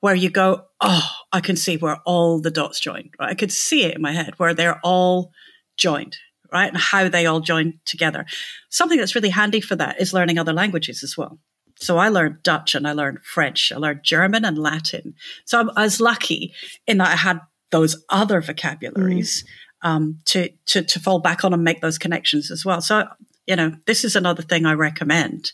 where 0.00 0.14
you 0.14 0.30
go, 0.30 0.64
oh, 0.80 1.10
I 1.32 1.40
can 1.40 1.56
see 1.56 1.76
where 1.76 1.98
all 2.04 2.40
the 2.40 2.50
dots 2.50 2.80
join, 2.80 3.10
right? 3.18 3.30
I 3.30 3.34
could 3.34 3.52
see 3.52 3.84
it 3.84 3.96
in 3.96 4.02
my 4.02 4.12
head 4.12 4.34
where 4.38 4.54
they're 4.54 4.80
all 4.82 5.32
joined, 5.76 6.16
right? 6.52 6.68
And 6.68 6.76
how 6.76 7.08
they 7.08 7.26
all 7.26 7.40
join 7.40 7.80
together. 7.84 8.26
Something 8.68 8.98
that's 8.98 9.14
really 9.14 9.30
handy 9.30 9.60
for 9.60 9.76
that 9.76 10.00
is 10.00 10.12
learning 10.12 10.38
other 10.38 10.52
languages 10.52 11.02
as 11.02 11.16
well. 11.16 11.38
So 11.78 11.98
I 11.98 12.08
learned 12.08 12.42
Dutch 12.42 12.74
and 12.74 12.86
I 12.86 12.92
learned 12.92 13.22
French, 13.22 13.70
I 13.72 13.76
learned 13.76 14.02
German 14.02 14.44
and 14.44 14.58
Latin. 14.58 15.14
So 15.44 15.70
I 15.76 15.82
was 15.82 16.00
lucky 16.00 16.54
in 16.86 16.98
that 16.98 17.12
I 17.12 17.16
had 17.16 17.40
those 17.70 18.02
other 18.08 18.40
vocabularies 18.40 19.44
mm. 19.84 19.88
um, 19.88 20.18
to, 20.26 20.50
to 20.66 20.82
to 20.82 21.00
fall 21.00 21.18
back 21.18 21.44
on 21.44 21.52
and 21.52 21.64
make 21.64 21.80
those 21.80 21.98
connections 21.98 22.50
as 22.50 22.64
well. 22.64 22.80
So 22.80 23.06
you 23.46 23.56
know, 23.56 23.76
this 23.86 24.04
is 24.04 24.16
another 24.16 24.42
thing 24.42 24.66
I 24.66 24.72
recommend 24.72 25.52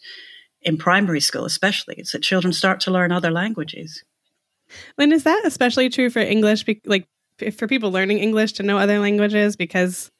in 0.62 0.76
primary 0.76 1.20
school, 1.20 1.44
especially, 1.44 1.96
is 1.96 2.12
that 2.12 2.22
children 2.22 2.52
start 2.52 2.80
to 2.80 2.90
learn 2.90 3.12
other 3.12 3.30
languages. 3.30 4.04
Lyn, 4.96 5.12
is 5.12 5.24
that 5.24 5.42
especially 5.44 5.88
true 5.88 6.08
for 6.08 6.20
English? 6.20 6.64
Like 6.86 7.08
for 7.56 7.66
people 7.66 7.90
learning 7.90 8.18
English 8.18 8.52
to 8.52 8.62
know 8.62 8.78
other 8.78 9.00
languages? 9.00 9.56
Because 9.56 10.11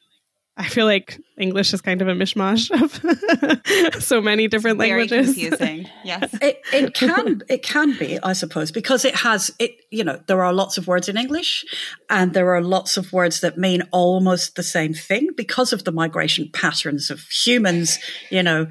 I 0.56 0.68
feel 0.68 0.84
like 0.84 1.18
English 1.38 1.72
is 1.72 1.80
kind 1.80 2.02
of 2.02 2.08
a 2.08 2.12
mishmash 2.12 2.70
of 2.70 4.02
so 4.02 4.20
many 4.20 4.48
different 4.48 4.78
Very 4.78 4.90
languages. 4.90 5.34
Confusing, 5.34 5.88
yes. 6.04 6.34
It, 6.42 6.60
it 6.72 6.94
can 6.94 7.42
it 7.48 7.62
can 7.62 7.96
be, 7.96 8.18
I 8.22 8.34
suppose, 8.34 8.70
because 8.70 9.06
it 9.06 9.14
has 9.16 9.50
it. 9.58 9.72
You 9.90 10.04
know, 10.04 10.20
there 10.26 10.44
are 10.44 10.52
lots 10.52 10.76
of 10.76 10.86
words 10.86 11.08
in 11.08 11.16
English, 11.16 11.64
and 12.10 12.34
there 12.34 12.54
are 12.54 12.60
lots 12.60 12.98
of 12.98 13.12
words 13.14 13.40
that 13.40 13.56
mean 13.56 13.82
almost 13.92 14.56
the 14.56 14.62
same 14.62 14.92
thing 14.92 15.28
because 15.36 15.72
of 15.72 15.84
the 15.84 15.92
migration 15.92 16.50
patterns 16.52 17.10
of 17.10 17.20
humans. 17.20 17.98
You 18.30 18.42
know, 18.42 18.66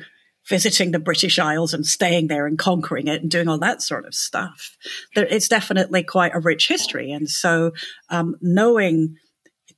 visiting 0.48 0.92
the 0.92 1.00
British 1.00 1.40
Isles 1.40 1.74
and 1.74 1.86
staying 1.86 2.28
there 2.28 2.46
and 2.46 2.60
conquering 2.60 3.08
it 3.08 3.24
and 3.24 3.32
doing 3.32 3.48
all 3.48 3.58
that 3.60 3.82
sort 3.82 4.06
of 4.06 4.14
stuff. 4.14 4.78
There, 5.16 5.26
it's 5.26 5.48
definitely 5.48 6.04
quite 6.04 6.36
a 6.36 6.40
rich 6.40 6.68
history, 6.68 7.12
and 7.12 7.28
so 7.28 7.72
um, 8.10 8.36
knowing 8.40 9.16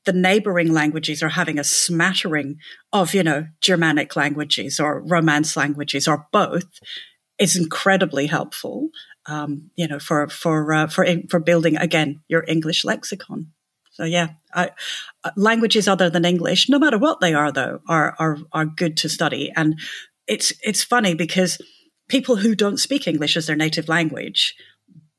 the 0.06 0.14
neighboring 0.14 0.74
languages 0.74 1.24
are 1.24 1.30
having 1.30 1.60
a 1.60 1.64
smattering 1.64 2.58
of, 2.92 3.14
you 3.14 3.24
know, 3.24 3.48
Germanic 3.62 4.16
languages 4.16 4.80
or 4.80 5.02
Romance 5.02 5.56
languages 5.56 6.08
or 6.08 6.28
both 6.32 6.80
is 7.40 7.56
incredibly 7.56 8.28
helpful. 8.28 8.90
Um, 9.26 9.72
you 9.76 9.88
know, 9.88 10.00
for 10.00 10.28
for 10.28 10.74
uh, 10.74 10.88
for 10.88 11.06
for 11.30 11.40
building 11.40 11.78
again 11.78 12.22
your 12.28 12.44
English 12.48 12.84
lexicon. 12.84 13.54
So 13.92 14.04
yeah, 14.04 14.30
I, 14.54 14.72
uh, 15.24 15.32
languages 15.38 15.88
other 15.88 16.10
than 16.10 16.26
English, 16.26 16.68
no 16.68 16.80
matter 16.80 16.98
what 16.98 17.22
they 17.22 17.34
are, 17.34 17.52
though, 17.52 17.80
are 17.88 18.16
are 18.20 18.38
are 18.52 18.66
good 18.66 18.98
to 18.98 19.10
study. 19.10 19.52
And 19.56 19.80
it's 20.28 20.52
it's 20.62 20.84
funny 20.84 21.14
because 21.14 21.58
people 22.10 22.36
who 22.36 22.54
don't 22.54 22.80
speak 22.80 23.08
English 23.08 23.38
as 23.38 23.48
their 23.48 23.56
native 23.56 23.88
language 23.88 24.56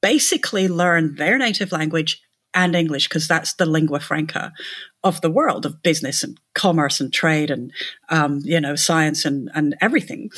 basically 0.03 0.69
learn 0.69 1.15
their 1.15 1.39
native 1.39 1.73
language 1.73 2.21
and 2.55 2.75
English 2.77 3.09
because 3.09 3.29
that's 3.29 3.55
the 3.55 3.67
lingua 3.67 4.01
franca 4.01 4.53
of 5.03 5.21
the 5.21 5.31
world 5.31 5.67
of 5.67 5.83
business 5.83 6.23
and 6.23 6.39
commerce 6.55 7.01
and 7.01 7.13
trade 7.13 7.51
and 7.51 7.73
um, 8.09 8.41
you 8.45 8.61
know 8.61 8.75
science 8.77 9.25
and 9.25 9.51
and 9.55 9.77
everything. 9.81 10.31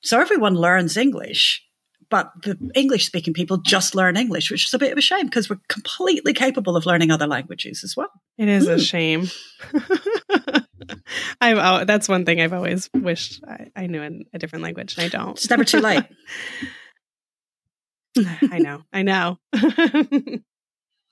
So 0.00 0.20
everyone 0.20 0.54
learns 0.54 0.96
English, 0.96 1.62
but 2.10 2.32
the 2.42 2.56
English 2.74 3.06
speaking 3.06 3.34
people 3.34 3.58
just 3.58 3.94
learn 3.94 4.16
English, 4.16 4.50
which 4.50 4.64
is 4.66 4.74
a 4.74 4.78
bit 4.78 4.92
of 4.92 4.98
a 4.98 5.02
shame 5.02 5.26
because 5.26 5.50
we're 5.50 5.60
completely 5.68 6.32
capable 6.32 6.76
of 6.76 6.86
learning 6.86 7.10
other 7.10 7.26
languages 7.26 7.84
as 7.84 7.96
well. 7.96 8.10
It 8.38 8.48
is 8.48 8.66
mm. 8.66 8.74
a 8.74 8.80
shame. 8.80 9.28
I've 11.40 11.58
oh, 11.58 11.84
that's 11.84 12.08
one 12.08 12.24
thing 12.24 12.40
I've 12.40 12.52
always 12.52 12.88
wished 12.94 13.42
I, 13.46 13.70
I 13.76 13.86
knew 13.86 14.02
in 14.02 14.24
a 14.32 14.38
different 14.38 14.62
language, 14.62 14.96
and 14.96 15.04
I 15.04 15.08
don't. 15.08 15.32
It's 15.32 15.50
never 15.50 15.64
too 15.64 15.80
late. 15.80 16.04
I 18.50 18.58
know. 18.58 18.82
I 18.92 19.02
know. 19.02 19.38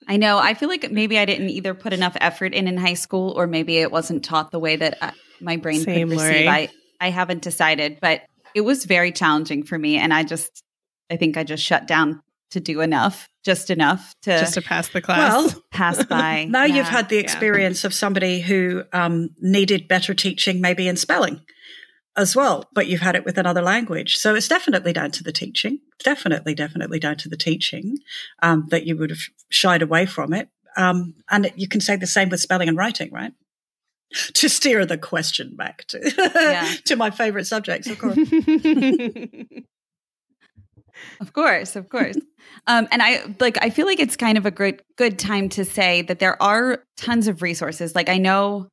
I 0.07 0.17
know. 0.17 0.37
I 0.37 0.53
feel 0.53 0.69
like 0.69 0.89
maybe 0.91 1.19
I 1.19 1.25
didn't 1.25 1.49
either 1.49 1.73
put 1.73 1.93
enough 1.93 2.15
effort 2.21 2.53
in 2.53 2.67
in 2.67 2.77
high 2.77 2.93
school, 2.93 3.33
or 3.35 3.45
maybe 3.45 3.77
it 3.77 3.91
wasn't 3.91 4.23
taught 4.23 4.51
the 4.51 4.59
way 4.59 4.77
that 4.77 4.97
I, 5.01 5.07
uh, 5.09 5.11
my 5.39 5.57
brain 5.57 5.81
Same, 5.81 6.09
could 6.09 6.17
receive. 6.17 6.47
I 6.47 6.69
I 6.99 7.09
haven't 7.09 7.41
decided, 7.41 7.99
but 8.01 8.21
it 8.55 8.61
was 8.61 8.85
very 8.85 9.11
challenging 9.11 9.63
for 9.63 9.77
me, 9.77 9.97
and 9.97 10.13
I 10.13 10.23
just 10.23 10.63
I 11.11 11.17
think 11.17 11.37
I 11.37 11.43
just 11.43 11.63
shut 11.63 11.87
down 11.87 12.21
to 12.51 12.61
do 12.61 12.79
enough, 12.79 13.29
just 13.43 13.69
enough 13.69 14.15
to 14.21 14.39
just 14.39 14.53
to 14.53 14.61
pass 14.61 14.87
the 14.89 15.01
class. 15.01 15.19
Well, 15.19 15.63
pass 15.71 16.03
by. 16.05 16.45
now 16.45 16.63
yeah, 16.63 16.75
you've 16.77 16.87
had 16.87 17.09
the 17.09 17.17
experience 17.17 17.83
yeah. 17.83 17.87
of 17.87 17.93
somebody 17.93 18.39
who 18.39 18.83
um, 18.93 19.31
needed 19.39 19.87
better 19.87 20.13
teaching, 20.13 20.61
maybe 20.61 20.87
in 20.87 20.95
spelling 20.95 21.41
as 22.17 22.35
well, 22.35 22.65
but 22.73 22.87
you've 22.87 23.01
had 23.01 23.15
it 23.15 23.23
with 23.23 23.37
another 23.37 23.61
language. 23.61 24.17
So 24.17 24.33
it's 24.33 24.47
definitely 24.47 24.91
down 24.91 25.11
to 25.11 25.23
the 25.23 25.31
teaching. 25.31 25.79
Definitely, 26.03 26.55
definitely 26.55 26.99
down 26.99 27.15
to 27.17 27.29
the 27.29 27.37
teaching 27.37 27.99
um, 28.41 28.65
that 28.69 28.87
you 28.87 28.97
would 28.97 29.11
have 29.11 29.21
shied 29.49 29.83
away 29.83 30.07
from 30.07 30.33
it. 30.33 30.49
Um, 30.75 31.13
and 31.29 31.45
it, 31.45 31.53
you 31.55 31.67
can 31.67 31.79
say 31.79 31.95
the 31.95 32.07
same 32.07 32.29
with 32.29 32.41
spelling 32.41 32.67
and 32.67 32.77
writing, 32.77 33.11
right? 33.11 33.33
To 34.35 34.47
steer 34.47 34.85
the 34.85 34.97
question 34.97 35.57
back 35.57 35.83
to 35.87 35.99
yeah. 36.33 36.71
to 36.85 36.95
my 36.95 37.09
favorite 37.11 37.43
subjects, 37.45 37.89
of 37.89 37.99
course. 37.99 38.17
of 41.19 41.33
course, 41.33 41.75
of 41.75 41.89
course. 41.89 42.15
Um, 42.67 42.87
and 42.89 43.01
I 43.01 43.35
like 43.41 43.57
I 43.61 43.69
feel 43.69 43.85
like 43.85 43.99
it's 43.99 44.15
kind 44.15 44.37
of 44.37 44.45
a 44.45 44.51
good 44.51 44.81
good 44.95 45.19
time 45.19 45.49
to 45.49 45.65
say 45.65 46.03
that 46.03 46.19
there 46.19 46.41
are 46.41 46.85
tons 46.95 47.27
of 47.27 47.41
resources. 47.41 47.95
Like 47.95 48.07
I 48.07 48.17
know 48.17 48.69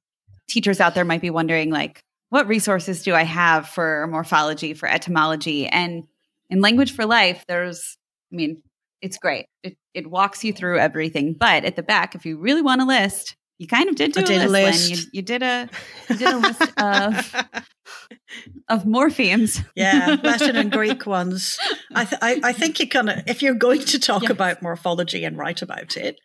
teachers 0.48 0.78
out 0.78 0.94
there 0.94 1.04
might 1.04 1.20
be 1.20 1.30
wondering 1.30 1.68
like 1.70 2.00
what 2.30 2.48
resources 2.48 3.02
do 3.02 3.14
I 3.14 3.22
have 3.22 3.68
for 3.68 4.06
morphology, 4.08 4.74
for 4.74 4.88
etymology? 4.88 5.66
And 5.66 6.04
in 6.50 6.60
Language 6.60 6.92
for 6.92 7.06
Life, 7.06 7.44
there's, 7.46 7.96
I 8.32 8.36
mean, 8.36 8.62
it's 9.00 9.18
great. 9.18 9.46
It, 9.62 9.76
it 9.92 10.10
walks 10.10 10.42
you 10.44 10.52
through 10.52 10.78
everything. 10.78 11.34
But 11.34 11.64
at 11.64 11.76
the 11.76 11.82
back, 11.82 12.14
if 12.14 12.24
you 12.24 12.38
really 12.38 12.62
want 12.62 12.80
a 12.80 12.86
list, 12.86 13.36
you 13.58 13.68
kind 13.68 13.88
of 13.88 13.94
did 13.94 14.12
do 14.12 14.22
did 14.22 14.42
a 14.42 14.48
list. 14.48 14.90
You, 14.90 14.96
you, 15.12 15.22
did 15.22 15.42
a 15.42 15.68
you 16.10 16.16
did 16.16 16.28
a 16.28 16.38
list 16.38 16.62
of 16.76 17.34
of 18.68 18.84
morphemes. 18.84 19.64
Yeah, 19.76 20.16
Latin 20.22 20.56
and 20.56 20.72
Greek 20.72 21.06
ones. 21.06 21.56
I, 21.94 22.04
th- 22.04 22.18
I, 22.20 22.40
I 22.42 22.52
think 22.52 22.80
you're 22.80 22.88
gonna 22.88 23.22
if 23.26 23.42
you're 23.42 23.54
going 23.54 23.80
to 23.80 23.98
talk 24.00 24.22
yes. 24.22 24.32
about 24.32 24.62
morphology 24.62 25.24
and 25.24 25.38
write 25.38 25.62
about 25.62 25.96
it, 25.96 26.18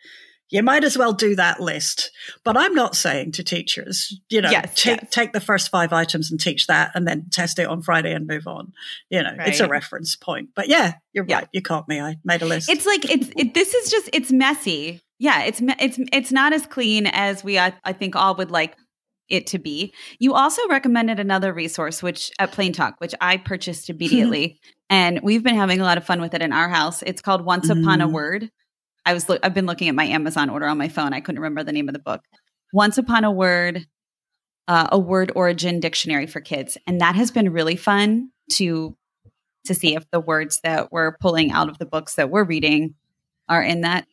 you 0.49 0.63
might 0.63 0.83
as 0.83 0.97
well 0.97 1.13
do 1.13 1.35
that 1.35 1.59
list. 1.59 2.11
But 2.43 2.57
I'm 2.57 2.73
not 2.73 2.95
saying 2.95 3.33
to 3.33 3.43
teachers, 3.43 4.19
you 4.29 4.41
know, 4.41 4.49
yes, 4.49 4.81
take, 4.81 5.01
yes. 5.01 5.09
take 5.11 5.33
the 5.33 5.39
first 5.39 5.69
five 5.69 5.93
items 5.93 6.31
and 6.31 6.39
teach 6.39 6.67
that 6.67 6.91
and 6.95 7.07
then 7.07 7.27
test 7.29 7.59
it 7.59 7.67
on 7.67 7.81
Friday 7.81 8.13
and 8.13 8.27
move 8.27 8.47
on. 8.47 8.73
You 9.09 9.23
know, 9.23 9.35
right. 9.37 9.47
it's 9.47 9.59
a 9.59 9.67
reference 9.67 10.15
point. 10.15 10.49
But 10.55 10.67
yeah, 10.67 10.93
you're 11.13 11.25
yeah. 11.27 11.39
right. 11.39 11.47
You 11.51 11.61
caught 11.61 11.87
me. 11.87 12.01
I 12.01 12.17
made 12.23 12.41
a 12.41 12.45
list. 12.45 12.69
It's 12.69 12.85
like, 12.85 13.09
it's, 13.09 13.29
it, 13.35 13.53
this 13.53 13.73
is 13.73 13.91
just, 13.91 14.09
it's 14.11 14.31
messy. 14.31 15.01
Yeah. 15.19 15.43
It's, 15.43 15.61
it's, 15.61 15.99
it's 16.11 16.31
not 16.31 16.53
as 16.53 16.65
clean 16.65 17.07
as 17.07 17.43
we, 17.43 17.59
I, 17.59 17.73
I 17.83 17.93
think 17.93 18.15
all 18.15 18.35
would 18.35 18.51
like 18.51 18.75
it 19.29 19.45
to 19.47 19.59
be. 19.59 19.93
You 20.17 20.33
also 20.33 20.61
recommended 20.69 21.19
another 21.19 21.53
resource, 21.53 22.01
which 22.01 22.31
at 22.39 22.51
Plain 22.51 22.73
Talk, 22.73 22.95
which 22.99 23.13
I 23.21 23.37
purchased 23.37 23.89
immediately. 23.89 24.59
and 24.89 25.19
we've 25.21 25.43
been 25.43 25.55
having 25.55 25.79
a 25.79 25.83
lot 25.83 25.99
of 25.99 26.05
fun 26.05 26.19
with 26.21 26.33
it 26.33 26.41
in 26.41 26.51
our 26.51 26.69
house. 26.69 27.03
It's 27.03 27.21
called 27.21 27.45
Once 27.45 27.69
mm. 27.69 27.79
Upon 27.79 28.01
a 28.01 28.07
mm. 28.07 28.13
Word. 28.13 28.49
I 29.05 29.13
was 29.13 29.29
I've 29.43 29.53
been 29.53 29.65
looking 29.65 29.89
at 29.89 29.95
my 29.95 30.05
Amazon 30.05 30.49
order 30.49 30.67
on 30.67 30.77
my 30.77 30.89
phone. 30.89 31.13
I 31.13 31.21
couldn't 31.21 31.41
remember 31.41 31.63
the 31.63 31.71
name 31.71 31.89
of 31.89 31.93
the 31.93 31.99
book. 31.99 32.21
Once 32.73 32.97
Upon 32.97 33.23
a 33.23 33.31
Word, 33.31 33.85
uh, 34.67 34.87
a 34.91 34.99
word 34.99 35.31
origin 35.35 35.79
dictionary 35.79 36.27
for 36.27 36.41
kids, 36.41 36.77
and 36.85 37.01
that 37.01 37.15
has 37.15 37.31
been 37.31 37.51
really 37.51 37.75
fun 37.75 38.29
to 38.53 38.95
to 39.65 39.73
see 39.73 39.95
if 39.95 40.09
the 40.11 40.19
words 40.19 40.61
that 40.63 40.91
we're 40.91 41.17
pulling 41.17 41.51
out 41.51 41.69
of 41.69 41.77
the 41.77 41.85
books 41.85 42.15
that 42.15 42.29
we're 42.29 42.43
reading 42.43 42.95
are 43.47 43.63
in 43.63 43.81
that 43.81 44.05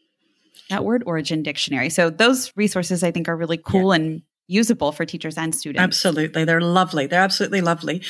that 0.70 0.84
word 0.84 1.02
origin 1.06 1.42
dictionary. 1.42 1.90
So 1.90 2.10
those 2.10 2.52
resources 2.56 3.02
I 3.02 3.10
think 3.10 3.28
are 3.28 3.36
really 3.36 3.58
cool 3.58 3.94
yeah. 3.94 4.02
and 4.02 4.22
usable 4.48 4.92
for 4.92 5.04
teachers 5.04 5.36
and 5.36 5.54
students. 5.54 5.82
Absolutely. 5.82 6.44
They're 6.44 6.60
lovely. 6.60 7.06
They're 7.06 7.20
absolutely 7.20 7.60
lovely. 7.60 8.02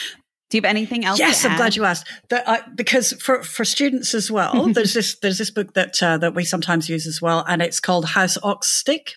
Do 0.49 0.57
you 0.57 0.63
have 0.63 0.71
anything 0.71 1.05
else? 1.05 1.19
Yes, 1.19 1.45
I'm 1.45 1.57
glad 1.57 1.75
you 1.75 1.85
asked. 1.85 2.07
That, 2.29 2.77
because 2.77 3.13
for, 3.15 3.43
for 3.43 3.65
students 3.65 4.15
as 4.15 4.31
well, 4.31 4.73
there's 4.73 4.95
this 4.95 5.19
there's 5.19 5.39
this 5.39 5.51
book 5.51 5.75
that 5.75 6.01
uh, 6.03 6.19
that 6.19 6.35
we 6.35 6.45
sometimes 6.45 6.89
use 6.89 7.07
as 7.07 7.21
well, 7.21 7.45
and 7.49 7.61
it's 7.61 7.81
called 7.81 8.05
House 8.05 8.39
Ox 8.43 8.69
Stick, 8.69 9.15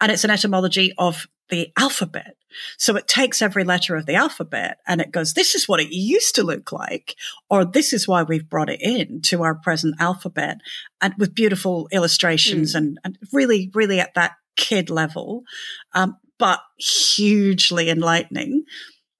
and 0.00 0.10
it's 0.10 0.24
an 0.24 0.30
etymology 0.30 0.92
of 0.98 1.26
the 1.48 1.72
alphabet. 1.78 2.36
So 2.78 2.96
it 2.96 3.06
takes 3.06 3.42
every 3.42 3.64
letter 3.64 3.96
of 3.96 4.06
the 4.06 4.14
alphabet 4.14 4.78
and 4.86 5.00
it 5.00 5.12
goes, 5.12 5.34
this 5.34 5.54
is 5.54 5.68
what 5.68 5.80
it 5.80 5.90
used 5.90 6.34
to 6.36 6.42
look 6.42 6.72
like, 6.72 7.14
or 7.50 7.64
this 7.64 7.92
is 7.92 8.08
why 8.08 8.22
we've 8.22 8.48
brought 8.48 8.70
it 8.70 8.80
in 8.80 9.20
to 9.22 9.42
our 9.42 9.54
present 9.54 9.94
alphabet, 10.00 10.58
and 11.00 11.14
with 11.18 11.34
beautiful 11.34 11.88
illustrations 11.92 12.72
mm. 12.72 12.78
and, 12.78 12.98
and 13.04 13.18
really, 13.32 13.70
really 13.74 14.00
at 14.00 14.14
that 14.14 14.32
kid 14.56 14.90
level, 14.90 15.44
um, 15.92 16.16
but 16.38 16.60
hugely 16.78 17.90
enlightening 17.90 18.64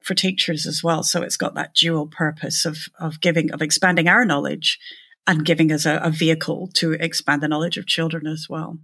for 0.06 0.14
teachers 0.14 0.66
as 0.66 0.82
well. 0.82 1.02
So 1.02 1.22
it's 1.22 1.36
got 1.36 1.54
that 1.56 1.74
dual 1.74 2.06
purpose 2.06 2.64
of, 2.64 2.78
of 2.98 3.20
giving, 3.20 3.52
of 3.52 3.60
expanding 3.60 4.08
our 4.08 4.24
knowledge 4.24 4.78
and 5.26 5.44
giving 5.44 5.72
us 5.72 5.84
a, 5.84 5.96
a 5.96 6.10
vehicle 6.10 6.70
to 6.74 6.92
expand 6.92 7.42
the 7.42 7.48
knowledge 7.48 7.76
of 7.76 7.86
children 7.86 8.26
as 8.26 8.46
well. 8.48 8.78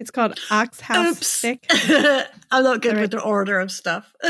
It's 0.00 0.10
called 0.10 0.38
Ox 0.50 0.80
House 0.80 1.18
Oops. 1.18 1.26
Stick. 1.26 1.66
I'm 2.50 2.64
not 2.64 2.82
good 2.82 2.94
right. 2.94 3.02
with 3.02 3.12
the 3.12 3.22
order 3.22 3.60
of 3.60 3.70
stuff. 3.70 4.12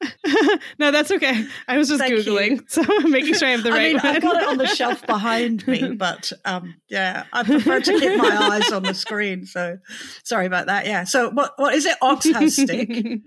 no, 0.78 0.90
that's 0.90 1.10
okay. 1.10 1.46
I 1.68 1.78
was 1.78 1.88
just 1.88 2.00
Thank 2.00 2.14
googling, 2.14 2.50
you. 2.50 2.64
so 2.68 2.82
I'm 2.86 3.10
making 3.10 3.34
sure 3.34 3.48
I 3.48 3.52
have 3.52 3.62
the 3.62 3.70
right. 3.70 3.80
I 3.80 3.92
mean, 3.92 3.96
one. 3.96 4.06
I've 4.06 4.22
got 4.22 4.42
it 4.42 4.48
on 4.48 4.58
the 4.58 4.66
shelf 4.66 5.06
behind 5.06 5.66
me, 5.66 5.92
but 5.94 6.32
um, 6.44 6.74
yeah, 6.88 7.24
I 7.32 7.42
prefer 7.42 7.80
to 7.80 7.98
keep 7.98 8.18
my 8.18 8.36
eyes 8.36 8.72
on 8.72 8.82
the 8.82 8.94
screen. 8.94 9.46
So 9.46 9.78
sorry 10.22 10.46
about 10.46 10.66
that. 10.66 10.86
Yeah. 10.86 11.04
So 11.04 11.30
what 11.30 11.54
what 11.56 11.74
is 11.74 11.86
it? 11.86 11.96
Ox 12.02 12.30
house 12.32 12.54
stick. 12.54 13.20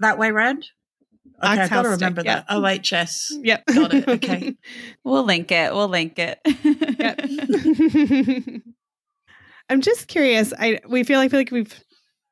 that 0.00 0.18
way 0.18 0.30
round. 0.30 0.66
Okay, 1.42 1.52
I've 1.52 1.70
got 1.70 1.82
to 1.82 1.88
remember 1.90 2.22
that. 2.22 2.46
OHS. 2.48 3.32
Yep. 3.42 3.66
Got 3.66 3.94
it. 3.94 4.08
Okay. 4.08 4.56
we'll 5.04 5.24
link 5.24 5.50
it. 5.50 5.72
We'll 5.72 5.88
link 5.88 6.18
it. 6.18 6.38
yep. 6.98 8.62
I'm 9.70 9.80
just 9.80 10.08
curious. 10.08 10.52
I 10.58 10.80
we 10.88 11.04
feel 11.04 11.18
like 11.18 11.30
feel 11.30 11.40
like 11.40 11.50
we've 11.50 11.82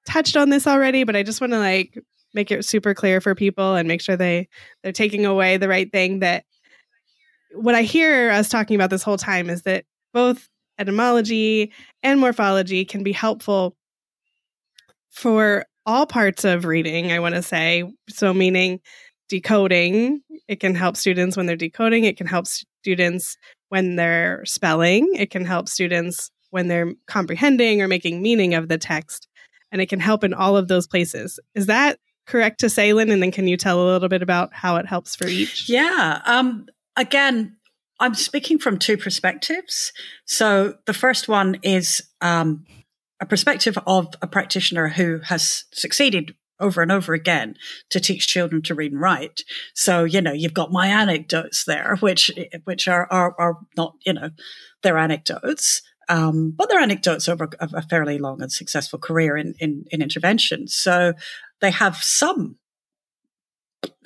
touched 0.06 0.36
on 0.36 0.50
this 0.50 0.66
already, 0.66 1.04
but 1.04 1.16
I 1.16 1.22
just 1.22 1.40
want 1.40 1.52
to 1.52 1.58
like 1.58 1.98
make 2.34 2.50
it 2.50 2.64
super 2.64 2.94
clear 2.94 3.20
for 3.20 3.34
people 3.34 3.76
and 3.76 3.88
make 3.88 4.02
sure 4.02 4.16
they 4.16 4.48
they're 4.82 4.92
taking 4.92 5.24
away 5.24 5.56
the 5.56 5.68
right 5.68 5.90
thing 5.90 6.18
that 6.18 6.44
what 7.52 7.74
I 7.74 7.82
hear 7.82 8.30
us 8.30 8.48
talking 8.48 8.74
about 8.74 8.90
this 8.90 9.02
whole 9.02 9.16
time 9.16 9.48
is 9.48 9.62
that 9.62 9.84
both 10.12 10.48
etymology 10.78 11.72
and 12.02 12.20
morphology 12.20 12.84
can 12.84 13.02
be 13.02 13.12
helpful 13.12 13.76
for 15.10 15.64
all 15.88 16.04
parts 16.04 16.44
of 16.44 16.66
reading, 16.66 17.10
I 17.12 17.18
want 17.18 17.34
to 17.34 17.42
say. 17.42 17.90
So, 18.10 18.34
meaning 18.34 18.80
decoding, 19.30 20.20
it 20.46 20.60
can 20.60 20.74
help 20.74 20.96
students 20.96 21.36
when 21.36 21.46
they're 21.46 21.56
decoding, 21.56 22.04
it 22.04 22.18
can 22.18 22.26
help 22.26 22.46
students 22.46 23.36
when 23.70 23.96
they're 23.96 24.44
spelling, 24.44 25.14
it 25.14 25.30
can 25.30 25.46
help 25.46 25.68
students 25.68 26.30
when 26.50 26.68
they're 26.68 26.92
comprehending 27.06 27.80
or 27.80 27.88
making 27.88 28.20
meaning 28.22 28.54
of 28.54 28.68
the 28.68 28.78
text, 28.78 29.28
and 29.72 29.80
it 29.80 29.88
can 29.88 29.98
help 29.98 30.24
in 30.24 30.34
all 30.34 30.58
of 30.58 30.68
those 30.68 30.86
places. 30.86 31.40
Is 31.54 31.66
that 31.66 31.98
correct 32.26 32.60
to 32.60 32.68
say, 32.68 32.92
Lyn? 32.92 33.10
And 33.10 33.22
then 33.22 33.32
can 33.32 33.48
you 33.48 33.56
tell 33.56 33.82
a 33.82 33.88
little 33.90 34.10
bit 34.10 34.22
about 34.22 34.52
how 34.52 34.76
it 34.76 34.86
helps 34.86 35.16
for 35.16 35.26
each? 35.26 35.70
Yeah. 35.70 36.20
Um, 36.26 36.66
again, 36.96 37.56
I'm 37.98 38.14
speaking 38.14 38.58
from 38.58 38.78
two 38.78 38.98
perspectives. 38.98 39.92
So 40.26 40.74
the 40.84 40.94
first 40.94 41.28
one 41.28 41.58
is 41.62 42.02
um, 42.20 42.66
a 43.20 43.26
perspective 43.26 43.78
of 43.86 44.14
a 44.22 44.26
practitioner 44.26 44.88
who 44.88 45.20
has 45.24 45.64
succeeded 45.72 46.34
over 46.60 46.82
and 46.82 46.90
over 46.90 47.14
again 47.14 47.54
to 47.90 48.00
teach 48.00 48.26
children 48.26 48.62
to 48.62 48.74
read 48.74 48.92
and 48.92 49.00
write. 49.00 49.42
So, 49.74 50.04
you 50.04 50.20
know, 50.20 50.32
you've 50.32 50.54
got 50.54 50.72
my 50.72 50.88
anecdotes 50.88 51.64
there, 51.64 51.96
which, 52.00 52.30
which 52.64 52.88
are, 52.88 53.06
are, 53.10 53.34
are 53.38 53.58
not, 53.76 53.94
you 54.04 54.12
know, 54.12 54.30
they're 54.82 54.98
anecdotes. 54.98 55.82
Um, 56.08 56.54
but 56.56 56.68
they're 56.68 56.80
anecdotes 56.80 57.28
over 57.28 57.50
a, 57.60 57.68
a, 57.74 57.82
fairly 57.82 58.18
long 58.18 58.40
and 58.40 58.50
successful 58.50 58.98
career 58.98 59.36
in, 59.36 59.54
in, 59.58 59.84
in 59.90 60.00
intervention. 60.00 60.66
So 60.66 61.12
they 61.60 61.70
have 61.70 61.96
some 61.96 62.56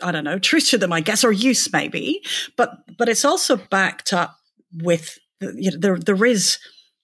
I 0.03 0.13
don't 0.13 0.25
know, 0.25 0.39
truth 0.39 0.69
to 0.71 0.79
them, 0.79 0.93
I 0.93 1.01
guess, 1.01 1.25
or 1.25 1.33
use 1.33 1.73
maybe, 1.73 2.23
but 2.57 2.79
but 2.99 3.09
it's 3.09 3.25
also 3.25 3.57
backed 3.57 4.13
up 4.13 4.37
with 4.73 5.19
you 5.41 5.71
know, 5.71 5.77
there 5.79 5.99
there 5.99 6.25
is 6.25 6.59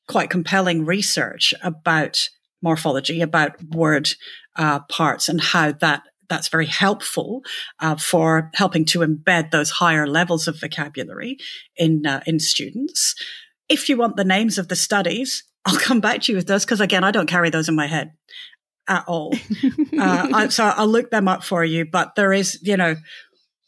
quite 0.09 0.31
compelling 0.31 0.85
research 0.85 1.55
about 1.63 2.29
morphology, 2.63 3.21
about 3.21 3.63
word 3.63 4.11
uh, 4.57 4.81
parts, 4.81 5.29
and 5.29 5.41
how 5.41 5.73
that 5.73 6.03
that's 6.29 6.49
very 6.49 6.67
helpful 6.67 7.43
uh, 7.81 7.97
for 7.97 8.51
helping 8.55 8.85
to 8.85 8.99
embed 9.01 9.51
those 9.51 9.71
higher 9.71 10.07
levels 10.07 10.47
of 10.47 10.61
vocabulary 10.61 11.39
in 11.77 12.07
uh, 12.07 12.23
in 12.27 12.39
students. 12.41 13.15
If 13.69 13.89
you 13.89 13.97
want 13.97 14.17
the 14.17 14.25
names 14.25 14.59
of 14.59 14.69
the 14.69 14.77
studies, 14.77 15.45
I'll 15.65 15.79
come 15.79 16.01
back 16.01 16.23
to 16.23 16.33
you 16.33 16.37
with 16.37 16.47
those 16.47 16.65
because 16.65 16.81
again, 16.81 17.05
I 17.05 17.11
don't 17.11 17.29
carry 17.29 17.51
those 17.51 17.69
in 17.69 17.75
my 17.75 17.87
head 17.87 18.13
at 18.89 19.05
all. 19.07 19.35
uh, 19.99 20.29
I, 20.33 20.49
so 20.49 20.65
I'll 20.65 20.89
look 20.89 21.11
them 21.11 21.29
up 21.29 21.45
for 21.45 21.65
you. 21.65 21.85
But 21.85 22.15
there 22.15 22.33
is, 22.33 22.59
you 22.63 22.77
know, 22.77 22.97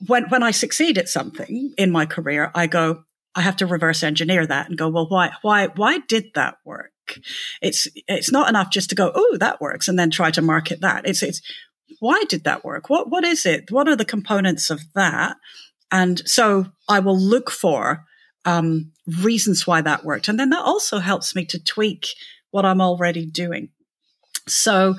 when 0.06 0.24
when 0.30 0.42
I 0.42 0.50
succeed 0.50 0.98
at 0.98 1.08
something 1.08 1.74
in 1.76 1.90
my 1.90 2.06
career, 2.06 2.50
I 2.54 2.66
go, 2.66 3.04
I 3.34 3.42
have 3.42 3.56
to 3.56 3.66
reverse 3.66 4.02
engineer 4.02 4.46
that 4.46 4.68
and 4.68 4.78
go, 4.78 4.88
well, 4.88 5.08
why 5.08 5.30
why 5.42 5.68
why 5.68 5.98
did 5.98 6.26
that 6.34 6.56
work? 6.64 6.92
It's 7.62 7.86
it's 8.08 8.32
not 8.32 8.48
enough 8.48 8.70
just 8.70 8.90
to 8.90 8.96
go, 8.96 9.12
oh, 9.14 9.36
that 9.38 9.60
works, 9.60 9.88
and 9.88 9.98
then 9.98 10.10
try 10.10 10.30
to 10.32 10.42
market 10.42 10.80
that. 10.80 11.06
It's 11.06 11.22
it's 11.22 11.40
why 12.00 12.24
did 12.28 12.44
that 12.44 12.64
work? 12.64 12.90
What 12.90 13.10
what 13.10 13.24
is 13.24 13.46
it? 13.46 13.70
What 13.70 13.88
are 13.88 13.96
the 13.96 14.04
components 14.04 14.70
of 14.70 14.80
that? 14.94 15.36
And 15.92 16.26
so 16.28 16.66
I 16.88 17.00
will 17.00 17.18
look 17.18 17.50
for 17.50 18.04
um, 18.44 18.92
reasons 19.22 19.66
why 19.66 19.82
that 19.82 20.04
worked, 20.04 20.28
and 20.28 20.38
then 20.38 20.50
that 20.50 20.62
also 20.64 20.98
helps 20.98 21.34
me 21.34 21.44
to 21.46 21.62
tweak 21.62 22.08
what 22.50 22.64
I'm 22.64 22.80
already 22.80 23.26
doing. 23.26 23.68
So 24.48 24.96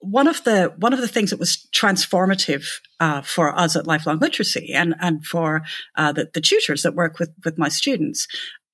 one 0.00 0.28
of 0.28 0.44
the 0.44 0.74
one 0.78 0.92
of 0.92 1.00
the 1.00 1.08
things 1.08 1.30
that 1.30 1.38
was 1.38 1.66
transformative 1.74 2.66
uh, 3.00 3.22
for 3.22 3.58
us 3.58 3.76
at 3.76 3.86
Lifelong 3.86 4.18
Literacy 4.18 4.72
and 4.72 4.94
and 5.00 5.24
for 5.24 5.62
uh, 5.96 6.12
the, 6.12 6.28
the 6.32 6.40
tutors 6.40 6.82
that 6.82 6.94
work 6.94 7.18
with 7.18 7.30
with 7.44 7.58
my 7.58 7.68
students 7.68 8.26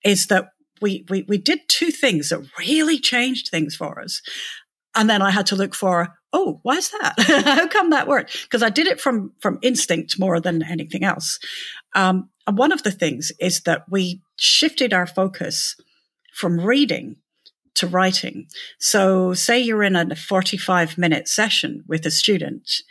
is 0.05 0.27
that 0.27 0.49
we, 0.81 1.05
we 1.09 1.25
we 1.29 1.39
did 1.39 1.61
two 1.68 1.91
things 1.91 2.31
that 2.31 2.45
really 2.59 2.99
changed 2.99 3.49
things 3.49 3.77
for 3.77 4.01
us, 4.01 4.20
and 4.95 5.09
then 5.09 5.23
I 5.23 5.31
had 5.31 5.47
to 5.47 5.57
look 5.57 5.75
for 5.75 6.14
oh 6.33 6.61
why 6.62 6.77
is 6.77 6.91
that? 6.91 7.14
How 7.45 7.68
come 7.68 7.91
that 7.91 8.09
worked? 8.09 8.43
Because 8.43 8.62
I 8.62 8.70
did 8.70 8.87
it 8.87 9.01
from 9.01 9.33
from 9.41 9.59
instinct 9.62 10.18
more 10.18 10.41
than 10.41 10.62
anything 10.62 11.05
else. 11.05 11.39
Um, 11.95 12.31
and 12.47 12.59
one 12.59 12.73
of 12.73 12.83
the 12.83 12.91
things 12.91 13.31
is 13.39 13.61
that 13.61 13.85
we 13.89 14.23
shifted 14.37 14.93
our 14.93 15.07
focus 15.07 15.77
from 16.35 16.61
reading 16.61 17.16
to 17.75 17.87
writing. 17.87 18.47
So 18.79 19.35
say 19.35 19.59
you're 19.59 19.83
in 19.83 19.97
a 19.97 20.14
45 20.14 20.99
minute 20.99 21.29
session 21.29 21.85
with 21.87 22.05
a 22.07 22.11
student. 22.11 22.83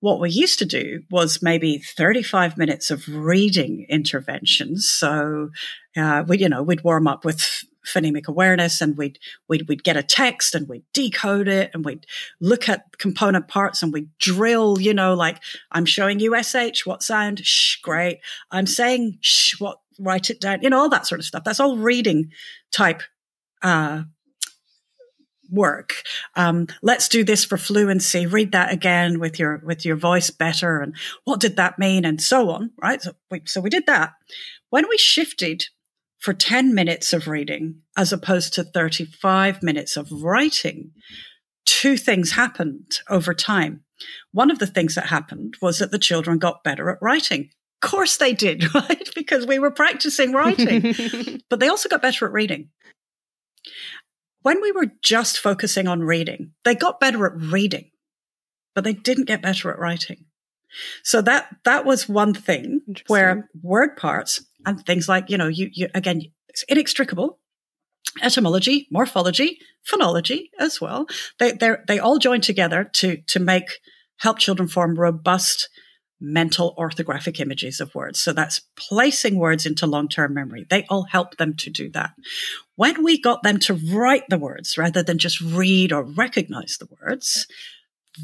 What 0.00 0.20
we 0.20 0.30
used 0.30 0.58
to 0.58 0.64
do 0.64 1.02
was 1.10 1.42
maybe 1.42 1.78
35 1.78 2.58
minutes 2.58 2.90
of 2.90 3.06
reading 3.08 3.86
interventions. 3.88 4.88
So, 4.88 5.50
uh, 5.96 6.24
we, 6.26 6.38
you 6.38 6.48
know, 6.48 6.62
we'd 6.62 6.82
warm 6.82 7.06
up 7.06 7.24
with 7.24 7.64
phonemic 7.86 8.26
awareness 8.26 8.80
and 8.80 8.96
we'd, 8.96 9.18
we'd, 9.48 9.68
we'd 9.68 9.84
get 9.84 9.96
a 9.96 10.02
text 10.02 10.54
and 10.54 10.68
we'd 10.68 10.84
decode 10.92 11.46
it 11.46 11.70
and 11.72 11.84
we'd 11.84 12.06
look 12.40 12.68
at 12.68 12.98
component 12.98 13.48
parts 13.48 13.82
and 13.82 13.92
we'd 13.92 14.08
drill, 14.18 14.80
you 14.80 14.94
know, 14.94 15.14
like 15.14 15.40
I'm 15.70 15.84
showing 15.84 16.18
you 16.18 16.40
SH, 16.42 16.84
what 16.84 17.02
sound? 17.02 17.40
Shh, 17.44 17.76
great. 17.82 18.18
I'm 18.50 18.66
saying 18.66 19.18
shh, 19.20 19.60
what, 19.60 19.78
write 19.98 20.30
it 20.30 20.40
down, 20.40 20.62
you 20.62 20.70
know, 20.70 20.78
all 20.78 20.88
that 20.88 21.06
sort 21.06 21.20
of 21.20 21.24
stuff. 21.24 21.44
That's 21.44 21.60
all 21.60 21.76
reading 21.76 22.30
type, 22.72 23.02
uh, 23.62 24.02
work. 25.52 26.02
Um, 26.34 26.66
let's 26.82 27.08
do 27.08 27.22
this 27.22 27.44
for 27.44 27.56
fluency. 27.56 28.26
Read 28.26 28.52
that 28.52 28.72
again 28.72 29.20
with 29.20 29.38
your 29.38 29.62
with 29.64 29.84
your 29.84 29.96
voice 29.96 30.30
better. 30.30 30.80
And 30.80 30.94
what 31.24 31.40
did 31.40 31.56
that 31.56 31.78
mean? 31.78 32.04
And 32.04 32.20
so 32.20 32.50
on. 32.50 32.70
Right. 32.82 33.00
So 33.02 33.12
we, 33.30 33.42
so 33.44 33.60
we 33.60 33.70
did 33.70 33.86
that. 33.86 34.14
When 34.70 34.88
we 34.88 34.96
shifted 34.96 35.66
for 36.18 36.32
10 36.32 36.74
minutes 36.74 37.12
of 37.12 37.28
reading 37.28 37.82
as 37.96 38.12
opposed 38.12 38.54
to 38.54 38.64
35 38.64 39.62
minutes 39.62 39.96
of 39.96 40.10
writing, 40.10 40.92
two 41.66 41.96
things 41.96 42.32
happened 42.32 43.00
over 43.08 43.34
time. 43.34 43.82
One 44.32 44.50
of 44.50 44.58
the 44.58 44.66
things 44.66 44.94
that 44.94 45.06
happened 45.06 45.56
was 45.60 45.78
that 45.78 45.90
the 45.90 45.98
children 45.98 46.38
got 46.38 46.64
better 46.64 46.90
at 46.90 46.98
writing. 47.02 47.50
Of 47.82 47.90
course 47.90 48.16
they 48.16 48.32
did, 48.32 48.74
right? 48.74 49.10
Because 49.14 49.46
we 49.46 49.58
were 49.58 49.70
practicing 49.70 50.32
writing. 50.32 51.40
but 51.50 51.60
they 51.60 51.68
also 51.68 51.88
got 51.88 52.02
better 52.02 52.26
at 52.26 52.32
reading 52.32 52.70
when 54.42 54.60
we 54.60 54.72
were 54.72 54.92
just 55.02 55.38
focusing 55.38 55.88
on 55.88 56.00
reading, 56.00 56.52
they 56.64 56.74
got 56.74 57.00
better 57.00 57.26
at 57.26 57.36
reading, 57.36 57.90
but 58.74 58.84
they 58.84 58.92
didn't 58.92 59.26
get 59.26 59.42
better 59.42 59.70
at 59.70 59.78
writing. 59.78 60.24
So 61.02 61.20
that 61.22 61.54
that 61.64 61.84
was 61.84 62.08
one 62.08 62.34
thing 62.34 62.80
where 63.06 63.48
word 63.62 63.96
parts 63.96 64.44
and 64.64 64.84
things 64.84 65.08
like 65.08 65.28
you 65.28 65.36
know 65.36 65.48
you, 65.48 65.68
you 65.72 65.88
again 65.94 66.22
it's 66.48 66.64
inextricable 66.64 67.38
etymology, 68.20 68.88
morphology, 68.90 69.58
phonology 69.86 70.50
as 70.58 70.80
well. 70.80 71.06
They 71.38 71.52
they 71.52 71.76
they 71.86 71.98
all 71.98 72.18
join 72.18 72.40
together 72.40 72.84
to 72.94 73.18
to 73.28 73.40
make 73.40 73.80
help 74.18 74.38
children 74.38 74.68
form 74.68 74.98
robust 74.98 75.68
mental 76.22 76.74
orthographic 76.78 77.40
images 77.40 77.80
of 77.80 77.94
words. 77.94 78.20
So 78.20 78.32
that's 78.32 78.60
placing 78.76 79.36
words 79.36 79.66
into 79.66 79.86
long 79.86 80.08
term 80.08 80.34
memory. 80.34 80.66
They 80.70 80.86
all 80.88 81.02
help 81.02 81.36
them 81.36 81.54
to 81.56 81.70
do 81.70 81.90
that. 81.90 82.12
When 82.76 83.02
we 83.02 83.20
got 83.20 83.42
them 83.42 83.58
to 83.60 83.74
write 83.74 84.24
the 84.28 84.38
words 84.38 84.78
rather 84.78 85.02
than 85.02 85.18
just 85.18 85.40
read 85.40 85.92
or 85.92 86.04
recognize 86.04 86.78
the 86.78 86.88
words, 87.00 87.46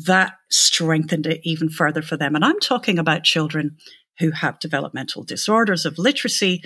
that 0.05 0.35
strengthened 0.51 1.27
it 1.27 1.41
even 1.45 1.69
further 1.69 2.03
for 2.03 2.17
them. 2.17 2.35
And 2.35 2.45
I'm 2.45 2.61
talking 2.61 2.99
about 2.99 3.25
children 3.25 3.79
who 4.19 4.31
have 4.31 4.59
developmental 4.59 5.25
disorders 5.25 5.87
of 5.87 5.99
literacy, 5.99 6.63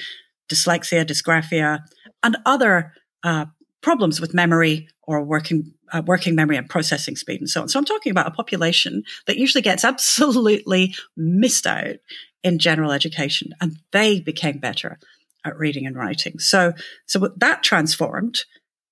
dyslexia, 0.51 1.05
dysgraphia, 1.05 1.80
and 2.22 2.37
other 2.45 2.93
uh, 3.22 3.47
problems 3.80 4.20
with 4.20 4.35
memory 4.35 4.89
or 5.03 5.22
working 5.22 5.72
uh, 5.93 6.03
working 6.07 6.34
memory 6.34 6.57
and 6.57 6.68
processing 6.68 7.16
speed 7.16 7.40
and 7.40 7.49
so 7.49 7.62
on. 7.62 7.68
So 7.68 7.78
I'm 7.78 7.84
talking 7.84 8.11
about 8.11 8.26
a 8.26 8.32
population 8.32 9.03
that 9.26 9.36
usually 9.36 9.62
gets 9.62 9.84
absolutely 9.84 10.95
missed 11.16 11.66
out 11.66 11.97
in 12.43 12.59
general 12.59 12.93
education, 12.93 13.53
and 13.61 13.78
they 13.93 14.20
became 14.20 14.59
better 14.59 14.99
at 15.45 15.59
reading 15.59 15.86
and 15.86 15.97
writing. 15.97 16.38
So 16.38 16.72
so 17.07 17.30
that 17.36 17.62
transformed 17.62 18.45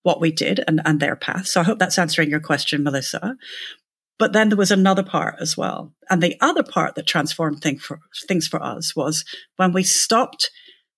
what 0.02 0.20
we 0.20 0.32
did 0.32 0.64
and, 0.66 0.80
and 0.84 1.00
their 1.00 1.16
path. 1.16 1.46
So 1.46 1.60
I 1.60 1.64
hope 1.64 1.78
that's 1.78 1.98
answering 1.98 2.30
your 2.30 2.40
question, 2.40 2.82
Melissa. 2.82 3.36
But 4.18 4.32
then 4.32 4.50
there 4.50 4.58
was 4.58 4.70
another 4.70 5.02
part 5.02 5.36
as 5.40 5.56
well. 5.56 5.94
And 6.10 6.22
the 6.22 6.36
other 6.40 6.62
part 6.62 6.94
that 6.94 7.06
transformed 7.06 7.62
thing 7.62 7.78
for, 7.78 8.00
things 8.28 8.46
for 8.46 8.62
us 8.62 8.94
was 8.94 9.24
when 9.56 9.72
we 9.72 9.82
stopped 9.82 10.50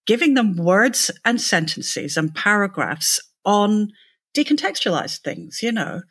giving 0.06 0.34
them 0.34 0.56
words 0.56 1.10
and 1.24 1.40
sentences 1.40 2.16
and 2.16 2.34
paragraphs 2.34 3.20
on 3.44 3.92
decontextualized 4.34 5.20
things, 5.20 5.62
you 5.62 5.72
know. 5.72 6.02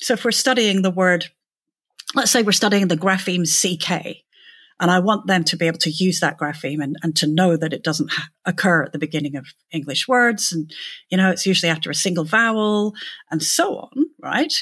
So 0.00 0.14
if 0.14 0.24
we're 0.24 0.30
studying 0.30 0.82
the 0.82 0.90
word, 0.90 1.26
let's 2.14 2.30
say 2.30 2.42
we're 2.42 2.52
studying 2.52 2.88
the 2.88 2.96
grapheme 2.96 3.44
CK, 3.44 4.18
and 4.80 4.90
I 4.90 5.00
want 5.00 5.26
them 5.26 5.44
to 5.44 5.56
be 5.56 5.66
able 5.66 5.78
to 5.78 5.90
use 5.90 6.20
that 6.20 6.38
grapheme 6.38 6.82
and, 6.82 6.96
and 7.02 7.16
to 7.16 7.26
know 7.26 7.56
that 7.56 7.72
it 7.72 7.82
doesn't 7.82 8.12
ha- 8.12 8.28
occur 8.44 8.84
at 8.84 8.92
the 8.92 8.98
beginning 8.98 9.36
of 9.36 9.46
English 9.72 10.06
words. 10.06 10.52
And, 10.52 10.72
you 11.10 11.16
know, 11.16 11.30
it's 11.30 11.46
usually 11.46 11.70
after 11.70 11.90
a 11.90 11.94
single 11.96 12.24
vowel 12.24 12.94
and 13.30 13.42
so 13.42 13.76
on, 13.76 14.04
right? 14.22 14.52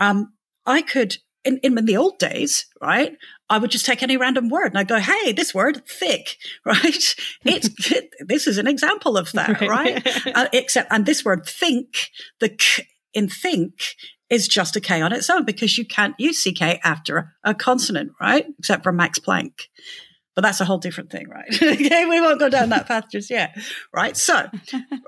Um, 0.00 0.32
I 0.66 0.82
could 0.82 1.18
in, 1.44 1.58
in 1.58 1.74
the 1.74 1.96
old 1.96 2.18
days, 2.18 2.66
right, 2.80 3.16
I 3.48 3.58
would 3.58 3.70
just 3.70 3.86
take 3.86 4.02
any 4.02 4.16
random 4.16 4.48
word 4.48 4.68
and 4.68 4.78
I'd 4.78 4.88
go, 4.88 4.98
hey, 4.98 5.32
this 5.32 5.54
word, 5.54 5.86
thick, 5.86 6.36
right? 6.64 7.14
It's, 7.44 7.90
it, 7.92 8.10
this 8.20 8.46
is 8.46 8.58
an 8.58 8.66
example 8.66 9.16
of 9.16 9.32
that, 9.32 9.60
right? 9.60 10.04
right? 10.04 10.26
uh, 10.34 10.48
except, 10.52 10.92
and 10.92 11.06
this 11.06 11.24
word 11.24 11.46
think, 11.46 12.10
the 12.40 12.50
k 12.50 12.86
in 13.12 13.28
think 13.28 13.96
is 14.28 14.46
just 14.46 14.76
a 14.76 14.80
K 14.80 15.02
on 15.02 15.12
its 15.12 15.28
own 15.28 15.44
because 15.44 15.76
you 15.76 15.84
can't 15.84 16.14
use 16.16 16.44
CK 16.44 16.78
after 16.84 17.34
a 17.42 17.52
consonant, 17.52 18.12
right? 18.20 18.46
Except 18.60 18.84
for 18.84 18.92
Max 18.92 19.18
Planck. 19.18 19.62
But 20.36 20.42
that's 20.42 20.60
a 20.60 20.64
whole 20.64 20.78
different 20.78 21.10
thing, 21.10 21.28
right? 21.28 21.52
okay, 21.60 22.06
we 22.06 22.20
won't 22.20 22.38
go 22.38 22.48
down 22.48 22.68
that 22.68 22.86
path 22.86 23.06
just 23.10 23.30
yet, 23.30 23.58
right? 23.92 24.16
So, 24.16 24.48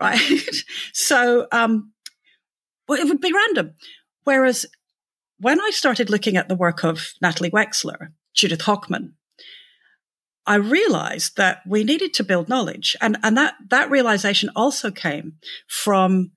right. 0.01 0.51
so, 0.93 1.47
um, 1.53 1.93
well, 2.89 3.01
it 3.01 3.07
would 3.07 3.21
be 3.21 3.33
random. 3.33 3.75
Whereas 4.25 4.67
when 5.43 5.61
I 5.61 5.71
started 5.71 6.09
looking 6.09 6.37
at 6.37 6.49
the 6.49 6.55
work 6.55 6.85
of 6.85 7.15
Natalie 7.21 7.51
Wexler, 7.51 8.13
Judith 8.33 8.61
Hochman, 8.61 9.15
I 10.47 10.55
realized 10.55 11.37
that 11.37 11.63
we 11.67 11.83
needed 11.83 12.15
to 12.15 12.25
build 12.25 12.49
knowledge. 12.49 12.97
And, 13.01 13.19
and 13.25 13.37
that, 13.37 13.55
that 13.69 13.91
realization 13.91 14.51
also 14.55 14.93
came 14.93 15.35
from 15.67 16.31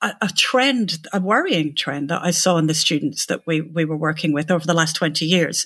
a, 0.00 0.14
a, 0.20 0.28
trend, 0.36 1.06
a 1.12 1.20
worrying 1.20 1.76
trend 1.76 2.10
that 2.10 2.22
I 2.22 2.32
saw 2.32 2.58
in 2.58 2.66
the 2.66 2.74
students 2.74 3.26
that 3.26 3.46
we, 3.46 3.60
we 3.60 3.84
were 3.84 3.96
working 3.96 4.32
with 4.32 4.50
over 4.50 4.66
the 4.66 4.74
last 4.74 4.96
20 4.96 5.24
years. 5.24 5.64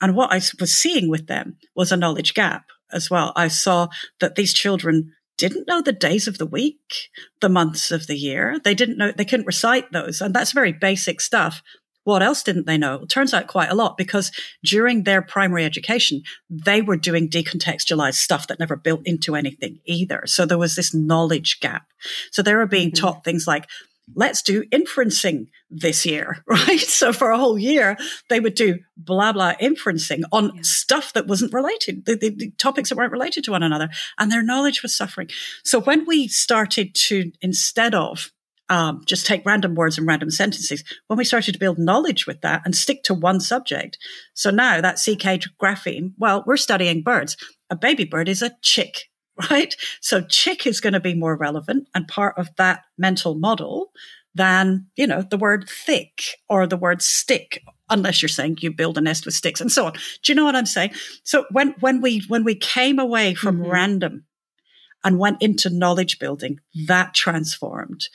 And 0.00 0.14
what 0.14 0.32
I 0.32 0.36
was 0.60 0.72
seeing 0.72 1.10
with 1.10 1.26
them 1.26 1.56
was 1.74 1.90
a 1.90 1.96
knowledge 1.96 2.34
gap 2.34 2.66
as 2.92 3.10
well. 3.10 3.32
I 3.34 3.48
saw 3.48 3.88
that 4.20 4.36
these 4.36 4.54
children 4.54 5.12
didn't 5.38 5.68
know 5.68 5.82
the 5.82 5.92
days 5.92 6.26
of 6.26 6.38
the 6.38 6.46
week, 6.46 7.10
the 7.40 7.48
months 7.48 7.90
of 7.90 8.06
the 8.06 8.16
year. 8.16 8.58
They 8.62 8.74
didn't 8.74 8.98
know, 8.98 9.12
they 9.12 9.24
couldn't 9.24 9.46
recite 9.46 9.92
those. 9.92 10.20
And 10.20 10.34
that's 10.34 10.52
very 10.52 10.72
basic 10.72 11.20
stuff. 11.20 11.62
What 12.04 12.22
else 12.22 12.44
didn't 12.44 12.66
they 12.66 12.78
know? 12.78 13.00
It 13.02 13.08
turns 13.08 13.34
out 13.34 13.48
quite 13.48 13.70
a 13.70 13.74
lot 13.74 13.96
because 13.96 14.30
during 14.64 15.02
their 15.02 15.22
primary 15.22 15.64
education, 15.64 16.22
they 16.48 16.80
were 16.80 16.96
doing 16.96 17.28
decontextualized 17.28 18.14
stuff 18.14 18.46
that 18.46 18.60
never 18.60 18.76
built 18.76 19.00
into 19.04 19.34
anything 19.34 19.80
either. 19.84 20.22
So 20.26 20.46
there 20.46 20.56
was 20.56 20.76
this 20.76 20.94
knowledge 20.94 21.58
gap. 21.60 21.86
So 22.30 22.42
they 22.42 22.54
were 22.54 22.66
being 22.66 22.90
mm-hmm. 22.92 23.04
taught 23.04 23.24
things 23.24 23.46
like, 23.48 23.66
let's 24.14 24.42
do 24.42 24.62
inferencing 24.64 25.48
this 25.70 26.06
year, 26.06 26.42
right? 26.46 26.80
So 26.80 27.12
for 27.12 27.30
a 27.30 27.38
whole 27.38 27.58
year, 27.58 27.96
they 28.28 28.40
would 28.40 28.54
do 28.54 28.78
blah, 28.96 29.32
blah 29.32 29.54
inferencing 29.54 30.22
on 30.32 30.52
yeah. 30.54 30.62
stuff 30.62 31.12
that 31.14 31.26
wasn't 31.26 31.52
related, 31.52 32.04
the, 32.06 32.16
the, 32.16 32.30
the, 32.30 32.50
topics 32.52 32.88
that 32.88 32.96
weren't 32.96 33.12
related 33.12 33.44
to 33.44 33.50
one 33.50 33.62
another, 33.62 33.88
and 34.18 34.30
their 34.30 34.42
knowledge 34.42 34.82
was 34.82 34.96
suffering. 34.96 35.28
So 35.64 35.80
when 35.80 36.06
we 36.06 36.28
started 36.28 36.94
to, 37.06 37.32
instead 37.42 37.94
of 37.94 38.30
um, 38.68 39.02
just 39.06 39.26
take 39.26 39.46
random 39.46 39.74
words 39.74 39.96
and 39.96 40.06
random 40.06 40.30
sentences. 40.30 40.82
When 41.06 41.16
we 41.16 41.24
started 41.24 41.52
to 41.52 41.58
build 41.58 41.78
knowledge 41.78 42.26
with 42.26 42.40
that 42.40 42.62
and 42.64 42.74
stick 42.74 43.02
to 43.04 43.14
one 43.14 43.40
subject. 43.40 43.96
So 44.34 44.50
now 44.50 44.80
that 44.80 44.96
CK 44.96 45.40
grapheme, 45.60 46.14
well, 46.18 46.42
we're 46.46 46.56
studying 46.56 47.02
birds. 47.02 47.36
A 47.70 47.76
baby 47.76 48.04
bird 48.04 48.28
is 48.28 48.42
a 48.42 48.56
chick, 48.62 49.08
right? 49.50 49.74
So 50.00 50.22
chick 50.22 50.66
is 50.66 50.80
going 50.80 50.92
to 50.92 51.00
be 51.00 51.14
more 51.14 51.36
relevant 51.36 51.88
and 51.94 52.08
part 52.08 52.34
of 52.38 52.48
that 52.56 52.84
mental 52.98 53.34
model 53.34 53.92
than, 54.34 54.86
you 54.96 55.06
know, 55.06 55.22
the 55.22 55.38
word 55.38 55.68
thick 55.68 56.22
or 56.48 56.66
the 56.66 56.76
word 56.76 57.02
stick 57.02 57.62
unless 57.88 58.20
you're 58.20 58.28
saying 58.28 58.58
you 58.60 58.72
build 58.72 58.98
a 58.98 59.00
nest 59.00 59.24
with 59.24 59.34
sticks 59.34 59.60
and 59.60 59.70
so 59.70 59.86
on. 59.86 59.92
Do 59.92 60.32
you 60.32 60.34
know 60.34 60.44
what 60.44 60.56
I'm 60.56 60.66
saying? 60.66 60.92
So 61.22 61.46
when 61.50 61.74
when 61.80 62.00
we 62.00 62.22
when 62.28 62.44
we 62.44 62.54
came 62.54 62.98
away 62.98 63.34
from 63.34 63.58
mm-hmm. 63.58 63.70
random 63.70 64.24
and 65.04 65.18
went 65.18 65.40
into 65.40 65.70
knowledge 65.70 66.18
building, 66.18 66.58
that 66.86 67.14
transformed 67.14 68.08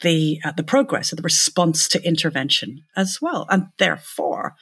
the 0.00 0.40
uh, 0.44 0.52
the 0.52 0.62
progress 0.64 1.12
of 1.12 1.16
the 1.16 1.22
response 1.22 1.86
to 1.88 2.04
intervention 2.04 2.84
as 2.96 3.18
well. 3.20 3.46
And 3.50 3.68
therefore, 3.78 4.54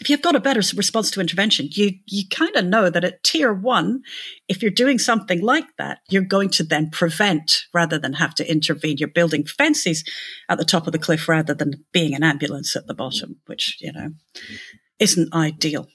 if 0.00 0.08
you've 0.08 0.22
got 0.22 0.34
a 0.34 0.40
better 0.40 0.62
response 0.76 1.10
to 1.10 1.20
intervention, 1.20 1.68
you 1.72 1.92
you 2.06 2.24
kind 2.28 2.56
of 2.56 2.64
know 2.64 2.88
that 2.88 3.04
at 3.04 3.22
tier 3.22 3.52
one, 3.52 4.02
if 4.48 4.62
you're 4.62 4.70
doing 4.70 4.98
something 4.98 5.42
like 5.42 5.66
that, 5.76 5.98
you're 6.08 6.22
going 6.22 6.48
to 6.50 6.64
then 6.64 6.88
prevent 6.90 7.64
rather 7.74 7.98
than 7.98 8.14
have 8.14 8.34
to 8.36 8.50
intervene. 8.50 8.96
You're 8.96 9.08
building 9.08 9.44
fences 9.44 10.02
at 10.48 10.58
the 10.58 10.64
top 10.64 10.86
of 10.86 10.92
the 10.92 10.98
cliff 10.98 11.28
rather 11.28 11.52
than 11.52 11.84
being 11.92 12.14
an 12.14 12.22
ambulance 12.22 12.74
at 12.74 12.86
the 12.86 12.94
bottom, 12.94 13.36
which 13.46 13.76
you 13.80 13.92
know 13.92 14.10
isn't 14.98 15.34
ideal. 15.34 15.86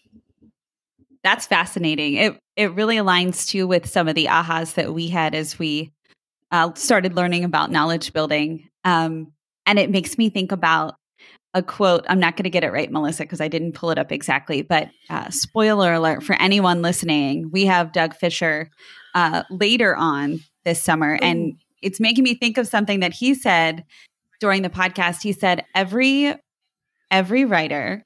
That's 1.23 1.47
fascinating. 1.47 2.13
It 2.13 2.39
it 2.55 2.73
really 2.73 2.97
aligns 2.97 3.47
too 3.47 3.65
with 3.65 3.89
some 3.89 4.07
of 4.07 4.13
the 4.13 4.27
ahas 4.27 4.75
that 4.75 4.93
we 4.93 5.07
had 5.07 5.33
as 5.33 5.57
we 5.57 5.91
uh, 6.51 6.73
started 6.75 7.15
learning 7.15 7.43
about 7.43 7.71
knowledge 7.71 8.13
building. 8.13 8.69
Um, 8.83 9.33
and 9.65 9.79
it 9.79 9.89
makes 9.89 10.17
me 10.19 10.29
think 10.29 10.51
about 10.51 10.95
a 11.55 11.63
quote. 11.63 12.05
I'm 12.09 12.19
not 12.19 12.35
going 12.35 12.43
to 12.43 12.49
get 12.49 12.65
it 12.65 12.71
right, 12.71 12.91
Melissa, 12.91 13.23
because 13.23 13.41
I 13.41 13.47
didn't 13.47 13.71
pull 13.71 13.89
it 13.89 13.97
up 13.97 14.11
exactly. 14.11 14.61
But 14.61 14.89
uh, 15.09 15.29
spoiler 15.29 15.93
alert 15.93 16.21
for 16.21 16.33
anyone 16.33 16.81
listening, 16.81 17.49
we 17.49 17.65
have 17.65 17.93
Doug 17.93 18.13
Fisher 18.13 18.69
uh, 19.15 19.43
later 19.49 19.95
on 19.95 20.41
this 20.65 20.83
summer. 20.83 21.17
And 21.21 21.53
it's 21.81 22.01
making 22.01 22.25
me 22.25 22.35
think 22.35 22.57
of 22.57 22.67
something 22.67 22.99
that 22.99 23.13
he 23.13 23.33
said 23.33 23.85
during 24.41 24.61
the 24.61 24.69
podcast. 24.69 25.23
He 25.23 25.31
said, 25.31 25.63
every 25.73 26.35
every 27.09 27.45
writer 27.45 28.03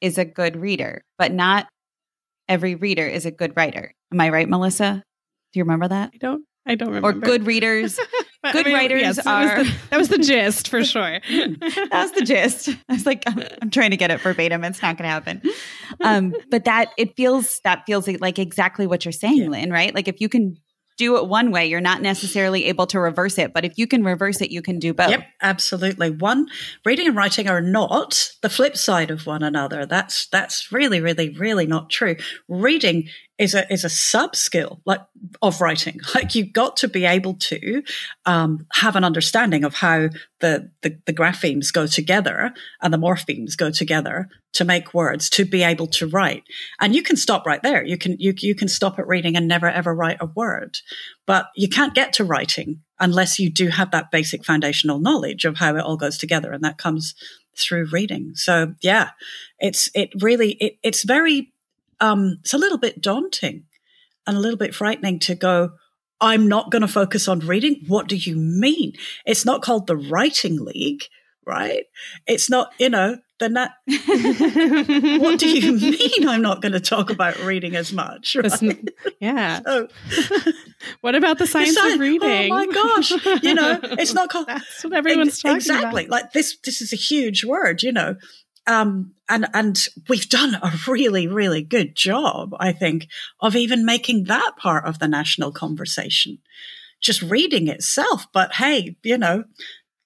is 0.00 0.16
a 0.16 0.24
good 0.24 0.56
reader, 0.56 1.02
but 1.18 1.32
not 1.32 1.66
every 2.48 2.76
reader 2.76 3.06
is 3.06 3.26
a 3.26 3.30
good 3.32 3.56
writer. 3.56 3.92
Am 4.12 4.20
I 4.20 4.28
right, 4.28 4.48
Melissa? 4.48 5.02
Do 5.52 5.58
you 5.58 5.64
remember 5.64 5.88
that? 5.88 6.10
I 6.14 6.18
don't 6.18 6.44
I 6.66 6.74
don't 6.76 6.88
remember. 6.88 7.08
Or 7.08 7.12
good 7.20 7.46
readers. 7.46 7.98
good 8.50 8.66
I 8.66 8.68
mean, 8.68 8.74
writers 8.74 9.00
yes, 9.00 9.26
are. 9.26 9.46
That 9.46 9.58
was, 9.58 9.66
the, 9.66 9.88
that 9.90 9.98
was, 9.98 10.08
the, 10.08 10.18
gist 10.18 10.68
for 10.68 10.84
sure. 10.84 11.20
that 11.30 11.88
was 11.92 12.12
the 12.12 12.24
gist. 12.24 12.68
I 12.88 12.92
was 12.92 13.06
like, 13.06 13.22
I'm, 13.26 13.42
I'm 13.60 13.70
trying 13.70 13.90
to 13.90 13.96
get 13.96 14.10
it 14.10 14.20
verbatim. 14.20 14.64
It's 14.64 14.82
not 14.82 14.96
going 14.98 15.04
to 15.04 15.10
happen. 15.10 15.42
Um, 16.00 16.34
but 16.50 16.64
that 16.64 16.90
it 16.96 17.16
feels 17.16 17.60
that 17.64 17.84
feels 17.86 18.08
like 18.08 18.38
exactly 18.38 18.86
what 18.86 19.04
you're 19.04 19.12
saying, 19.12 19.42
yeah. 19.42 19.48
Lyn. 19.48 19.70
Right? 19.70 19.94
Like 19.94 20.08
if 20.08 20.20
you 20.20 20.28
can 20.28 20.56
do 20.98 21.16
it 21.16 21.26
one 21.26 21.50
way, 21.50 21.66
you're 21.66 21.80
not 21.80 22.02
necessarily 22.02 22.66
able 22.66 22.86
to 22.86 23.00
reverse 23.00 23.38
it. 23.38 23.52
But 23.52 23.64
if 23.64 23.78
you 23.78 23.86
can 23.86 24.04
reverse 24.04 24.40
it, 24.40 24.50
you 24.50 24.62
can 24.62 24.78
do 24.78 24.92
both. 24.92 25.10
Yep, 25.10 25.26
absolutely. 25.40 26.10
One, 26.10 26.46
reading 26.84 27.08
and 27.08 27.16
writing 27.16 27.48
are 27.48 27.60
not 27.60 28.30
the 28.42 28.48
flip 28.48 28.76
side 28.76 29.10
of 29.10 29.26
one 29.26 29.42
another. 29.42 29.86
That's 29.86 30.26
that's 30.28 30.70
really, 30.70 31.00
really, 31.00 31.30
really 31.30 31.66
not 31.66 31.90
true. 31.90 32.16
Reading 32.48 33.08
is 33.38 33.54
a 33.54 33.70
is 33.72 33.84
a 33.84 33.88
sub 33.88 34.36
skill 34.36 34.80
like 34.84 35.00
of 35.40 35.60
writing. 35.60 36.00
Like 36.14 36.34
you've 36.34 36.52
got 36.52 36.76
to 36.78 36.88
be 36.88 37.06
able 37.06 37.34
to 37.34 37.82
um, 38.26 38.66
have 38.72 38.96
an 38.96 39.04
understanding 39.04 39.64
of 39.64 39.74
how 39.74 40.10
the, 40.40 40.70
the 40.82 40.98
the 41.06 41.14
graphemes 41.14 41.72
go 41.72 41.86
together 41.86 42.52
and 42.82 42.92
the 42.92 42.98
morphemes 42.98 43.56
go 43.56 43.70
together 43.70 44.28
to 44.52 44.64
make 44.64 44.92
words 44.92 45.30
to 45.30 45.44
be 45.46 45.62
able 45.62 45.86
to 45.86 46.06
write. 46.06 46.44
And 46.80 46.94
you 46.94 47.02
can 47.02 47.16
stop 47.16 47.46
right 47.46 47.62
there. 47.62 47.84
You 47.84 47.96
can 47.96 48.16
you 48.18 48.34
you 48.38 48.54
can 48.54 48.68
stop 48.68 48.98
at 48.98 49.08
reading 49.08 49.36
and 49.36 49.48
never 49.48 49.68
ever 49.68 49.94
write 49.94 50.18
a 50.20 50.26
word. 50.26 50.78
But 51.26 51.46
you 51.56 51.68
can't 51.68 51.94
get 51.94 52.12
to 52.14 52.24
writing 52.24 52.82
unless 53.00 53.38
you 53.38 53.50
do 53.50 53.68
have 53.68 53.90
that 53.92 54.10
basic 54.10 54.44
foundational 54.44 54.98
knowledge 54.98 55.44
of 55.44 55.56
how 55.56 55.76
it 55.76 55.84
all 55.84 55.96
goes 55.96 56.18
together, 56.18 56.52
and 56.52 56.62
that 56.62 56.78
comes 56.78 57.14
through 57.56 57.86
reading. 57.86 58.32
So 58.34 58.74
yeah, 58.82 59.10
it's 59.58 59.90
it 59.94 60.10
really 60.20 60.52
it, 60.60 60.74
it's 60.82 61.02
very 61.02 61.51
um, 62.02 62.38
it's 62.40 62.52
a 62.52 62.58
little 62.58 62.78
bit 62.78 63.00
daunting 63.00 63.64
and 64.26 64.36
a 64.36 64.40
little 64.40 64.58
bit 64.58 64.74
frightening 64.74 65.20
to 65.20 65.34
go, 65.34 65.70
I'm 66.20 66.48
not 66.48 66.70
going 66.70 66.82
to 66.82 66.88
focus 66.88 67.28
on 67.28 67.38
reading. 67.38 67.84
What 67.86 68.08
do 68.08 68.16
you 68.16 68.36
mean? 68.36 68.92
It's 69.24 69.44
not 69.44 69.62
called 69.62 69.86
the 69.86 69.96
Writing 69.96 70.64
League, 70.64 71.04
right? 71.46 71.84
It's 72.26 72.50
not, 72.50 72.72
you 72.78 72.90
know, 72.90 73.18
then 73.38 73.54
that, 73.54 73.72
what 73.86 75.38
do 75.38 75.48
you 75.48 75.72
mean 75.72 76.28
I'm 76.28 76.42
not 76.42 76.60
going 76.60 76.72
to 76.72 76.80
talk 76.80 77.10
about 77.10 77.38
reading 77.40 77.76
as 77.76 77.92
much? 77.92 78.36
Right? 78.36 78.88
yeah. 79.20 79.60
So, 79.72 79.88
what 81.02 81.14
about 81.14 81.38
the 81.38 81.46
science 81.46 81.76
of 81.76 82.00
reading? 82.00 82.52
Oh 82.52 82.56
my 82.56 82.66
gosh. 82.66 83.10
You 83.42 83.54
know, 83.54 83.78
it's 83.82 84.14
not 84.14 84.28
called. 84.28 84.48
That's 84.48 84.84
what 84.84 84.92
everyone's 84.92 85.40
talking 85.40 85.56
exactly. 85.56 86.04
about. 86.04 86.10
Like 86.10 86.32
this, 86.32 86.56
this 86.64 86.82
is 86.82 86.92
a 86.92 86.96
huge 86.96 87.44
word, 87.44 87.82
you 87.82 87.92
know. 87.92 88.16
Um, 88.66 89.14
and, 89.28 89.46
and 89.54 89.88
we've 90.08 90.28
done 90.28 90.54
a 90.54 90.72
really, 90.86 91.26
really 91.26 91.62
good 91.62 91.96
job, 91.96 92.54
I 92.58 92.72
think, 92.72 93.08
of 93.40 93.56
even 93.56 93.84
making 93.84 94.24
that 94.24 94.52
part 94.56 94.84
of 94.86 94.98
the 94.98 95.08
national 95.08 95.52
conversation. 95.52 96.38
Just 97.00 97.22
reading 97.22 97.68
itself. 97.68 98.26
But 98.32 98.54
hey, 98.54 98.96
you 99.02 99.18
know, 99.18 99.44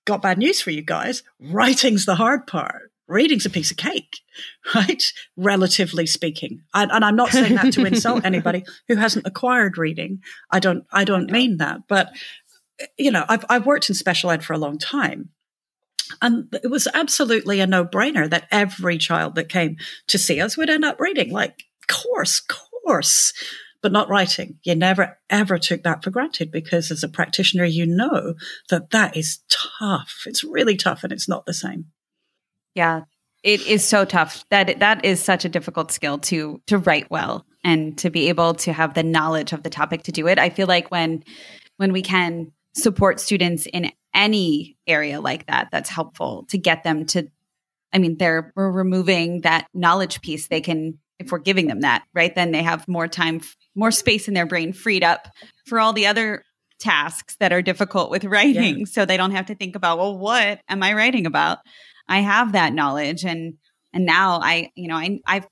got 0.06 0.22
bad 0.22 0.38
news 0.38 0.60
for 0.60 0.70
you 0.70 0.82
guys. 0.82 1.22
Writing's 1.40 2.06
the 2.06 2.14
hard 2.14 2.46
part. 2.46 2.92
Reading's 3.08 3.46
a 3.46 3.50
piece 3.50 3.70
of 3.70 3.76
cake, 3.76 4.20
right? 4.74 5.02
Relatively 5.36 6.06
speaking. 6.06 6.62
And, 6.74 6.90
and 6.90 7.04
I'm 7.04 7.16
not 7.16 7.30
saying 7.30 7.56
that 7.56 7.72
to 7.74 7.84
insult 7.84 8.24
anybody 8.24 8.64
who 8.88 8.96
hasn't 8.96 9.26
acquired 9.26 9.78
reading. 9.78 10.22
I 10.50 10.60
don't, 10.60 10.84
I 10.90 11.04
don't 11.04 11.30
mean 11.30 11.58
that. 11.58 11.82
But, 11.88 12.10
you 12.96 13.10
know, 13.10 13.24
I've, 13.28 13.44
I've 13.48 13.66
worked 13.66 13.88
in 13.88 13.94
special 13.94 14.30
ed 14.30 14.44
for 14.44 14.54
a 14.54 14.58
long 14.58 14.78
time. 14.78 15.30
And 16.22 16.48
it 16.62 16.70
was 16.70 16.88
absolutely 16.94 17.60
a 17.60 17.66
no 17.66 17.84
brainer 17.84 18.28
that 18.30 18.48
every 18.50 18.98
child 18.98 19.34
that 19.34 19.48
came 19.48 19.76
to 20.08 20.18
see 20.18 20.40
us 20.40 20.56
would 20.56 20.70
end 20.70 20.84
up 20.84 21.00
reading. 21.00 21.30
Like, 21.30 21.64
course, 21.86 22.40
course, 22.40 23.32
but 23.82 23.92
not 23.92 24.08
writing. 24.08 24.58
You 24.62 24.74
never 24.74 25.18
ever 25.30 25.58
took 25.58 25.82
that 25.82 26.02
for 26.02 26.10
granted 26.10 26.50
because 26.50 26.90
as 26.90 27.02
a 27.02 27.08
practitioner, 27.08 27.64
you 27.64 27.86
know 27.86 28.34
that 28.70 28.90
that 28.90 29.16
is 29.16 29.40
tough. 29.48 30.22
It's 30.26 30.44
really 30.44 30.76
tough 30.76 31.04
and 31.04 31.12
it's 31.12 31.28
not 31.28 31.46
the 31.46 31.54
same. 31.54 31.86
Yeah. 32.74 33.02
It 33.42 33.64
is 33.66 33.84
so 33.84 34.04
tough. 34.04 34.44
That 34.50 34.80
that 34.80 35.04
is 35.04 35.22
such 35.22 35.44
a 35.44 35.48
difficult 35.48 35.92
skill 35.92 36.18
to 36.18 36.60
to 36.66 36.78
write 36.78 37.10
well 37.10 37.46
and 37.62 37.96
to 37.98 38.10
be 38.10 38.28
able 38.28 38.54
to 38.54 38.72
have 38.72 38.94
the 38.94 39.02
knowledge 39.02 39.52
of 39.52 39.62
the 39.62 39.70
topic 39.70 40.02
to 40.04 40.12
do 40.12 40.26
it. 40.26 40.38
I 40.38 40.50
feel 40.50 40.66
like 40.66 40.90
when 40.90 41.22
when 41.76 41.92
we 41.92 42.02
can 42.02 42.52
support 42.74 43.20
students 43.20 43.66
in 43.66 43.90
any 44.16 44.76
area 44.86 45.20
like 45.20 45.46
that 45.46 45.68
that's 45.70 45.90
helpful 45.90 46.46
to 46.48 46.58
get 46.58 46.82
them 46.82 47.04
to 47.04 47.28
i 47.92 47.98
mean 47.98 48.16
they're 48.16 48.52
we're 48.56 48.70
removing 48.70 49.42
that 49.42 49.68
knowledge 49.74 50.20
piece. 50.22 50.48
They 50.48 50.60
can 50.60 50.98
if 51.18 51.30
we're 51.30 51.38
giving 51.38 51.68
them 51.68 51.80
that 51.80 52.04
right 52.14 52.34
then 52.34 52.50
they 52.50 52.62
have 52.62 52.88
more 52.88 53.06
time 53.06 53.40
more 53.76 53.92
space 53.92 54.26
in 54.26 54.34
their 54.34 54.46
brain 54.46 54.72
freed 54.72 55.04
up 55.04 55.28
for 55.66 55.78
all 55.78 55.92
the 55.92 56.06
other 56.06 56.42
tasks 56.78 57.36
that 57.40 57.52
are 57.52 57.62
difficult 57.62 58.10
with 58.10 58.24
writing. 58.24 58.80
Yeah. 58.80 58.84
so 58.86 59.04
they 59.04 59.16
don't 59.16 59.30
have 59.30 59.46
to 59.46 59.54
think 59.54 59.76
about 59.76 59.98
well 59.98 60.18
what 60.18 60.60
am 60.68 60.82
i 60.82 60.94
writing 60.94 61.26
about? 61.26 61.58
I 62.08 62.20
have 62.20 62.52
that 62.52 62.72
knowledge. 62.72 63.24
And 63.24 63.54
and 63.92 64.06
now 64.06 64.40
i 64.42 64.70
you 64.74 64.88
know 64.88 64.96
i 64.96 65.20
i've 65.26 65.46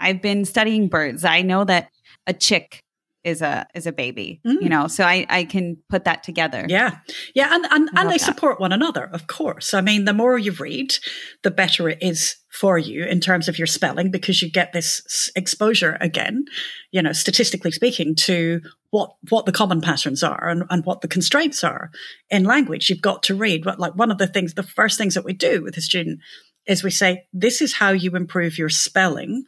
i've 0.00 0.22
been 0.22 0.46
studying 0.46 0.88
birds. 0.88 1.24
I 1.24 1.42
know 1.42 1.64
that 1.64 1.90
a 2.26 2.32
chick 2.32 2.82
is 3.26 3.42
a 3.42 3.66
is 3.74 3.86
a 3.86 3.92
baby. 3.92 4.40
Mm. 4.46 4.62
You 4.62 4.68
know, 4.68 4.86
so 4.86 5.04
I 5.04 5.26
I 5.28 5.44
can 5.44 5.76
put 5.90 6.04
that 6.04 6.22
together. 6.22 6.64
Yeah, 6.68 6.98
yeah, 7.34 7.54
and 7.54 7.66
and, 7.70 7.90
and 7.94 8.08
they 8.08 8.18
that. 8.18 8.20
support 8.20 8.60
one 8.60 8.72
another, 8.72 9.04
of 9.04 9.26
course. 9.26 9.74
I 9.74 9.80
mean, 9.80 10.04
the 10.04 10.14
more 10.14 10.38
you 10.38 10.52
read, 10.52 10.94
the 11.42 11.50
better 11.50 11.88
it 11.88 11.98
is 12.00 12.36
for 12.52 12.78
you 12.78 13.04
in 13.04 13.20
terms 13.20 13.48
of 13.48 13.58
your 13.58 13.66
spelling 13.66 14.10
because 14.10 14.40
you 14.40 14.50
get 14.50 14.72
this 14.72 15.30
exposure 15.36 15.98
again, 16.00 16.44
you 16.92 17.02
know, 17.02 17.12
statistically 17.12 17.72
speaking, 17.72 18.14
to 18.14 18.60
what 18.90 19.10
what 19.28 19.44
the 19.44 19.52
common 19.52 19.80
patterns 19.80 20.22
are 20.22 20.48
and, 20.48 20.62
and 20.70 20.86
what 20.86 21.00
the 21.00 21.08
constraints 21.08 21.64
are 21.64 21.90
in 22.30 22.44
language. 22.44 22.88
You've 22.88 23.02
got 23.02 23.24
to 23.24 23.34
read. 23.34 23.66
What 23.66 23.80
like 23.80 23.96
one 23.96 24.12
of 24.12 24.18
the 24.18 24.28
things, 24.28 24.54
the 24.54 24.62
first 24.62 24.96
things 24.96 25.14
that 25.14 25.24
we 25.24 25.32
do 25.32 25.62
with 25.62 25.76
a 25.76 25.80
student 25.80 26.20
is 26.66 26.84
we 26.84 26.90
say, 26.90 27.26
this 27.32 27.60
is 27.60 27.74
how 27.74 27.90
you 27.90 28.12
improve 28.12 28.56
your 28.56 28.68
spelling 28.68 29.44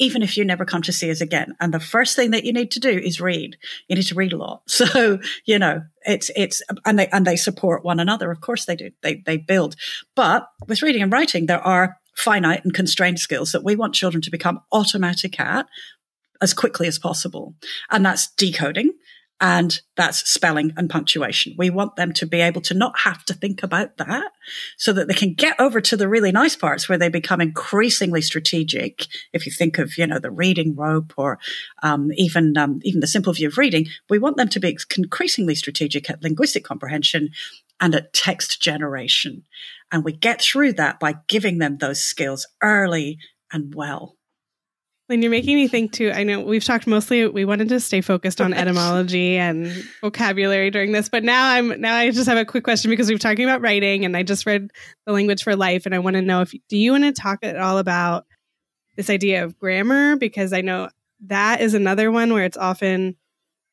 even 0.00 0.22
if 0.22 0.36
you 0.36 0.44
never 0.44 0.64
come 0.64 0.82
to 0.82 0.92
see 0.92 1.10
us 1.10 1.20
again. 1.20 1.54
And 1.60 1.72
the 1.72 1.78
first 1.78 2.16
thing 2.16 2.30
that 2.30 2.44
you 2.44 2.52
need 2.52 2.70
to 2.72 2.80
do 2.80 2.88
is 2.88 3.20
read. 3.20 3.56
You 3.86 3.96
need 3.96 4.06
to 4.06 4.14
read 4.14 4.32
a 4.32 4.36
lot. 4.36 4.62
So, 4.80 5.18
you 5.44 5.58
know, 5.58 5.82
it's, 6.06 6.30
it's, 6.34 6.62
and 6.86 6.98
they, 6.98 7.06
and 7.08 7.26
they 7.26 7.36
support 7.36 7.84
one 7.84 8.00
another. 8.00 8.30
Of 8.30 8.40
course 8.40 8.64
they 8.64 8.74
do. 8.74 8.90
They, 9.02 9.22
they 9.26 9.36
build. 9.36 9.76
But 10.16 10.48
with 10.66 10.80
reading 10.80 11.02
and 11.02 11.12
writing, 11.12 11.44
there 11.44 11.60
are 11.60 11.98
finite 12.16 12.64
and 12.64 12.72
constrained 12.72 13.18
skills 13.18 13.52
that 13.52 13.62
we 13.62 13.76
want 13.76 13.94
children 13.94 14.22
to 14.22 14.30
become 14.30 14.62
automatic 14.72 15.38
at 15.38 15.66
as 16.40 16.54
quickly 16.54 16.88
as 16.88 16.98
possible. 16.98 17.54
And 17.90 18.04
that's 18.04 18.32
decoding 18.32 18.92
and 19.40 19.80
that's 19.96 20.28
spelling 20.30 20.72
and 20.76 20.90
punctuation. 20.90 21.54
We 21.56 21.70
want 21.70 21.96
them 21.96 22.12
to 22.14 22.26
be 22.26 22.40
able 22.40 22.60
to 22.62 22.74
not 22.74 22.98
have 23.00 23.24
to 23.24 23.34
think 23.34 23.62
about 23.62 23.96
that 23.96 24.32
so 24.76 24.92
that 24.92 25.08
they 25.08 25.14
can 25.14 25.32
get 25.32 25.58
over 25.58 25.80
to 25.80 25.96
the 25.96 26.08
really 26.08 26.30
nice 26.30 26.56
parts 26.56 26.88
where 26.88 26.98
they 26.98 27.08
become 27.08 27.40
increasingly 27.40 28.20
strategic. 28.20 29.06
If 29.32 29.46
you 29.46 29.52
think 29.52 29.78
of, 29.78 29.96
you 29.96 30.06
know, 30.06 30.18
the 30.18 30.30
reading 30.30 30.76
rope 30.76 31.14
or 31.16 31.38
um, 31.82 32.10
even, 32.16 32.56
um, 32.58 32.80
even 32.82 33.00
the 33.00 33.06
simple 33.06 33.32
view 33.32 33.48
of 33.48 33.56
reading, 33.56 33.86
we 34.10 34.18
want 34.18 34.36
them 34.36 34.48
to 34.48 34.60
be 34.60 34.76
increasingly 34.96 35.54
strategic 35.54 36.10
at 36.10 36.22
linguistic 36.22 36.64
comprehension 36.64 37.30
and 37.80 37.94
at 37.94 38.12
text 38.12 38.60
generation. 38.60 39.44
And 39.90 40.04
we 40.04 40.12
get 40.12 40.42
through 40.42 40.74
that 40.74 41.00
by 41.00 41.16
giving 41.28 41.58
them 41.58 41.78
those 41.78 42.02
skills 42.02 42.46
early 42.62 43.18
and 43.52 43.74
well. 43.74 44.16
Lyn, 45.10 45.22
you're 45.22 45.30
making 45.32 45.56
me 45.56 45.66
think 45.66 45.90
too. 45.90 46.12
I 46.12 46.22
know 46.22 46.40
we've 46.40 46.64
talked 46.64 46.86
mostly. 46.86 47.26
We 47.26 47.44
wanted 47.44 47.68
to 47.70 47.80
stay 47.80 48.00
focused 48.00 48.40
on 48.40 48.54
etymology 48.54 49.36
and 49.36 49.66
vocabulary 50.00 50.70
during 50.70 50.92
this, 50.92 51.08
but 51.08 51.24
now 51.24 51.50
I'm 51.50 51.80
now 51.80 51.96
I 51.96 52.12
just 52.12 52.28
have 52.28 52.38
a 52.38 52.44
quick 52.44 52.62
question 52.62 52.90
because 52.92 53.08
we've 53.08 53.18
talking 53.18 53.44
about 53.44 53.60
writing, 53.60 54.04
and 54.04 54.16
I 54.16 54.22
just 54.22 54.46
read 54.46 54.70
the 55.06 55.12
Language 55.12 55.42
for 55.42 55.56
Life, 55.56 55.84
and 55.84 55.96
I 55.96 55.98
want 55.98 56.14
to 56.14 56.22
know 56.22 56.42
if 56.42 56.52
do 56.68 56.76
you 56.76 56.92
want 56.92 57.02
to 57.02 57.12
talk 57.12 57.40
at 57.42 57.56
all 57.56 57.78
about 57.78 58.24
this 58.96 59.10
idea 59.10 59.42
of 59.42 59.58
grammar 59.58 60.14
because 60.14 60.52
I 60.52 60.60
know 60.60 60.90
that 61.26 61.60
is 61.60 61.74
another 61.74 62.12
one 62.12 62.32
where 62.32 62.44
it's 62.44 62.56
often 62.56 63.16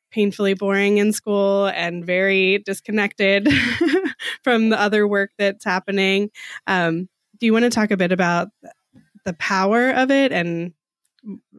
painfully 0.09 0.55
boring 0.55 0.97
in 0.97 1.13
school 1.13 1.67
and 1.67 2.03
very 2.03 2.63
disconnected 2.65 3.47
from 4.43 4.69
the 4.69 4.81
other 4.81 5.07
work 5.07 5.29
that's 5.38 5.63
happening. 5.63 6.31
Um, 6.65 7.09
do 7.39 7.45
you 7.45 7.53
want 7.53 7.63
to 7.63 7.69
talk 7.69 7.91
a 7.91 7.97
bit 7.97 8.11
about 8.11 8.47
the 9.23 9.33
power 9.33 9.91
of 9.91 10.09
it 10.09 10.31
and 10.31 10.73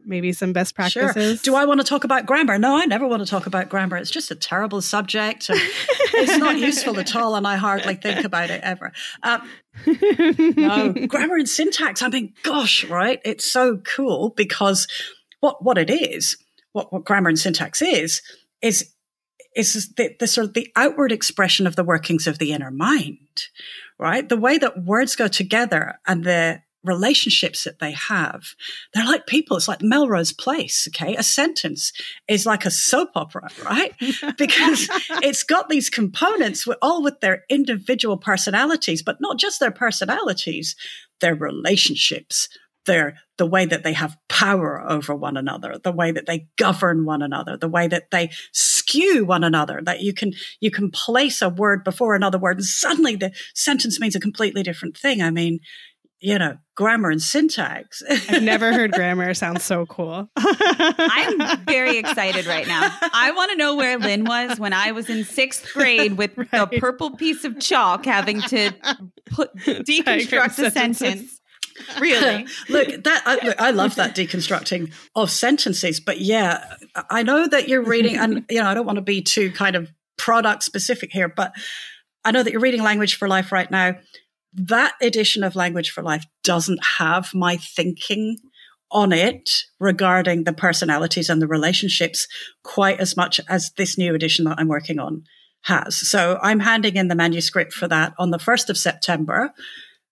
maybe 0.09 0.33
some 0.33 0.51
best 0.51 0.75
practices. 0.75 1.41
Sure. 1.41 1.53
Do 1.53 1.55
I 1.55 1.65
want 1.65 1.79
to 1.79 1.85
talk 1.85 2.03
about 2.03 2.25
grammar? 2.25 2.57
No, 2.57 2.75
I 2.75 2.85
never 2.85 3.07
want 3.07 3.21
to 3.21 3.29
talk 3.29 3.45
about 3.45 3.69
grammar. 3.69 3.95
It's 3.95 4.11
just 4.11 4.31
a 4.31 4.35
terrible 4.35 4.81
subject. 4.81 5.49
it's 5.49 6.37
not 6.37 6.57
useful 6.59 6.99
at 6.99 7.15
all, 7.15 7.35
and 7.35 7.47
I 7.47 7.55
hardly 7.55 7.95
think 7.95 8.25
about 8.25 8.49
it 8.49 8.61
ever. 8.63 8.91
Um, 9.23 9.47
no, 10.57 10.93
grammar 11.07 11.35
and 11.35 11.47
syntax. 11.47 12.01
I 12.01 12.09
mean, 12.09 12.33
gosh, 12.43 12.83
right? 12.85 13.21
It's 13.23 13.45
so 13.45 13.77
cool 13.77 14.29
because 14.35 14.87
what 15.39 15.63
what 15.63 15.77
it 15.77 15.89
is, 15.89 16.37
what 16.73 16.91
what 16.91 17.05
grammar 17.05 17.29
and 17.29 17.39
syntax 17.39 17.81
is, 17.81 18.21
is 18.61 18.91
is 19.55 19.93
the, 19.95 20.15
the 20.19 20.27
sort 20.27 20.47
of 20.47 20.53
the 20.53 20.71
outward 20.75 21.11
expression 21.11 21.67
of 21.67 21.75
the 21.75 21.83
workings 21.83 22.27
of 22.27 22.39
the 22.39 22.51
inner 22.51 22.71
mind, 22.71 23.47
right? 23.97 24.27
The 24.27 24.37
way 24.37 24.57
that 24.57 24.83
words 24.83 25.15
go 25.15 25.27
together 25.27 25.99
and 26.07 26.23
the 26.23 26.61
relationships 26.83 27.63
that 27.63 27.79
they 27.79 27.91
have. 27.91 28.55
They're 28.93 29.05
like 29.05 29.27
people. 29.27 29.57
It's 29.57 29.67
like 29.67 29.81
Melrose 29.81 30.31
Place. 30.31 30.87
Okay. 30.89 31.15
A 31.15 31.23
sentence 31.23 31.91
is 32.27 32.45
like 32.45 32.65
a 32.65 32.71
soap 32.71 33.11
opera, 33.15 33.49
right? 33.63 33.93
because 34.37 34.89
it's 35.21 35.43
got 35.43 35.69
these 35.69 35.89
components 35.89 36.65
with, 36.65 36.77
all 36.81 37.03
with 37.03 37.19
their 37.19 37.43
individual 37.49 38.17
personalities, 38.17 39.03
but 39.03 39.19
not 39.19 39.37
just 39.37 39.59
their 39.59 39.71
personalities, 39.71 40.75
their 41.19 41.35
relationships, 41.35 42.47
their, 42.85 43.17
the 43.37 43.45
way 43.45 43.65
that 43.65 43.83
they 43.83 43.93
have 43.93 44.17
power 44.29 44.81
over 44.89 45.13
one 45.13 45.35
another, 45.35 45.77
the 45.83 45.91
way 45.91 46.11
that 46.11 46.25
they 46.25 46.47
govern 46.57 47.05
one 47.05 47.21
another, 47.21 47.57
the 47.57 47.67
way 47.67 47.87
that 47.87 48.09
they 48.09 48.29
skew 48.53 49.25
one 49.25 49.43
another, 49.43 49.81
that 49.83 50.01
you 50.01 50.13
can, 50.13 50.31
you 50.61 50.71
can 50.71 50.89
place 50.89 51.41
a 51.41 51.49
word 51.49 51.83
before 51.83 52.15
another 52.15 52.39
word 52.39 52.57
and 52.57 52.65
suddenly 52.65 53.15
the 53.15 53.31
sentence 53.53 53.99
means 53.99 54.15
a 54.15 54.19
completely 54.19 54.63
different 54.63 54.97
thing. 54.97 55.21
I 55.21 55.29
mean, 55.29 55.59
you 56.21 56.37
know, 56.37 56.57
grammar 56.75 57.09
and 57.09 57.21
syntax. 57.21 58.03
I've 58.29 58.43
never 58.43 58.73
heard 58.73 58.91
grammar. 58.91 59.33
Sounds 59.33 59.63
so 59.63 59.85
cool. 59.85 60.29
I'm 60.37 61.65
very 61.65 61.97
excited 61.97 62.45
right 62.45 62.67
now. 62.67 62.93
I 63.13 63.31
want 63.35 63.51
to 63.51 63.57
know 63.57 63.75
where 63.75 63.97
Lyn 63.97 64.25
was 64.25 64.59
when 64.59 64.73
I 64.73 64.91
was 64.91 65.09
in 65.09 65.23
sixth 65.23 65.73
grade 65.73 66.17
with 66.17 66.37
right. 66.37 66.53
a 66.53 66.67
purple 66.79 67.15
piece 67.15 67.45
of 67.45 67.59
chalk 67.59 68.05
having 68.05 68.41
to 68.41 68.71
put 69.27 69.55
deconstruct 69.57 70.59
a 70.59 70.71
sentence. 70.71 71.39
Really? 71.99 72.45
look, 72.69 73.03
that 73.03 73.23
I, 73.25 73.45
look, 73.45 73.61
I 73.61 73.71
love 73.71 73.95
that 73.95 74.13
deconstructing 74.15 74.91
of 75.15 75.31
sentences. 75.31 76.01
But 76.01 76.19
yeah, 76.19 76.75
I 77.09 77.23
know 77.23 77.47
that 77.47 77.69
you're 77.69 77.83
reading, 77.83 78.17
and 78.17 78.45
you 78.49 78.61
know, 78.61 78.67
I 78.67 78.73
don't 78.73 78.85
want 78.85 78.97
to 78.97 79.01
be 79.01 79.21
too 79.21 79.51
kind 79.51 79.77
of 79.77 79.89
product 80.17 80.63
specific 80.63 81.11
here, 81.13 81.29
but 81.29 81.53
I 82.25 82.31
know 82.31 82.43
that 82.43 82.51
you're 82.51 82.61
reading 82.61 82.83
Language 82.83 83.15
for 83.15 83.29
Life 83.29 83.53
right 83.53 83.71
now 83.71 83.95
that 84.53 84.93
edition 85.01 85.43
of 85.43 85.55
Language 85.55 85.91
for 85.91 86.01
Life 86.01 86.25
doesn't 86.43 86.79
have 86.97 87.33
my 87.33 87.57
thinking 87.57 88.37
on 88.91 89.11
it 89.11 89.49
regarding 89.79 90.43
the 90.43 90.53
personalities 90.53 91.29
and 91.29 91.41
the 91.41 91.47
relationships 91.47 92.27
quite 92.63 92.99
as 92.99 93.15
much 93.15 93.39
as 93.47 93.71
this 93.77 93.97
new 93.97 94.15
edition 94.15 94.45
that 94.45 94.59
I'm 94.59 94.67
working 94.67 94.99
on 94.99 95.23
has. 95.63 95.95
So 95.95 96.39
I'm 96.41 96.59
handing 96.59 96.95
in 96.95 97.07
the 97.07 97.15
manuscript 97.15 97.73
for 97.73 97.87
that 97.87 98.13
on 98.17 98.31
the 98.31 98.37
1st 98.37 98.69
of 98.69 98.77
September. 98.77 99.51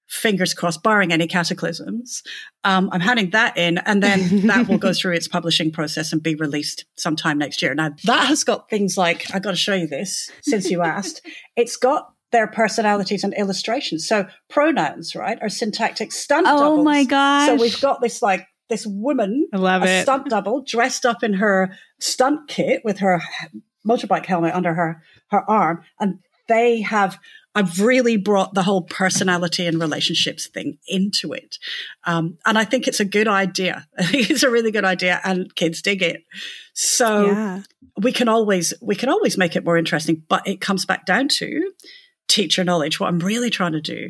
Fingers 0.07 0.53
crossed, 0.53 0.83
barring 0.83 1.11
any 1.11 1.27
cataclysms. 1.27 2.23
Um, 2.63 2.89
I'm 2.93 3.01
handing 3.01 3.31
that 3.31 3.57
in, 3.57 3.77
and 3.79 4.01
then 4.01 4.47
that 4.47 4.69
will 4.69 4.77
go 4.77 4.93
through 4.97 5.13
its 5.13 5.27
publishing 5.27 5.69
process 5.69 6.13
and 6.13 6.23
be 6.23 6.35
released 6.35 6.85
sometime 6.95 7.37
next 7.37 7.61
year. 7.61 7.75
Now, 7.75 7.89
that 8.05 8.27
has 8.27 8.45
got 8.45 8.69
things 8.69 8.97
like 8.97 9.25
I've 9.33 9.41
got 9.41 9.51
to 9.51 9.57
show 9.57 9.73
you 9.73 9.85
this 9.87 10.31
since 10.43 10.69
you 10.69 10.81
asked. 10.81 11.25
It's 11.57 11.75
got 11.75 12.13
their 12.31 12.47
personalities 12.47 13.23
and 13.23 13.33
illustrations. 13.35 14.07
So 14.07 14.27
pronouns, 14.49 15.15
right, 15.15 15.37
are 15.41 15.49
syntactic 15.49 16.11
stunt 16.11 16.47
oh 16.47 16.59
doubles. 16.59 16.79
Oh 16.79 16.83
my 16.83 17.03
gosh. 17.03 17.47
So 17.47 17.55
we've 17.55 17.79
got 17.79 18.01
this 18.01 18.21
like 18.21 18.47
this 18.69 18.85
woman, 18.85 19.47
I 19.53 19.57
love 19.57 19.83
a 19.83 19.99
it. 19.99 20.01
stunt 20.03 20.29
double, 20.29 20.61
dressed 20.61 21.05
up 21.05 21.23
in 21.23 21.33
her 21.33 21.73
stunt 21.99 22.47
kit 22.47 22.81
with 22.83 22.99
her 22.99 23.21
motorbike 23.87 24.25
helmet 24.25 24.53
under 24.53 24.73
her 24.73 25.01
her 25.29 25.49
arm, 25.49 25.83
and 25.99 26.19
they 26.47 26.81
have. 26.81 27.17
I've 27.55 27.79
really 27.81 28.17
brought 28.17 28.53
the 28.53 28.61
whole 28.61 28.83
personality 28.83 29.65
and 29.65 29.79
relationships 29.81 30.45
thing 30.45 30.77
into 30.87 31.33
it, 31.33 31.57
um, 32.03 32.37
and 32.45 32.55
I 32.55 32.65
think 32.65 32.87
it's 32.87 32.99
a 32.99 33.05
good 33.05 33.27
idea. 33.27 33.87
I 33.97 34.03
think 34.03 34.29
it's 34.29 34.43
a 34.43 34.51
really 34.51 34.71
good 34.71 34.85
idea, 34.85 35.19
and 35.23 35.53
kids 35.55 35.81
dig 35.81 36.03
it. 36.03 36.23
So 36.73 37.27
yeah. 37.27 37.63
we 37.99 38.11
can 38.11 38.27
always 38.27 38.73
we 38.81 38.95
can 38.95 39.09
always 39.09 39.37
make 39.37 39.55
it 39.55 39.65
more 39.65 39.77
interesting, 39.77 40.23
but 40.29 40.47
it 40.47 40.61
comes 40.61 40.85
back 40.85 41.05
down 41.05 41.29
to 41.29 41.71
teacher 42.27 42.63
knowledge. 42.63 42.99
What 42.99 43.07
I'm 43.07 43.19
really 43.19 43.49
trying 43.49 43.73
to 43.73 43.81
do 43.81 44.09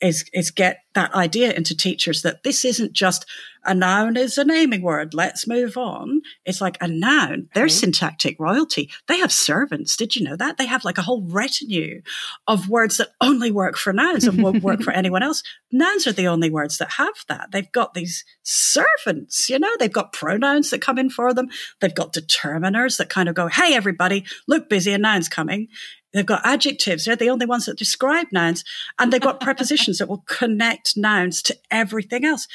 is, 0.00 0.24
is 0.32 0.50
get 0.50 0.78
that 0.94 1.14
idea 1.14 1.52
into 1.52 1.76
teachers 1.76 2.22
that 2.22 2.42
this 2.42 2.64
isn't 2.64 2.92
just 2.92 3.24
a 3.64 3.74
noun 3.74 4.16
is 4.16 4.36
a 4.36 4.44
naming 4.44 4.82
word. 4.82 5.14
Let's 5.14 5.46
move 5.46 5.76
on. 5.76 6.22
It's 6.44 6.60
like 6.60 6.76
a 6.80 6.88
noun. 6.88 7.48
They're 7.54 7.66
mm-hmm. 7.66 7.70
syntactic 7.70 8.38
royalty. 8.40 8.90
They 9.06 9.18
have 9.18 9.32
servants. 9.32 9.96
Did 9.96 10.16
you 10.16 10.24
know 10.24 10.36
that? 10.36 10.58
They 10.58 10.66
have 10.66 10.84
like 10.84 10.98
a 10.98 11.02
whole 11.02 11.22
retinue 11.22 12.02
of 12.48 12.68
words 12.68 12.96
that 12.96 13.10
only 13.20 13.52
work 13.52 13.76
for 13.76 13.92
nouns 13.92 14.24
and 14.24 14.42
won't 14.42 14.64
work 14.64 14.82
for 14.82 14.90
anyone 14.92 15.22
else. 15.22 15.42
Nouns 15.70 16.06
are 16.06 16.12
the 16.12 16.26
only 16.26 16.50
words 16.50 16.78
that 16.78 16.92
have 16.92 17.14
that. 17.28 17.52
They've 17.52 17.70
got 17.70 17.94
these 17.94 18.24
servants, 18.42 19.48
you 19.48 19.58
know, 19.58 19.70
they've 19.78 19.92
got 19.92 20.12
pronouns 20.12 20.70
that 20.70 20.82
come 20.82 20.98
in 20.98 21.08
for 21.08 21.32
them. 21.32 21.48
They've 21.80 21.94
got 21.94 22.12
determiners 22.12 22.98
that 22.98 23.10
kind 23.10 23.28
of 23.28 23.36
go, 23.36 23.46
Hey, 23.46 23.74
everybody, 23.74 24.24
look 24.48 24.68
busy, 24.68 24.92
a 24.92 24.98
noun's 24.98 25.28
coming. 25.28 25.68
They've 26.12 26.26
got 26.26 26.42
adjectives. 26.44 27.04
They're 27.04 27.16
the 27.16 27.30
only 27.30 27.46
ones 27.46 27.66
that 27.66 27.78
describe 27.78 28.26
nouns. 28.32 28.64
And 28.98 29.12
they've 29.12 29.20
got 29.20 29.40
prepositions 29.40 29.98
that 29.98 30.08
will 30.08 30.24
connect 30.26 30.96
nouns 30.96 31.42
to 31.42 31.56
everything 31.70 32.24
else. 32.24 32.46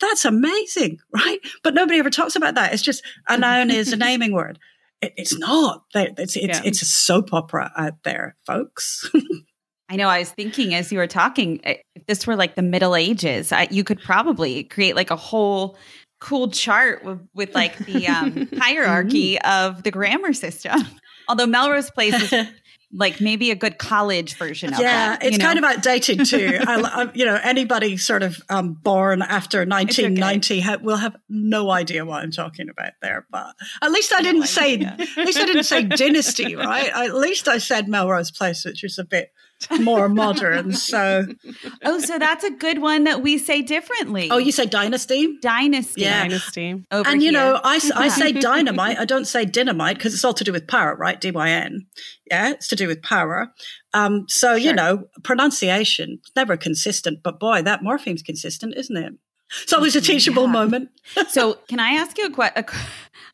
That's 0.00 0.24
amazing, 0.24 0.98
right? 1.14 1.38
But 1.62 1.74
nobody 1.74 1.98
ever 1.98 2.10
talks 2.10 2.36
about 2.36 2.54
that. 2.54 2.72
It's 2.72 2.82
just 2.82 3.02
a 3.28 3.38
noun 3.38 3.70
is 3.70 3.92
a 3.92 3.96
naming 3.96 4.32
word. 4.34 4.58
It, 5.00 5.14
it's 5.16 5.38
not. 5.38 5.84
It's, 5.94 6.36
it's, 6.36 6.46
yeah. 6.46 6.60
it's 6.64 6.82
a 6.82 6.86
soap 6.86 7.32
opera 7.32 7.72
out 7.76 8.02
there, 8.04 8.36
folks. 8.46 9.10
I 9.88 9.96
know. 9.96 10.08
I 10.08 10.18
was 10.18 10.30
thinking 10.30 10.74
as 10.74 10.90
you 10.90 10.98
were 10.98 11.06
talking, 11.06 11.60
if 11.64 12.06
this 12.06 12.26
were 12.26 12.36
like 12.36 12.56
the 12.56 12.62
Middle 12.62 12.96
Ages, 12.96 13.52
I, 13.52 13.68
you 13.70 13.84
could 13.84 14.00
probably 14.00 14.64
create 14.64 14.96
like 14.96 15.10
a 15.10 15.16
whole 15.16 15.76
cool 16.20 16.50
chart 16.50 17.04
with, 17.04 17.20
with 17.34 17.54
like 17.54 17.76
the 17.78 18.08
um, 18.08 18.48
hierarchy 18.58 19.40
of 19.42 19.82
the 19.84 19.90
grammar 19.90 20.32
system. 20.32 20.80
Although 21.28 21.46
Melrose 21.46 21.90
Place 21.90 22.32
is 22.32 22.48
like 22.92 23.20
maybe 23.20 23.50
a 23.50 23.54
good 23.54 23.78
college 23.78 24.36
version 24.36 24.72
of 24.72 24.80
yeah, 24.80 25.10
that. 25.10 25.24
it's 25.24 25.38
know? 25.38 25.44
kind 25.44 25.58
of 25.58 25.64
outdated 25.64 26.24
too. 26.24 26.58
I, 26.66 26.80
I, 26.80 27.10
you 27.14 27.24
know, 27.24 27.38
anybody 27.42 27.96
sort 27.96 28.22
of 28.22 28.40
um, 28.48 28.74
born 28.74 29.22
after 29.22 29.58
1990 29.60 30.60
ha- 30.60 30.78
will 30.80 30.96
have 30.96 31.16
no 31.28 31.70
idea 31.70 32.04
what 32.04 32.22
I'm 32.22 32.30
talking 32.30 32.68
about 32.68 32.92
there. 33.02 33.26
But 33.30 33.54
at 33.82 33.90
least 33.90 34.12
I 34.12 34.22
didn't 34.22 34.46
say, 34.46 34.76
at 34.76 34.98
least 35.16 35.38
I 35.38 35.46
didn't 35.46 35.64
say 35.64 35.82
dynasty, 35.84 36.54
right? 36.54 36.90
At 36.94 37.14
least 37.14 37.48
I 37.48 37.58
said 37.58 37.88
Melrose 37.88 38.30
Place, 38.30 38.64
which 38.64 38.84
is 38.84 38.98
a 38.98 39.04
bit 39.04 39.32
more 39.80 40.08
modern. 40.08 40.72
So, 40.76 41.26
oh, 41.84 41.98
so 42.00 42.18
that's 42.18 42.44
a 42.44 42.50
good 42.50 42.80
one 42.80 43.04
that 43.04 43.22
we 43.22 43.38
say 43.38 43.62
differently. 43.62 44.28
oh, 44.30 44.38
you 44.38 44.52
say 44.52 44.66
dynasty? 44.66 45.38
dynasty. 45.40 46.02
Yeah. 46.02 46.22
Dynasty. 46.22 46.84
Over 46.90 47.08
and 47.08 47.22
you 47.22 47.30
here. 47.30 47.40
know, 47.40 47.60
I 47.64 47.78
say 47.78 48.32
dynamite. 48.40 48.98
I 48.98 49.04
don't 49.04 49.24
say 49.26 49.44
dynamite 49.44 49.96
because 49.96 50.14
it's 50.14 50.24
all 50.24 50.34
to 50.34 50.44
do 50.44 50.52
with 50.52 50.66
power, 50.68 50.94
right? 50.96 51.20
D 51.20 51.30
Y 51.30 51.50
N. 51.50 51.86
Yeah, 52.30 52.50
it's 52.50 52.68
to 52.68 52.76
do 52.76 52.86
with 52.86 53.02
power. 53.02 53.52
Um, 53.94 54.26
so 54.28 54.54
you 54.54 54.72
know, 54.72 55.04
pronunciation 55.24 56.20
never 56.34 56.56
consistent, 56.56 57.22
but 57.22 57.38
boy, 57.40 57.62
that 57.62 57.82
morpheme's 57.82 58.22
consistent, 58.22 58.74
isn't 58.76 58.96
it? 58.96 59.12
It's 59.62 59.72
always 59.72 59.94
a 59.96 60.00
teachable 60.00 60.44
Yeah. 60.44 60.52
moment. 60.52 60.88
so 61.28 61.54
can 61.68 61.78
I 61.80 61.90
ask 61.92 62.18
you 62.18 62.26
a 62.26 62.30
question? 62.30 62.64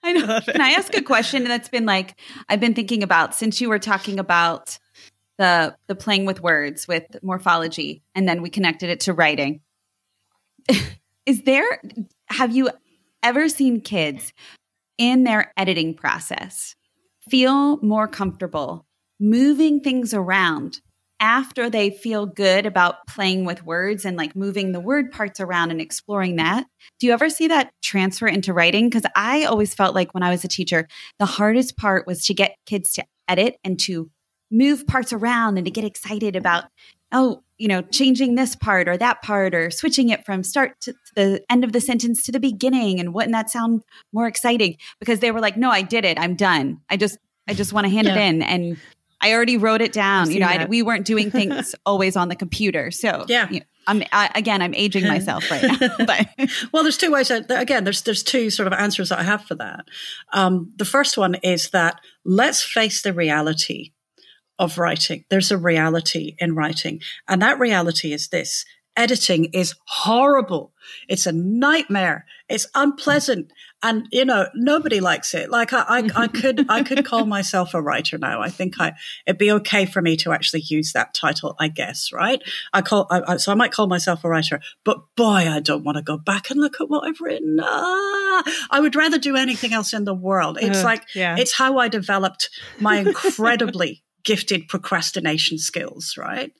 I 0.02 0.12
know. 0.12 0.40
Can 0.40 0.60
I 0.60 0.70
ask 0.70 0.94
a 0.96 1.02
question 1.02 1.44
that's 1.44 1.68
been 1.68 1.86
like 1.86 2.14
I've 2.48 2.60
been 2.60 2.74
thinking 2.74 3.02
about 3.02 3.34
since 3.34 3.60
you 3.60 3.68
were 3.68 3.78
talking 3.78 4.18
about 4.18 4.78
the 5.42 5.76
the 5.88 5.96
playing 5.96 6.24
with 6.24 6.40
words 6.40 6.86
with 6.86 7.04
morphology, 7.20 8.04
and 8.14 8.28
then 8.28 8.42
we 8.42 8.48
connected 8.48 8.88
it 8.88 9.00
to 9.00 9.12
writing. 9.12 9.60
Is 11.26 11.42
there? 11.42 11.82
Have 12.26 12.54
you 12.54 12.70
ever 13.24 13.48
seen 13.48 13.80
kids 13.80 14.32
in 14.98 15.24
their 15.24 15.52
editing 15.56 15.94
process 15.94 16.76
feel 17.28 17.78
more 17.82 18.06
comfortable 18.06 18.86
moving 19.18 19.80
things 19.80 20.14
around 20.14 20.80
after 21.18 21.70
they 21.70 21.90
feel 21.90 22.26
good 22.26 22.66
about 22.66 23.06
playing 23.08 23.44
with 23.44 23.64
words 23.64 24.04
and 24.04 24.16
like 24.16 24.34
moving 24.34 24.72
the 24.72 24.80
word 24.80 25.10
parts 25.12 25.40
around 25.40 25.70
and 25.70 25.80
exploring 25.80 26.36
that. 26.36 26.66
Do 26.98 27.06
you 27.06 27.12
ever 27.12 27.30
see 27.30 27.48
that 27.48 27.72
transfer 27.82 28.26
into 28.26 28.52
writing? 28.52 28.88
Because 28.88 29.08
I 29.14 29.44
always 29.44 29.74
felt 29.74 29.94
like 29.94 30.14
when 30.14 30.24
I 30.24 30.30
was 30.30 30.44
a 30.44 30.48
teacher, 30.48 30.88
the 31.20 31.26
hardest 31.26 31.76
part 31.76 32.06
was 32.06 32.24
to 32.26 32.34
get 32.34 32.56
kids 32.66 32.92
to 32.94 33.04
edit 33.28 33.56
and 33.62 33.78
to 33.80 34.10
move 34.52 34.86
parts 34.86 35.12
around 35.12 35.56
and 35.56 35.64
to 35.64 35.70
get 35.70 35.84
excited 35.84 36.36
about, 36.36 36.64
oh, 37.10 37.42
you 37.58 37.68
know, 37.68 37.82
changing 37.82 38.34
this 38.34 38.54
part 38.54 38.88
or 38.88 38.96
that 38.96 39.22
part 39.22 39.54
or 39.54 39.70
switching 39.70 40.10
it 40.10 40.24
from 40.24 40.42
start 40.42 40.80
to, 40.80 40.94
the 41.16 41.42
end 41.50 41.64
of 41.64 41.72
the 41.72 41.80
sentence 41.80 42.22
to 42.24 42.32
the 42.32 42.40
beginning 42.40 43.00
and 43.00 43.14
wouldn't 43.14 43.32
that 43.32 43.50
sound 43.50 43.82
more 44.12 44.26
exciting? 44.26 44.76
Because 45.00 45.20
they 45.20 45.30
were 45.30 45.40
like, 45.40 45.56
no, 45.56 45.70
I 45.70 45.82
did 45.82 46.04
it. 46.04 46.18
I'm 46.18 46.36
done. 46.36 46.80
I 46.90 46.96
just, 46.96 47.18
I 47.48 47.54
just 47.54 47.72
want 47.72 47.86
to 47.86 47.90
hand 47.90 48.06
it 48.06 48.16
in. 48.16 48.42
And 48.42 48.76
I 49.20 49.32
already 49.34 49.56
wrote 49.56 49.80
it 49.80 49.92
down. 49.92 50.30
You 50.30 50.40
know, 50.40 50.46
I, 50.46 50.64
we 50.66 50.82
weren't 50.82 51.06
doing 51.06 51.30
things 51.32 51.74
always 51.86 52.16
on 52.16 52.28
the 52.28 52.36
computer. 52.36 52.90
So 52.90 53.24
Yeah. 53.28 53.48
you 53.48 53.60
know, 53.60 53.66
I'm 53.86 54.02
I, 54.12 54.30
again, 54.34 54.62
I'm 54.62 54.74
aging 54.74 55.06
myself 55.08 55.50
right 55.50 55.62
now. 55.62 55.96
But 56.06 56.28
Well, 56.72 56.82
there's 56.84 56.96
two 56.98 57.10
ways. 57.10 57.28
That, 57.28 57.50
again, 57.50 57.84
there's 57.84 58.02
there's 58.02 58.22
two 58.22 58.50
sort 58.50 58.68
of 58.68 58.72
answers 58.72 59.08
that 59.08 59.18
I 59.18 59.24
have 59.24 59.44
for 59.44 59.56
that. 59.56 59.88
Um, 60.32 60.72
the 60.76 60.84
first 60.84 61.18
one 61.18 61.34
is 61.36 61.70
that 61.70 62.00
let's 62.24 62.62
face 62.62 63.02
the 63.02 63.12
reality 63.12 63.90
of 64.62 64.78
writing. 64.78 65.24
There's 65.28 65.50
a 65.50 65.58
reality 65.58 66.36
in 66.38 66.54
writing, 66.54 67.00
and 67.28 67.42
that 67.42 67.58
reality 67.58 68.12
is 68.12 68.28
this: 68.28 68.64
editing 68.96 69.46
is 69.46 69.74
horrible. 69.86 70.72
It's 71.08 71.26
a 71.26 71.32
nightmare. 71.32 72.26
It's 72.48 72.66
unpleasant, 72.74 73.52
and 73.82 74.06
you 74.12 74.24
know 74.24 74.46
nobody 74.54 75.00
likes 75.00 75.34
it. 75.34 75.50
Like 75.50 75.72
I, 75.72 75.84
I, 75.88 76.08
I 76.14 76.28
could 76.28 76.66
I 76.68 76.82
could 76.82 77.04
call 77.10 77.24
myself 77.24 77.74
a 77.74 77.80
writer 77.80 78.18
now. 78.18 78.40
I 78.40 78.50
think 78.50 78.80
I 78.80 78.92
it'd 79.26 79.38
be 79.38 79.50
okay 79.52 79.86
for 79.86 80.02
me 80.02 80.16
to 80.18 80.32
actually 80.32 80.62
use 80.62 80.92
that 80.92 81.14
title. 81.14 81.56
I 81.58 81.68
guess 81.68 82.12
right. 82.12 82.42
I 82.72 82.82
call 82.82 83.06
I, 83.10 83.22
I, 83.26 83.36
so 83.38 83.52
I 83.52 83.54
might 83.54 83.72
call 83.72 83.86
myself 83.86 84.24
a 84.24 84.28
writer, 84.28 84.60
but 84.84 85.02
boy, 85.16 85.48
I 85.48 85.60
don't 85.60 85.84
want 85.84 85.96
to 85.96 86.02
go 86.02 86.18
back 86.18 86.50
and 86.50 86.60
look 86.60 86.80
at 86.80 86.88
what 86.88 87.06
I've 87.06 87.20
written. 87.20 87.58
Ah, 87.60 88.42
I 88.70 88.80
would 88.80 88.96
rather 88.96 89.18
do 89.18 89.36
anything 89.36 89.72
else 89.72 89.92
in 89.92 90.04
the 90.04 90.14
world. 90.14 90.58
It's 90.60 90.78
Ugh, 90.78 90.84
like 90.84 91.06
yeah. 91.14 91.36
it's 91.38 91.52
how 91.52 91.78
I 91.78 91.88
developed 91.88 92.50
my 92.80 92.96
incredibly 92.96 94.02
gifted 94.24 94.68
procrastination 94.68 95.58
skills, 95.58 96.16
right? 96.16 96.52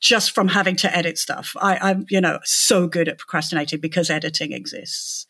Just 0.00 0.32
from 0.32 0.48
having 0.48 0.76
to 0.76 0.96
edit 0.96 1.18
stuff. 1.18 1.54
I, 1.60 1.76
I'm, 1.76 2.06
you 2.08 2.20
know, 2.20 2.38
so 2.44 2.86
good 2.86 3.08
at 3.08 3.18
procrastinating 3.18 3.80
because 3.80 4.10
editing 4.10 4.52
exists. 4.52 5.26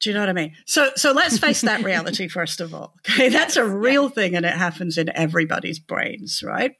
Do 0.00 0.10
you 0.10 0.14
know 0.14 0.20
what 0.20 0.28
I 0.28 0.32
mean? 0.32 0.54
So, 0.66 0.90
so 0.94 1.12
let's 1.12 1.38
face 1.38 1.62
that 1.62 1.82
reality 1.82 2.28
first 2.28 2.60
of 2.60 2.72
all. 2.74 2.94
Okay. 3.10 3.28
That's 3.28 3.56
a 3.56 3.64
real 3.64 4.08
thing 4.08 4.36
and 4.36 4.46
it 4.46 4.54
happens 4.54 4.96
in 4.96 5.10
everybody's 5.16 5.78
brains, 5.78 6.42
right? 6.44 6.76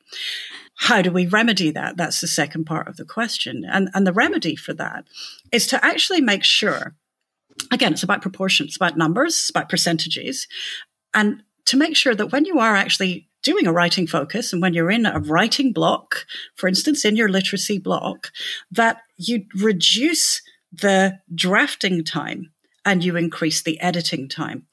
How 0.77 1.03
do 1.03 1.11
we 1.11 1.27
remedy 1.27 1.73
that? 1.73 1.97
That's 1.97 2.21
the 2.21 2.29
second 2.29 2.65
part 2.65 2.87
of 2.87 2.97
the 2.97 3.05
question. 3.05 3.65
And, 3.69 3.89
and 3.95 4.07
the 4.07 4.13
remedy 4.13 4.55
for 4.55 4.73
that 4.75 5.07
is 5.51 5.67
to 5.69 5.85
actually 5.85 6.21
make 6.21 6.45
sure, 6.45 6.95
again, 7.73 7.93
it's 7.93 8.05
about 8.05 8.23
proportions, 8.23 8.69
it's 8.69 8.77
about 8.77 8.97
numbers, 8.97 9.35
it's 9.35 9.51
about 9.51 9.69
percentages, 9.69 10.47
and 11.13 11.43
to 11.65 11.77
make 11.77 11.97
sure 11.97 12.15
that 12.15 12.31
when 12.31 12.45
you 12.45 12.61
are 12.61 12.77
actually 12.77 13.28
doing 13.49 13.67
a 13.67 13.73
writing 13.73 14.07
focus 14.07 14.53
and 14.53 14.61
when 14.61 14.75
you're 14.75 14.91
in 14.91 15.07
a 15.07 15.21
writing 15.21 15.73
block, 15.73 16.27
for 16.55 16.69
instance, 16.69 17.03
in 17.03 17.17
your 17.17 17.31
literacy 17.31 17.79
block, 17.79 18.31
that 18.71 18.99
you 19.17 19.47
reduce 19.55 20.43
the 20.71 21.19
drafting 21.35 22.05
time 22.05 22.53
and 22.85 23.03
you 23.03 23.17
increase 23.17 23.63
the 23.63 23.81
editing 23.81 24.29
time. 24.29 24.67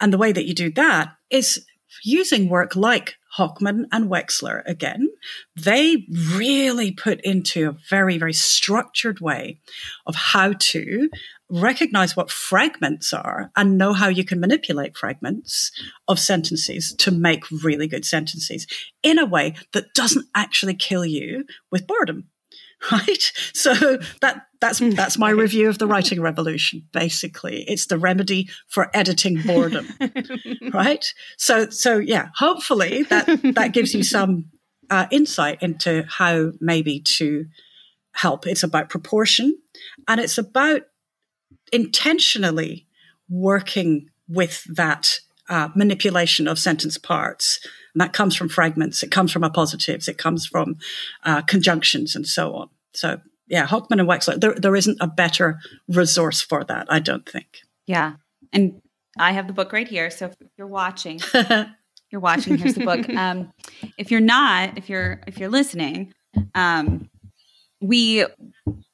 And 0.00 0.12
the 0.12 0.18
way 0.18 0.30
that 0.30 0.46
you 0.46 0.54
do 0.54 0.70
that 0.74 1.16
is 1.30 1.66
using 2.04 2.48
work 2.48 2.76
like 2.76 3.16
Hochman 3.36 3.86
and 3.90 4.08
Wexler 4.08 4.62
again. 4.66 5.08
They 5.56 6.06
really 6.36 6.92
put 6.92 7.20
into 7.22 7.70
a 7.70 7.76
very, 7.90 8.18
very 8.18 8.34
structured 8.34 9.20
way 9.20 9.58
of 10.06 10.14
how 10.14 10.52
to 10.56 11.10
recognize 11.52 12.16
what 12.16 12.30
fragments 12.30 13.12
are 13.12 13.50
and 13.56 13.76
know 13.78 13.92
how 13.92 14.08
you 14.08 14.24
can 14.24 14.40
manipulate 14.40 14.96
fragments 14.96 15.70
of 16.08 16.18
sentences 16.18 16.94
to 16.94 17.10
make 17.10 17.50
really 17.50 17.86
good 17.86 18.04
sentences 18.04 18.66
in 19.02 19.18
a 19.18 19.26
way 19.26 19.54
that 19.72 19.92
doesn't 19.94 20.26
actually 20.34 20.74
kill 20.74 21.04
you 21.04 21.44
with 21.70 21.86
boredom 21.86 22.28
right? 22.92 23.32
So 23.54 23.98
that 24.20 24.46
that's 24.60 24.80
that's 24.80 25.18
my 25.18 25.30
review 25.30 25.68
of 25.68 25.78
the 25.78 25.86
writing 25.86 26.20
revolution 26.20 26.82
basically. 26.92 27.64
It's 27.68 27.86
the 27.86 27.98
remedy 27.98 28.48
for 28.68 28.90
editing 28.94 29.40
boredom 29.42 29.86
right? 30.72 31.04
So 31.38 31.70
so 31.70 31.98
yeah 31.98 32.28
hopefully 32.34 33.04
that 33.04 33.26
that 33.54 33.72
gives 33.72 33.94
you 33.94 34.02
some 34.02 34.46
uh, 34.90 35.06
insight 35.10 35.62
into 35.62 36.04
how 36.08 36.52
maybe 36.60 37.00
to 37.00 37.46
help. 38.14 38.46
It's 38.46 38.62
about 38.62 38.88
proportion 38.88 39.56
and 40.08 40.20
it's 40.20 40.38
about 40.38 40.82
intentionally 41.72 42.86
working 43.28 44.10
with 44.28 44.64
that 44.64 45.20
uh, 45.48 45.68
manipulation 45.74 46.46
of 46.46 46.58
sentence 46.58 46.98
parts. 46.98 47.60
And 47.94 48.00
that 48.00 48.12
comes 48.12 48.36
from 48.36 48.48
fragments, 48.48 49.02
it 49.02 49.10
comes 49.10 49.32
from 49.32 49.42
appositives, 49.42 50.08
it 50.08 50.18
comes 50.18 50.46
from 50.46 50.76
uh, 51.24 51.42
conjunctions, 51.42 52.14
and 52.14 52.26
so 52.26 52.54
on. 52.54 52.68
So, 52.94 53.20
yeah, 53.48 53.66
Hochman 53.66 54.00
and 54.00 54.08
Wexler, 54.08 54.40
there, 54.40 54.54
there 54.54 54.76
isn't 54.76 54.98
a 55.00 55.06
better 55.06 55.58
resource 55.88 56.40
for 56.40 56.64
that, 56.64 56.86
I 56.90 57.00
don't 57.00 57.28
think. 57.28 57.60
yeah, 57.86 58.14
and 58.52 58.80
I 59.18 59.32
have 59.32 59.46
the 59.46 59.52
book 59.52 59.72
right 59.72 59.88
here. 59.88 60.10
So 60.10 60.26
if 60.26 60.36
you're 60.56 60.66
watching, 60.66 61.20
you're 62.10 62.20
watching. 62.20 62.56
Here's 62.56 62.74
the 62.74 62.84
book. 62.84 63.08
Um, 63.10 63.52
if 63.98 64.10
you're 64.10 64.20
not, 64.20 64.78
if 64.78 64.88
you're 64.88 65.20
if 65.26 65.38
you're 65.38 65.50
listening, 65.50 66.12
um, 66.54 67.10
we 67.80 68.24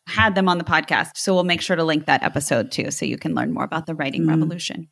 had 0.09 0.35
them 0.35 0.49
on 0.49 0.59
the 0.59 0.65
podcast, 0.65 1.13
so 1.17 1.35
we'll 1.35 1.45
make 1.45 1.61
sure 1.61 1.77
to 1.77 1.85
link 1.85 2.07
that 2.07 2.23
episode 2.23 2.73
too, 2.73 2.91
so 2.91 3.05
you 3.05 3.19
can 3.19 3.35
learn 3.35 3.53
more 3.53 3.65
about 3.65 3.87
the 3.87 3.95
writing 3.95 4.25
Mm. 4.25 4.29
revolution. 4.31 4.89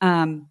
Um, 0.00 0.48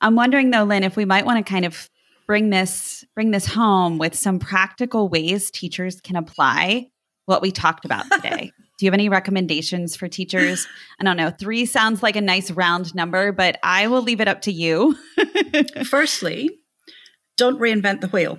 I'm 0.00 0.14
wondering 0.14 0.50
though, 0.50 0.64
Lyn, 0.64 0.84
if 0.84 0.96
we 0.96 1.04
might 1.04 1.24
want 1.26 1.44
to 1.44 1.50
kind 1.50 1.64
of 1.64 1.88
bring 2.26 2.50
this 2.50 3.04
bring 3.14 3.30
this 3.30 3.46
home 3.46 3.98
with 3.98 4.14
some 4.14 4.38
practical 4.38 5.08
ways 5.08 5.50
teachers 5.50 6.00
can 6.00 6.16
apply 6.16 6.86
what 7.26 7.40
we 7.42 7.50
talked 7.50 7.84
about 7.84 8.04
today. 8.12 8.52
Do 8.78 8.84
you 8.84 8.90
have 8.90 8.94
any 8.94 9.08
recommendations 9.08 9.96
for 9.96 10.06
teachers? 10.06 10.66
I 11.00 11.04
don't 11.04 11.16
know. 11.16 11.30
Three 11.30 11.64
sounds 11.64 12.02
like 12.02 12.14
a 12.16 12.20
nice 12.20 12.50
round 12.50 12.94
number, 12.94 13.32
but 13.32 13.58
I 13.62 13.86
will 13.86 14.02
leave 14.02 14.20
it 14.20 14.28
up 14.28 14.42
to 14.42 14.52
you. 14.52 14.94
Firstly, 15.88 16.50
don't 17.36 17.58
reinvent 17.58 18.02
the 18.02 18.08
wheel. 18.08 18.38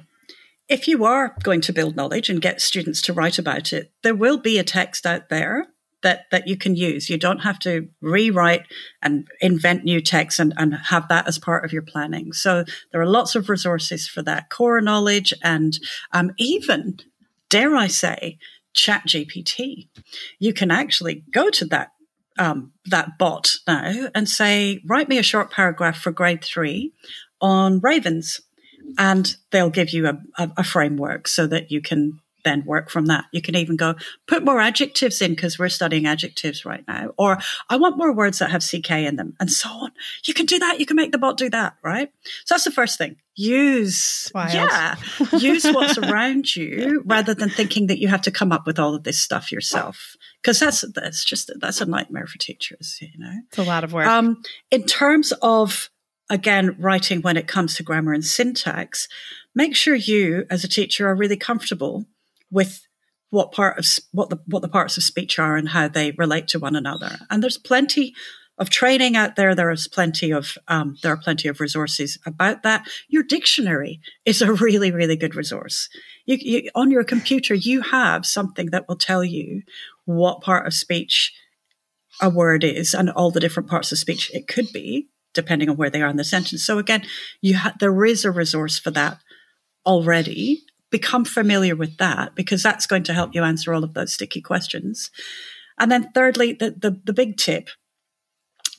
If 0.70 0.88
you 0.88 1.05
are 1.05 1.36
going 1.43 1.61
to 1.61 1.74
build 1.74 1.95
knowledge 1.95 2.30
and 2.30 2.41
get 2.41 2.61
students 2.61 3.01
to 3.03 3.13
write 3.13 3.39
about 3.39 3.72
it, 3.72 3.91
there 4.03 4.15
will 4.15 4.38
be 4.38 4.57
a 4.57 4.63
text 4.63 5.05
out 5.05 5.30
there 5.30 5.68
that, 6.03 6.26
that 6.32 6.47
you 6.47 6.57
can 6.57 6.76
use. 6.76 7.09
You 7.09 7.18
don't 7.18 7.39
have 7.39 7.59
to 7.59 7.88
rewrite 8.01 8.63
and 9.01 9.28
invent 9.41 9.84
new 9.84 10.01
text 10.01 10.39
and, 10.39 10.53
and 10.57 10.76
have 10.76 11.07
that 11.07 11.28
as 11.28 11.39
part 11.39 11.65
of 11.65 11.74
your 11.74 11.82
planning. 11.82 12.34
So 12.34 12.65
there 12.91 13.01
are 13.01 13.07
lots 13.07 13.36
of 13.36 13.49
resources 13.49 14.07
for 14.07 14.22
that 14.24 14.49
core 14.49 14.82
knowledge 14.82 15.34
and 15.43 15.78
um, 16.11 16.32
even, 16.38 16.99
dare 17.49 17.76
I 17.76 17.88
say, 17.88 18.38
chat 18.74 19.03
GPT. 19.07 19.88
You 20.39 20.53
can 20.53 20.70
actually 20.70 21.24
go 21.32 21.49
to 21.49 21.65
that 21.65 21.91
um, 22.39 22.72
that 22.86 23.18
bot 23.18 23.55
now 23.65 24.09
and 24.13 24.30
say, 24.30 24.80
write 24.86 25.09
me 25.09 25.18
a 25.18 25.24
short 25.24 25.49
paragraph 25.49 25.97
for 25.97 26.11
grade 26.11 26.43
three 26.43 26.93
on 27.41 27.80
ravens. 27.80 28.41
And 28.98 29.36
they'll 29.52 29.70
give 29.70 29.92
you 29.92 30.08
a, 30.08 30.22
a, 30.38 30.52
a 30.58 30.64
framework 30.64 31.28
so 31.28 31.48
that 31.48 31.72
you 31.72 31.82
can 31.82 32.20
then 32.48 32.64
work 32.66 32.90
from 32.90 33.08
that. 33.08 33.26
You 33.32 33.42
can 33.42 33.56
even 33.56 33.76
go 33.76 33.96
put 34.26 34.44
more 34.44 34.62
adjectives 34.62 35.22
in 35.22 35.32
because 35.32 35.60
we're 35.60 35.70
studying 35.70 36.06
adjectives 36.06 36.66
right 36.66 36.84
now, 36.88 37.12
or 37.18 37.40
I 37.70 37.76
want 37.76 37.98
more 37.98 38.14
words 38.14 38.40
that 38.40 38.52
have 38.52 38.64
CK 38.64 38.92
in 38.92 39.18
them 39.18 39.36
and 39.40 39.52
so 39.52 39.70
on. 39.70 39.92
You 40.26 40.34
can 40.34 40.46
do 40.46 40.58
that. 40.60 40.80
You 40.80 40.86
can 40.86 40.96
make 40.96 41.12
the 41.12 41.18
bot 41.18 41.38
do 41.38 41.50
that, 41.50 41.76
right? 41.84 42.10
So 42.46 42.56
that's 42.56 42.64
the 42.64 42.72
first 42.72 42.98
thing. 42.98 43.18
Use, 43.36 44.32
yeah, 44.34 44.96
use 45.38 45.66
what's 45.66 45.98
around 45.98 46.56
you 46.56 47.04
rather 47.06 47.36
than 47.36 47.50
thinking 47.50 47.88
that 47.88 48.00
you 48.00 48.08
have 48.08 48.22
to 48.24 48.32
come 48.32 48.52
up 48.52 48.66
with 48.66 48.80
all 48.80 48.96
of 48.96 49.04
this 49.04 49.20
stuff 49.20 49.52
yourself. 49.52 50.16
Because 50.42 50.60
that's, 50.60 50.86
that's 50.94 51.24
just, 51.24 51.52
that's 51.60 51.82
a 51.82 51.86
nightmare 51.86 52.26
for 52.26 52.38
teachers, 52.40 52.98
you 53.02 53.10
know? 53.18 53.34
It's 53.50 53.58
a 53.60 53.64
lot 53.64 53.84
of 53.84 53.94
work. 53.94 54.08
Um, 54.08 54.42
in 54.72 54.86
terms 54.86 55.34
of, 55.42 55.90
again, 56.30 56.76
writing 56.80 57.22
when 57.22 57.38
it 57.38 57.48
comes 57.48 57.76
to 57.76 57.84
grammar 57.84 58.14
and 58.14 58.26
syntax, 58.26 59.08
make 59.56 59.76
sure 59.76 59.96
you 59.96 60.46
as 60.50 60.64
a 60.64 60.68
teacher 60.68 61.08
are 61.08 61.16
really 61.16 61.38
comfortable 61.38 62.06
with 62.52 62.86
what 63.30 63.52
part 63.52 63.78
of 63.78 63.86
what 64.12 64.30
the 64.30 64.40
what 64.46 64.62
the 64.62 64.70
parts 64.70 64.98
of 64.98 65.04
speech 65.04 65.38
are 65.38 65.56
and 65.56 65.70
how 65.70 65.88
they 65.88 66.12
relate 66.12 66.48
to 66.50 66.60
one 66.60 66.76
another. 66.76 67.18
And 67.30 67.44
there's 67.44 67.58
plenty 67.58 68.14
of 68.58 68.70
training 68.70 69.16
out 69.16 69.36
there. 69.36 69.54
There 69.54 69.70
is 69.70 69.88
plenty 69.88 70.32
of 70.32 70.58
um, 70.68 70.98
there 71.04 71.14
are 71.14 71.18
plenty 71.18 71.48
of 71.48 71.60
resources 71.60 72.18
about 72.26 72.64
that. 72.64 72.88
Your 73.10 73.24
dictionary 73.24 74.00
is 74.26 74.42
a 74.42 74.54
really 74.54 74.92
really 74.92 75.18
good 75.18 75.36
resource. 75.36 75.90
You, 76.26 76.38
you, 76.40 76.70
on 76.76 76.92
your 76.92 77.04
computer, 77.04 77.54
you 77.54 77.82
have 77.82 78.26
something 78.26 78.68
that 78.72 78.88
will 78.88 78.98
tell 78.98 79.24
you 79.24 79.64
what 80.06 80.42
part 80.42 80.66
of 80.66 80.74
speech 80.74 81.34
a 82.22 82.30
word 82.30 82.64
is 82.64 82.94
and 82.94 83.10
all 83.10 83.32
the 83.32 83.40
different 83.40 83.70
parts 83.70 83.92
of 83.92 84.00
speech 84.00 84.32
it 84.34 84.48
could 84.48 84.72
be, 84.74 85.08
depending 85.38 85.70
on 85.70 85.78
where 85.78 85.90
they 85.90 86.02
are 86.02 86.10
in 86.10 86.18
the 86.18 86.24
sentence. 86.26 86.66
So 86.66 86.80
again, 86.80 87.04
you 87.42 87.56
ha- 87.56 87.76
there 87.80 88.04
is 88.04 88.26
a 88.26 88.32
resource 88.32 88.78
for 88.78 88.92
that 88.92 89.20
already 89.86 90.64
become 90.90 91.24
familiar 91.24 91.76
with 91.76 91.98
that 91.98 92.36
because 92.36 92.64
that's 92.64 92.88
going 92.88 93.04
to 93.04 93.14
help 93.14 93.34
you 93.34 93.44
answer 93.44 93.74
all 93.74 93.84
of 93.84 93.94
those 93.94 94.14
sticky 94.14 94.42
questions. 94.42 95.12
And 95.80 95.92
then 95.92 96.12
thirdly, 96.14 96.54
the, 96.54 96.72
the, 96.72 97.00
the 97.06 97.14
big 97.14 97.38
tip 97.38 97.70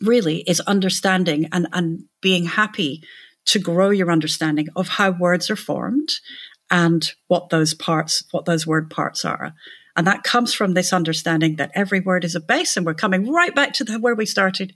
really 0.02 0.42
is 0.46 0.60
understanding 0.60 1.48
and, 1.52 1.68
and 1.72 2.04
being 2.20 2.46
happy 2.46 3.02
to 3.46 3.58
grow 3.58 3.90
your 3.90 4.10
understanding 4.10 4.68
of 4.76 4.88
how 4.88 5.10
words 5.12 5.48
are 5.50 5.56
formed 5.56 6.10
and 6.70 7.12
what 7.28 7.48
those 7.48 7.72
parts, 7.72 8.24
what 8.30 8.44
those 8.44 8.66
word 8.66 8.90
parts 8.90 9.24
are. 9.24 9.54
And 9.96 10.06
that 10.06 10.22
comes 10.22 10.54
from 10.54 10.74
this 10.74 10.92
understanding 10.92 11.56
that 11.56 11.72
every 11.74 12.00
word 12.00 12.24
is 12.24 12.34
a 12.34 12.40
base. 12.40 12.76
And 12.76 12.86
we're 12.86 12.94
coming 12.94 13.32
right 13.32 13.54
back 13.54 13.72
to 13.74 13.84
the, 13.84 13.98
where 13.98 14.14
we 14.14 14.26
started 14.26 14.74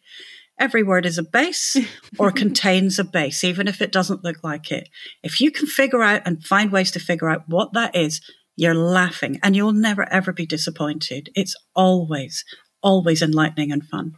every 0.62 0.84
word 0.84 1.04
is 1.04 1.18
a 1.18 1.24
base 1.24 1.76
or 2.18 2.30
contains 2.30 2.98
a 2.98 3.04
base, 3.04 3.42
even 3.42 3.66
if 3.66 3.82
it 3.82 3.92
doesn't 3.92 4.24
look 4.24 4.42
like 4.44 4.70
it. 4.70 4.88
If 5.22 5.40
you 5.40 5.50
can 5.50 5.66
figure 5.66 6.02
out 6.02 6.22
and 6.24 6.42
find 6.42 6.70
ways 6.70 6.92
to 6.92 7.00
figure 7.00 7.28
out 7.28 7.48
what 7.48 7.72
that 7.72 7.96
is, 7.96 8.20
you're 8.54 8.74
laughing 8.74 9.40
and 9.42 9.56
you'll 9.56 9.72
never 9.72 10.10
ever 10.10 10.32
be 10.32 10.46
disappointed. 10.46 11.30
It's 11.34 11.56
always, 11.74 12.44
always 12.80 13.22
enlightening 13.22 13.72
and 13.72 13.84
fun. 13.84 14.12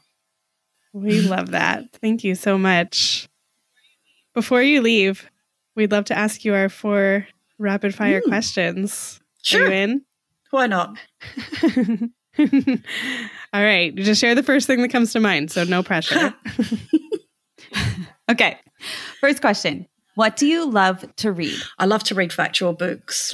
We 0.92 1.22
love 1.22 1.52
that. 1.52 1.84
Thank 1.94 2.22
you 2.22 2.34
so 2.34 2.58
much. 2.58 3.26
Before 4.34 4.62
you 4.62 4.82
leave, 4.82 5.28
we'd 5.74 5.92
love 5.92 6.04
to 6.06 6.18
ask 6.18 6.44
you 6.44 6.54
our 6.54 6.68
four 6.68 7.26
rapid 7.58 7.94
fire 7.94 8.20
mm. 8.20 8.28
questions. 8.28 9.20
Sure. 9.42 9.70
Why 10.50 10.66
not? 10.66 10.96
All 13.54 13.62
right. 13.62 13.94
Just 13.94 14.20
share 14.20 14.34
the 14.34 14.42
first 14.42 14.66
thing 14.66 14.82
that 14.82 14.88
comes 14.88 15.12
to 15.12 15.20
mind. 15.20 15.52
So 15.52 15.62
no 15.62 15.84
pressure. 15.84 16.34
okay. 18.30 18.58
First 19.20 19.40
question 19.40 19.86
What 20.16 20.36
do 20.36 20.48
you 20.48 20.68
love 20.68 21.04
to 21.16 21.30
read? 21.30 21.56
I 21.78 21.86
love 21.86 22.02
to 22.04 22.16
read 22.16 22.32
factual 22.32 22.72
books. 22.72 23.32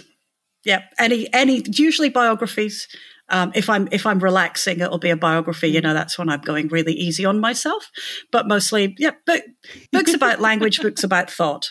Yep. 0.66 0.82
Any, 0.98 1.32
any, 1.32 1.64
usually 1.66 2.10
biographies. 2.10 2.86
Um, 3.30 3.52
if 3.54 3.70
I'm 3.70 3.88
if 3.92 4.04
I'm 4.04 4.18
relaxing, 4.18 4.80
it'll 4.80 4.98
be 4.98 5.08
a 5.08 5.16
biography. 5.16 5.68
You 5.68 5.80
know, 5.80 5.94
that's 5.94 6.18
when 6.18 6.28
I'm 6.28 6.42
going 6.42 6.68
really 6.68 6.92
easy 6.92 7.24
on 7.24 7.40
myself. 7.40 7.90
But 8.30 8.46
mostly, 8.46 8.94
yeah, 8.98 9.12
book, 9.24 9.42
books 9.90 10.12
about 10.12 10.40
language, 10.40 10.82
books 10.82 11.02
about 11.02 11.30
thought. 11.30 11.70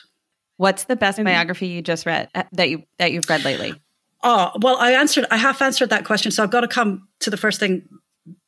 What's 0.57 0.85
the 0.85 0.95
best 0.95 1.23
biography 1.23 1.67
you 1.67 1.83
just 1.83 2.07
read 2.07 2.29
uh, 2.33 2.43
that 2.53 2.69
you 2.69 2.83
that 2.97 3.11
you've 3.11 3.29
read 3.29 3.43
lately? 3.45 3.75
Oh, 4.23 4.51
well, 4.61 4.77
I 4.77 4.93
answered, 4.93 5.25
I 5.29 5.37
half 5.37 5.61
answered 5.61 5.91
that 5.91 6.03
question. 6.03 6.31
So 6.31 6.43
I've 6.43 6.51
got 6.51 6.61
to 6.61 6.67
come 6.67 7.07
to 7.19 7.29
the 7.29 7.37
first 7.37 7.59
thing 7.59 7.87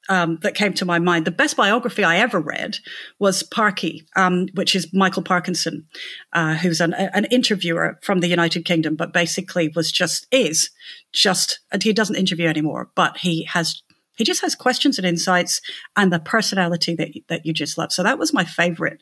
um, 0.10 0.40
that 0.42 0.56
came 0.56 0.74
to 0.74 0.86
my 0.86 1.00
mind. 1.00 1.26
The 1.26 1.32
best 1.32 1.56
biography 1.56 2.04
I 2.04 2.18
ever 2.18 2.40
read 2.40 2.78
was 3.20 3.44
Parky, 3.44 4.06
um, 4.16 4.48
which 4.56 4.76
is 4.76 4.94
Michael 4.94 5.24
Parkinson, 5.24 5.88
uh, 6.34 6.56
who's 6.56 6.82
an, 6.82 6.94
an, 6.94 7.26
interviewer 7.26 8.00
from 8.02 8.20
the 8.20 8.28
United 8.28 8.66
Kingdom, 8.66 8.96
but 8.96 9.14
basically 9.14 9.72
was 9.76 9.92
just, 9.92 10.28
is 10.32 10.70
just, 11.14 11.60
he 11.82 11.94
doesn't 11.94 12.16
interview 12.16 12.48
anymore, 12.48 12.90
but 12.96 13.18
he 13.18 13.44
has, 13.46 13.82
he 14.18 14.24
just 14.24 14.42
has 14.42 14.56
questions 14.56 14.98
and 14.98 15.08
insights 15.08 15.62
and 15.96 16.12
the 16.12 16.20
personality 16.20 16.96
that, 16.96 17.10
that 17.30 17.46
you 17.46 17.54
just 17.54 17.78
love. 17.78 17.92
So 17.92 18.04
that 18.04 18.20
was 18.20 18.34
my 18.34 18.44
favorite 18.44 19.00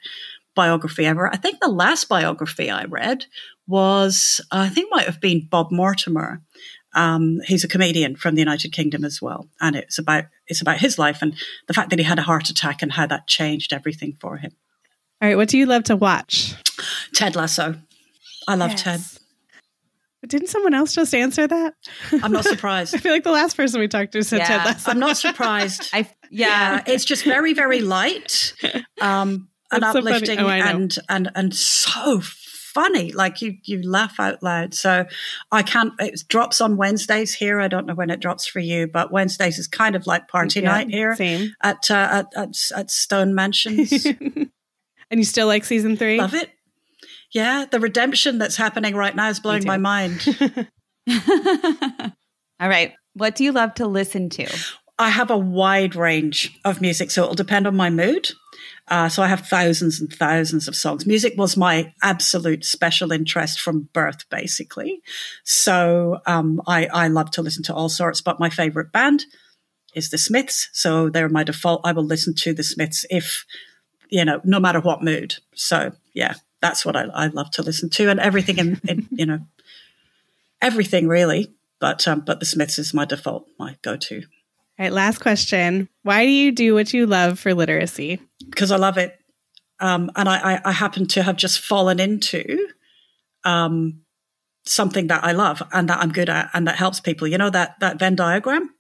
biography 0.55 1.05
ever. 1.05 1.32
I 1.32 1.38
think 1.38 1.59
the 1.59 1.69
last 1.69 2.09
biography 2.09 2.69
I 2.69 2.84
read 2.84 3.25
was, 3.67 4.41
I 4.51 4.67
think 4.69 4.89
might 4.91 5.05
have 5.05 5.21
been 5.21 5.47
Bob 5.49 5.71
Mortimer. 5.71 6.41
Um, 6.93 7.39
he's 7.45 7.63
a 7.63 7.67
comedian 7.67 8.15
from 8.15 8.35
the 8.35 8.41
United 8.41 8.71
Kingdom 8.71 9.05
as 9.05 9.21
well, 9.21 9.47
and 9.61 9.75
it's 9.75 9.97
about 9.97 10.25
it's 10.47 10.61
about 10.61 10.79
his 10.79 10.97
life 10.97 11.21
and 11.21 11.35
the 11.67 11.73
fact 11.73 11.91
that 11.91 11.99
he 11.99 12.05
had 12.05 12.19
a 12.19 12.23
heart 12.23 12.49
attack 12.49 12.81
and 12.81 12.91
how 12.91 13.05
that 13.07 13.27
changed 13.27 13.73
everything 13.73 14.13
for 14.19 14.37
him. 14.37 14.51
All 15.21 15.27
right, 15.27 15.35
what 15.35 15.49
do 15.49 15.57
you 15.57 15.65
love 15.65 15.83
to 15.85 15.95
watch? 15.95 16.55
Ted 17.13 17.35
Lasso. 17.35 17.75
I 18.47 18.55
love 18.55 18.71
yes. 18.71 18.83
Ted. 18.83 19.01
Didn't 20.27 20.47
someone 20.47 20.73
else 20.73 20.93
just 20.93 21.13
answer 21.15 21.47
that? 21.47 21.75
I'm 22.23 22.31
not 22.31 22.43
surprised. 22.45 22.93
I 22.93 22.97
feel 22.97 23.13
like 23.13 23.23
the 23.23 23.31
last 23.31 23.55
person 23.55 23.79
we 23.79 23.87
talked 23.87 24.11
to 24.13 24.23
said 24.23 24.39
yeah. 24.39 24.47
Ted 24.47 24.65
Lasso. 24.65 24.91
I'm 24.91 24.99
not 24.99 25.17
surprised. 25.17 25.89
I, 25.93 25.99
yeah. 26.29 26.75
yeah. 26.75 26.83
it's 26.87 27.05
just 27.05 27.23
very, 27.23 27.53
very 27.53 27.81
light 27.81 28.53
um, 28.99 29.49
and 29.71 29.83
uplifting 29.83 30.39
so 30.39 30.45
oh, 30.45 30.49
and 30.49 30.97
and 31.07 31.31
and 31.35 31.55
so 31.55 32.21
funny. 32.80 33.11
Like 33.11 33.41
you, 33.41 33.57
you 33.63 33.82
laugh 33.82 34.19
out 34.19 34.41
loud. 34.41 34.73
So 34.73 35.05
I 35.51 35.63
can't, 35.63 35.91
it 35.99 36.23
drops 36.30 36.61
on 36.61 36.77
Wednesdays 36.77 37.34
here. 37.34 37.59
I 37.59 37.67
don't 37.67 37.86
know 37.86 37.93
when 37.93 38.09
it 38.09 38.21
drops 38.21 38.47
for 38.47 38.59
you, 38.59 38.88
but 38.88 39.11
Wednesdays 39.11 39.59
is 39.59 39.67
kind 39.67 39.97
of 39.97 40.07
like 40.07 40.30
party 40.30 40.61
yeah, 40.61 40.69
night 40.69 40.89
here 40.89 41.13
same. 41.15 41.53
At, 41.61 41.91
uh, 41.91 42.23
at, 42.23 42.27
at, 42.38 42.55
at 42.75 42.89
Stone 42.89 43.36
Mansions. 43.36 44.05
and 44.05 44.49
you 45.11 45.25
still 45.25 45.47
like 45.47 45.65
season 45.65 45.97
three? 45.97 46.17
Love 46.17 46.34
it. 46.34 46.51
Yeah. 47.34 47.65
The 47.69 47.82
redemption 47.82 48.38
that's 48.38 48.55
happening 48.55 48.95
right 48.95 49.15
now 49.15 49.27
is 49.27 49.41
blowing 49.41 49.65
my 49.65 49.77
mind. 49.77 50.25
All 52.61 52.69
right. 52.69 52.93
What 53.13 53.36
do 53.36 53.43
you 53.43 53.51
love 53.51 53.73
to 53.75 53.88
listen 53.88 54.30
to? 54.30 54.47
I 54.97 55.09
have 55.09 55.32
a 55.32 55.38
wide 55.38 55.95
range 55.95 56.57
of 56.63 56.80
music, 56.80 57.11
so 57.11 57.23
it'll 57.23 57.36
depend 57.36 57.67
on 57.67 57.75
my 57.75 57.89
mood. 57.89 58.30
Uh, 58.89 59.07
so 59.07 59.21
I 59.21 59.27
have 59.27 59.41
thousands 59.41 60.01
and 60.01 60.11
thousands 60.11 60.67
of 60.67 60.75
songs. 60.75 61.05
Music 61.05 61.35
was 61.37 61.55
my 61.55 61.93
absolute 62.01 62.65
special 62.65 63.11
interest 63.11 63.59
from 63.59 63.89
birth, 63.93 64.27
basically. 64.29 65.01
So 65.43 66.19
um, 66.25 66.61
I, 66.65 66.87
I 66.87 67.07
love 67.07 67.29
to 67.31 67.43
listen 67.43 67.63
to 67.63 67.73
all 67.73 67.89
sorts, 67.89 68.19
but 68.19 68.39
my 68.39 68.49
favorite 68.49 68.91
band 68.91 69.25
is 69.93 70.09
the 70.09 70.17
Smiths. 70.17 70.69
So 70.73 71.09
they're 71.09 71.29
my 71.29 71.43
default. 71.43 71.81
I 71.83 71.91
will 71.91 72.03
listen 72.03 72.33
to 72.35 72.53
the 72.53 72.63
Smiths 72.63 73.05
if, 73.11 73.45
you 74.09 74.25
know, 74.25 74.41
no 74.43 74.59
matter 74.59 74.79
what 74.79 75.03
mood. 75.03 75.35
So 75.53 75.91
yeah, 76.13 76.33
that's 76.59 76.83
what 76.83 76.95
I, 76.95 77.03
I 77.13 77.27
love 77.27 77.51
to 77.51 77.61
listen 77.61 77.91
to 77.91 78.09
and 78.09 78.19
everything 78.19 78.57
in, 78.57 78.81
in 78.87 79.07
you 79.11 79.25
know, 79.27 79.39
everything 80.61 81.07
really. 81.07 81.53
But, 81.79 82.07
um, 82.07 82.21
but 82.21 82.39
the 82.39 82.45
Smiths 82.45 82.79
is 82.79 82.93
my 82.93 83.05
default, 83.05 83.47
my 83.57 83.77
go-to. 83.81 84.23
All 84.80 84.86
right, 84.86 84.93
last 84.93 85.19
question. 85.19 85.89
Why 86.03 86.23
do 86.23 86.32
you 86.32 86.53
do 86.53 86.73
what 86.73 86.93
you 86.93 87.05
love 87.05 87.38
for 87.38 87.53
literacy? 87.53 88.21
Because 88.49 88.71
I 88.71 88.77
love 88.77 88.97
it. 88.97 89.19
Um, 89.82 90.09
and 90.15 90.30
I, 90.30 90.61
I, 90.63 90.71
happen 90.71 91.05
to 91.07 91.23
have 91.23 91.36
just 91.36 91.59
fallen 91.59 91.99
into 91.99 92.69
um, 93.43 94.01
something 94.65 95.07
that 95.07 95.23
I 95.25 95.34
love 95.34 95.61
and 95.73 95.89
that 95.89 95.99
I'm 95.99 96.13
good 96.13 96.30
at 96.30 96.49
and 96.53 96.65
that 96.67 96.77
helps 96.77 97.01
people. 97.01 97.27
You 97.27 97.38
know, 97.38 97.49
that, 97.49 97.77
that 97.82 97.99
Venn 97.99 98.15
diagram? 98.15 98.73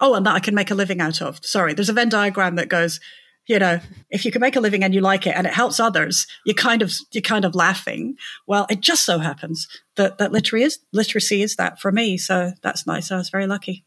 Oh, 0.00 0.14
and 0.14 0.24
that 0.24 0.34
I 0.34 0.40
can 0.40 0.54
make 0.54 0.70
a 0.70 0.74
living 0.74 1.00
out 1.00 1.20
of. 1.20 1.44
Sorry, 1.44 1.74
there's 1.74 1.88
a 1.90 1.94
Venn 1.94 2.08
diagram 2.08 2.56
that 2.56 2.70
goes, 2.70 2.98
you 3.46 3.58
know, 3.58 3.80
if 4.08 4.24
you 4.24 4.30
can 4.30 4.40
make 4.40 4.56
a 4.56 4.60
living 4.60 4.82
and 4.82 4.94
you 4.94 5.02
like 5.02 5.26
it 5.26 5.34
and 5.36 5.46
it 5.46 5.52
helps 5.52 5.78
others, 5.78 6.26
you're 6.46 6.54
kind 6.54 6.80
of 6.80 6.94
you're 7.12 7.20
kind 7.20 7.44
of 7.44 7.54
laughing. 7.54 8.16
Well, 8.46 8.66
it 8.70 8.80
just 8.80 9.04
so 9.04 9.18
happens 9.18 9.66
that 9.96 10.16
that 10.18 10.32
literacy 10.32 10.64
is 10.64 10.78
literacy 10.94 11.42
is 11.42 11.56
that 11.56 11.80
for 11.80 11.92
me. 11.92 12.16
So 12.16 12.52
that's 12.62 12.86
nice. 12.86 13.10
I 13.10 13.16
was 13.16 13.30
very 13.30 13.46
lucky. 13.46 13.84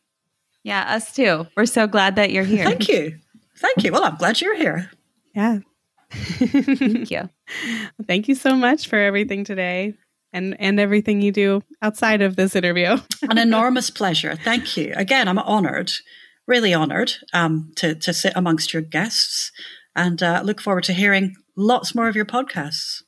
Yeah, 0.63 0.95
us 0.95 1.13
too. 1.13 1.47
We're 1.55 1.65
so 1.65 1.87
glad 1.87 2.15
that 2.17 2.31
you're 2.31 2.43
here. 2.43 2.65
Thank 2.65 2.87
you. 2.87 3.17
Thank 3.57 3.83
you. 3.83 3.91
Well, 3.91 4.03
I'm 4.03 4.15
glad 4.15 4.41
you're 4.41 4.55
here. 4.57 4.91
Yeah. 5.35 5.59
Thank 6.11 7.09
you. 7.11 7.29
Thank 8.07 8.27
you 8.27 8.35
so 8.35 8.55
much 8.55 8.87
for 8.87 8.97
everything 8.97 9.43
today 9.43 9.93
and 10.33 10.55
and 10.59 10.79
everything 10.79 11.21
you 11.21 11.31
do 11.31 11.61
outside 11.81 12.21
of 12.21 12.35
this 12.35 12.55
interview. 12.55 12.97
An 13.29 13.37
enormous 13.37 13.89
pleasure. 13.89 14.35
Thank 14.35 14.77
you. 14.77 14.93
Again, 14.95 15.27
I'm 15.27 15.39
honored. 15.39 15.91
really 16.47 16.73
honored 16.73 17.13
um, 17.33 17.71
to, 17.77 17.95
to 17.95 18.13
sit 18.13 18.33
amongst 18.35 18.73
your 18.73 18.81
guests 18.81 19.51
and 19.95 20.21
uh, 20.21 20.41
look 20.43 20.61
forward 20.61 20.83
to 20.85 20.93
hearing 20.93 21.35
lots 21.55 21.95
more 21.95 22.07
of 22.07 22.15
your 22.15 22.25
podcasts. 22.25 23.03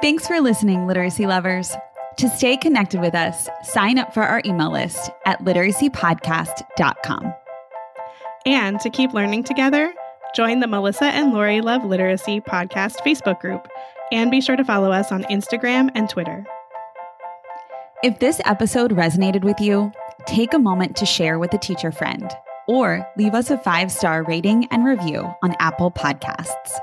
Thanks 0.00 0.28
for 0.28 0.40
listening, 0.40 0.86
literacy 0.86 1.26
lovers. 1.26 1.74
To 2.18 2.28
stay 2.28 2.56
connected 2.56 3.00
with 3.00 3.14
us, 3.14 3.48
sign 3.62 3.96
up 3.96 4.12
for 4.12 4.24
our 4.24 4.42
email 4.44 4.72
list 4.72 5.10
at 5.24 5.38
literacypodcast.com. 5.44 7.34
And 8.44 8.80
to 8.80 8.90
keep 8.90 9.12
learning 9.12 9.44
together, 9.44 9.94
join 10.34 10.58
the 10.58 10.66
Melissa 10.66 11.04
and 11.04 11.32
Lori 11.32 11.60
Love 11.60 11.84
Literacy 11.84 12.40
podcast 12.40 12.96
Facebook 13.06 13.38
group, 13.38 13.68
and 14.10 14.32
be 14.32 14.40
sure 14.40 14.56
to 14.56 14.64
follow 14.64 14.90
us 14.90 15.12
on 15.12 15.22
Instagram 15.24 15.90
and 15.94 16.10
Twitter. 16.10 16.44
If 18.02 18.18
this 18.18 18.40
episode 18.44 18.90
resonated 18.92 19.44
with 19.44 19.60
you, 19.60 19.92
take 20.26 20.54
a 20.54 20.58
moment 20.58 20.96
to 20.96 21.06
share 21.06 21.38
with 21.38 21.54
a 21.54 21.58
teacher 21.58 21.92
friend 21.92 22.28
or 22.66 23.06
leave 23.16 23.34
us 23.34 23.50
a 23.50 23.58
five 23.58 23.92
star 23.92 24.24
rating 24.24 24.66
and 24.72 24.84
review 24.84 25.32
on 25.42 25.54
Apple 25.60 25.92
Podcasts. 25.92 26.78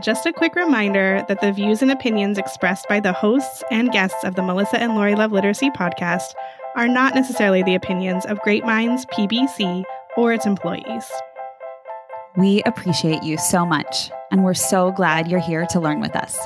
Just 0.00 0.24
a 0.24 0.32
quick 0.32 0.54
reminder 0.54 1.22
that 1.28 1.42
the 1.42 1.52
views 1.52 1.82
and 1.82 1.90
opinions 1.90 2.38
expressed 2.38 2.88
by 2.88 2.98
the 2.98 3.12
hosts 3.12 3.62
and 3.70 3.92
guests 3.92 4.24
of 4.24 4.36
the 4.36 4.42
Melissa 4.42 4.80
and 4.80 4.94
Lori 4.94 5.14
Love 5.14 5.32
Literacy 5.32 5.68
podcast 5.70 6.32
are 6.76 6.88
not 6.88 7.14
necessarily 7.14 7.62
the 7.62 7.74
opinions 7.74 8.24
of 8.24 8.40
Great 8.40 8.64
Minds 8.64 9.04
PBC 9.06 9.84
or 10.16 10.32
its 10.32 10.46
employees. 10.46 11.04
We 12.38 12.62
appreciate 12.62 13.22
you 13.22 13.36
so 13.36 13.66
much, 13.66 14.10
and 14.30 14.42
we're 14.42 14.54
so 14.54 14.92
glad 14.92 15.28
you're 15.28 15.40
here 15.40 15.66
to 15.66 15.78
learn 15.78 16.00
with 16.00 16.16
us. 16.16 16.38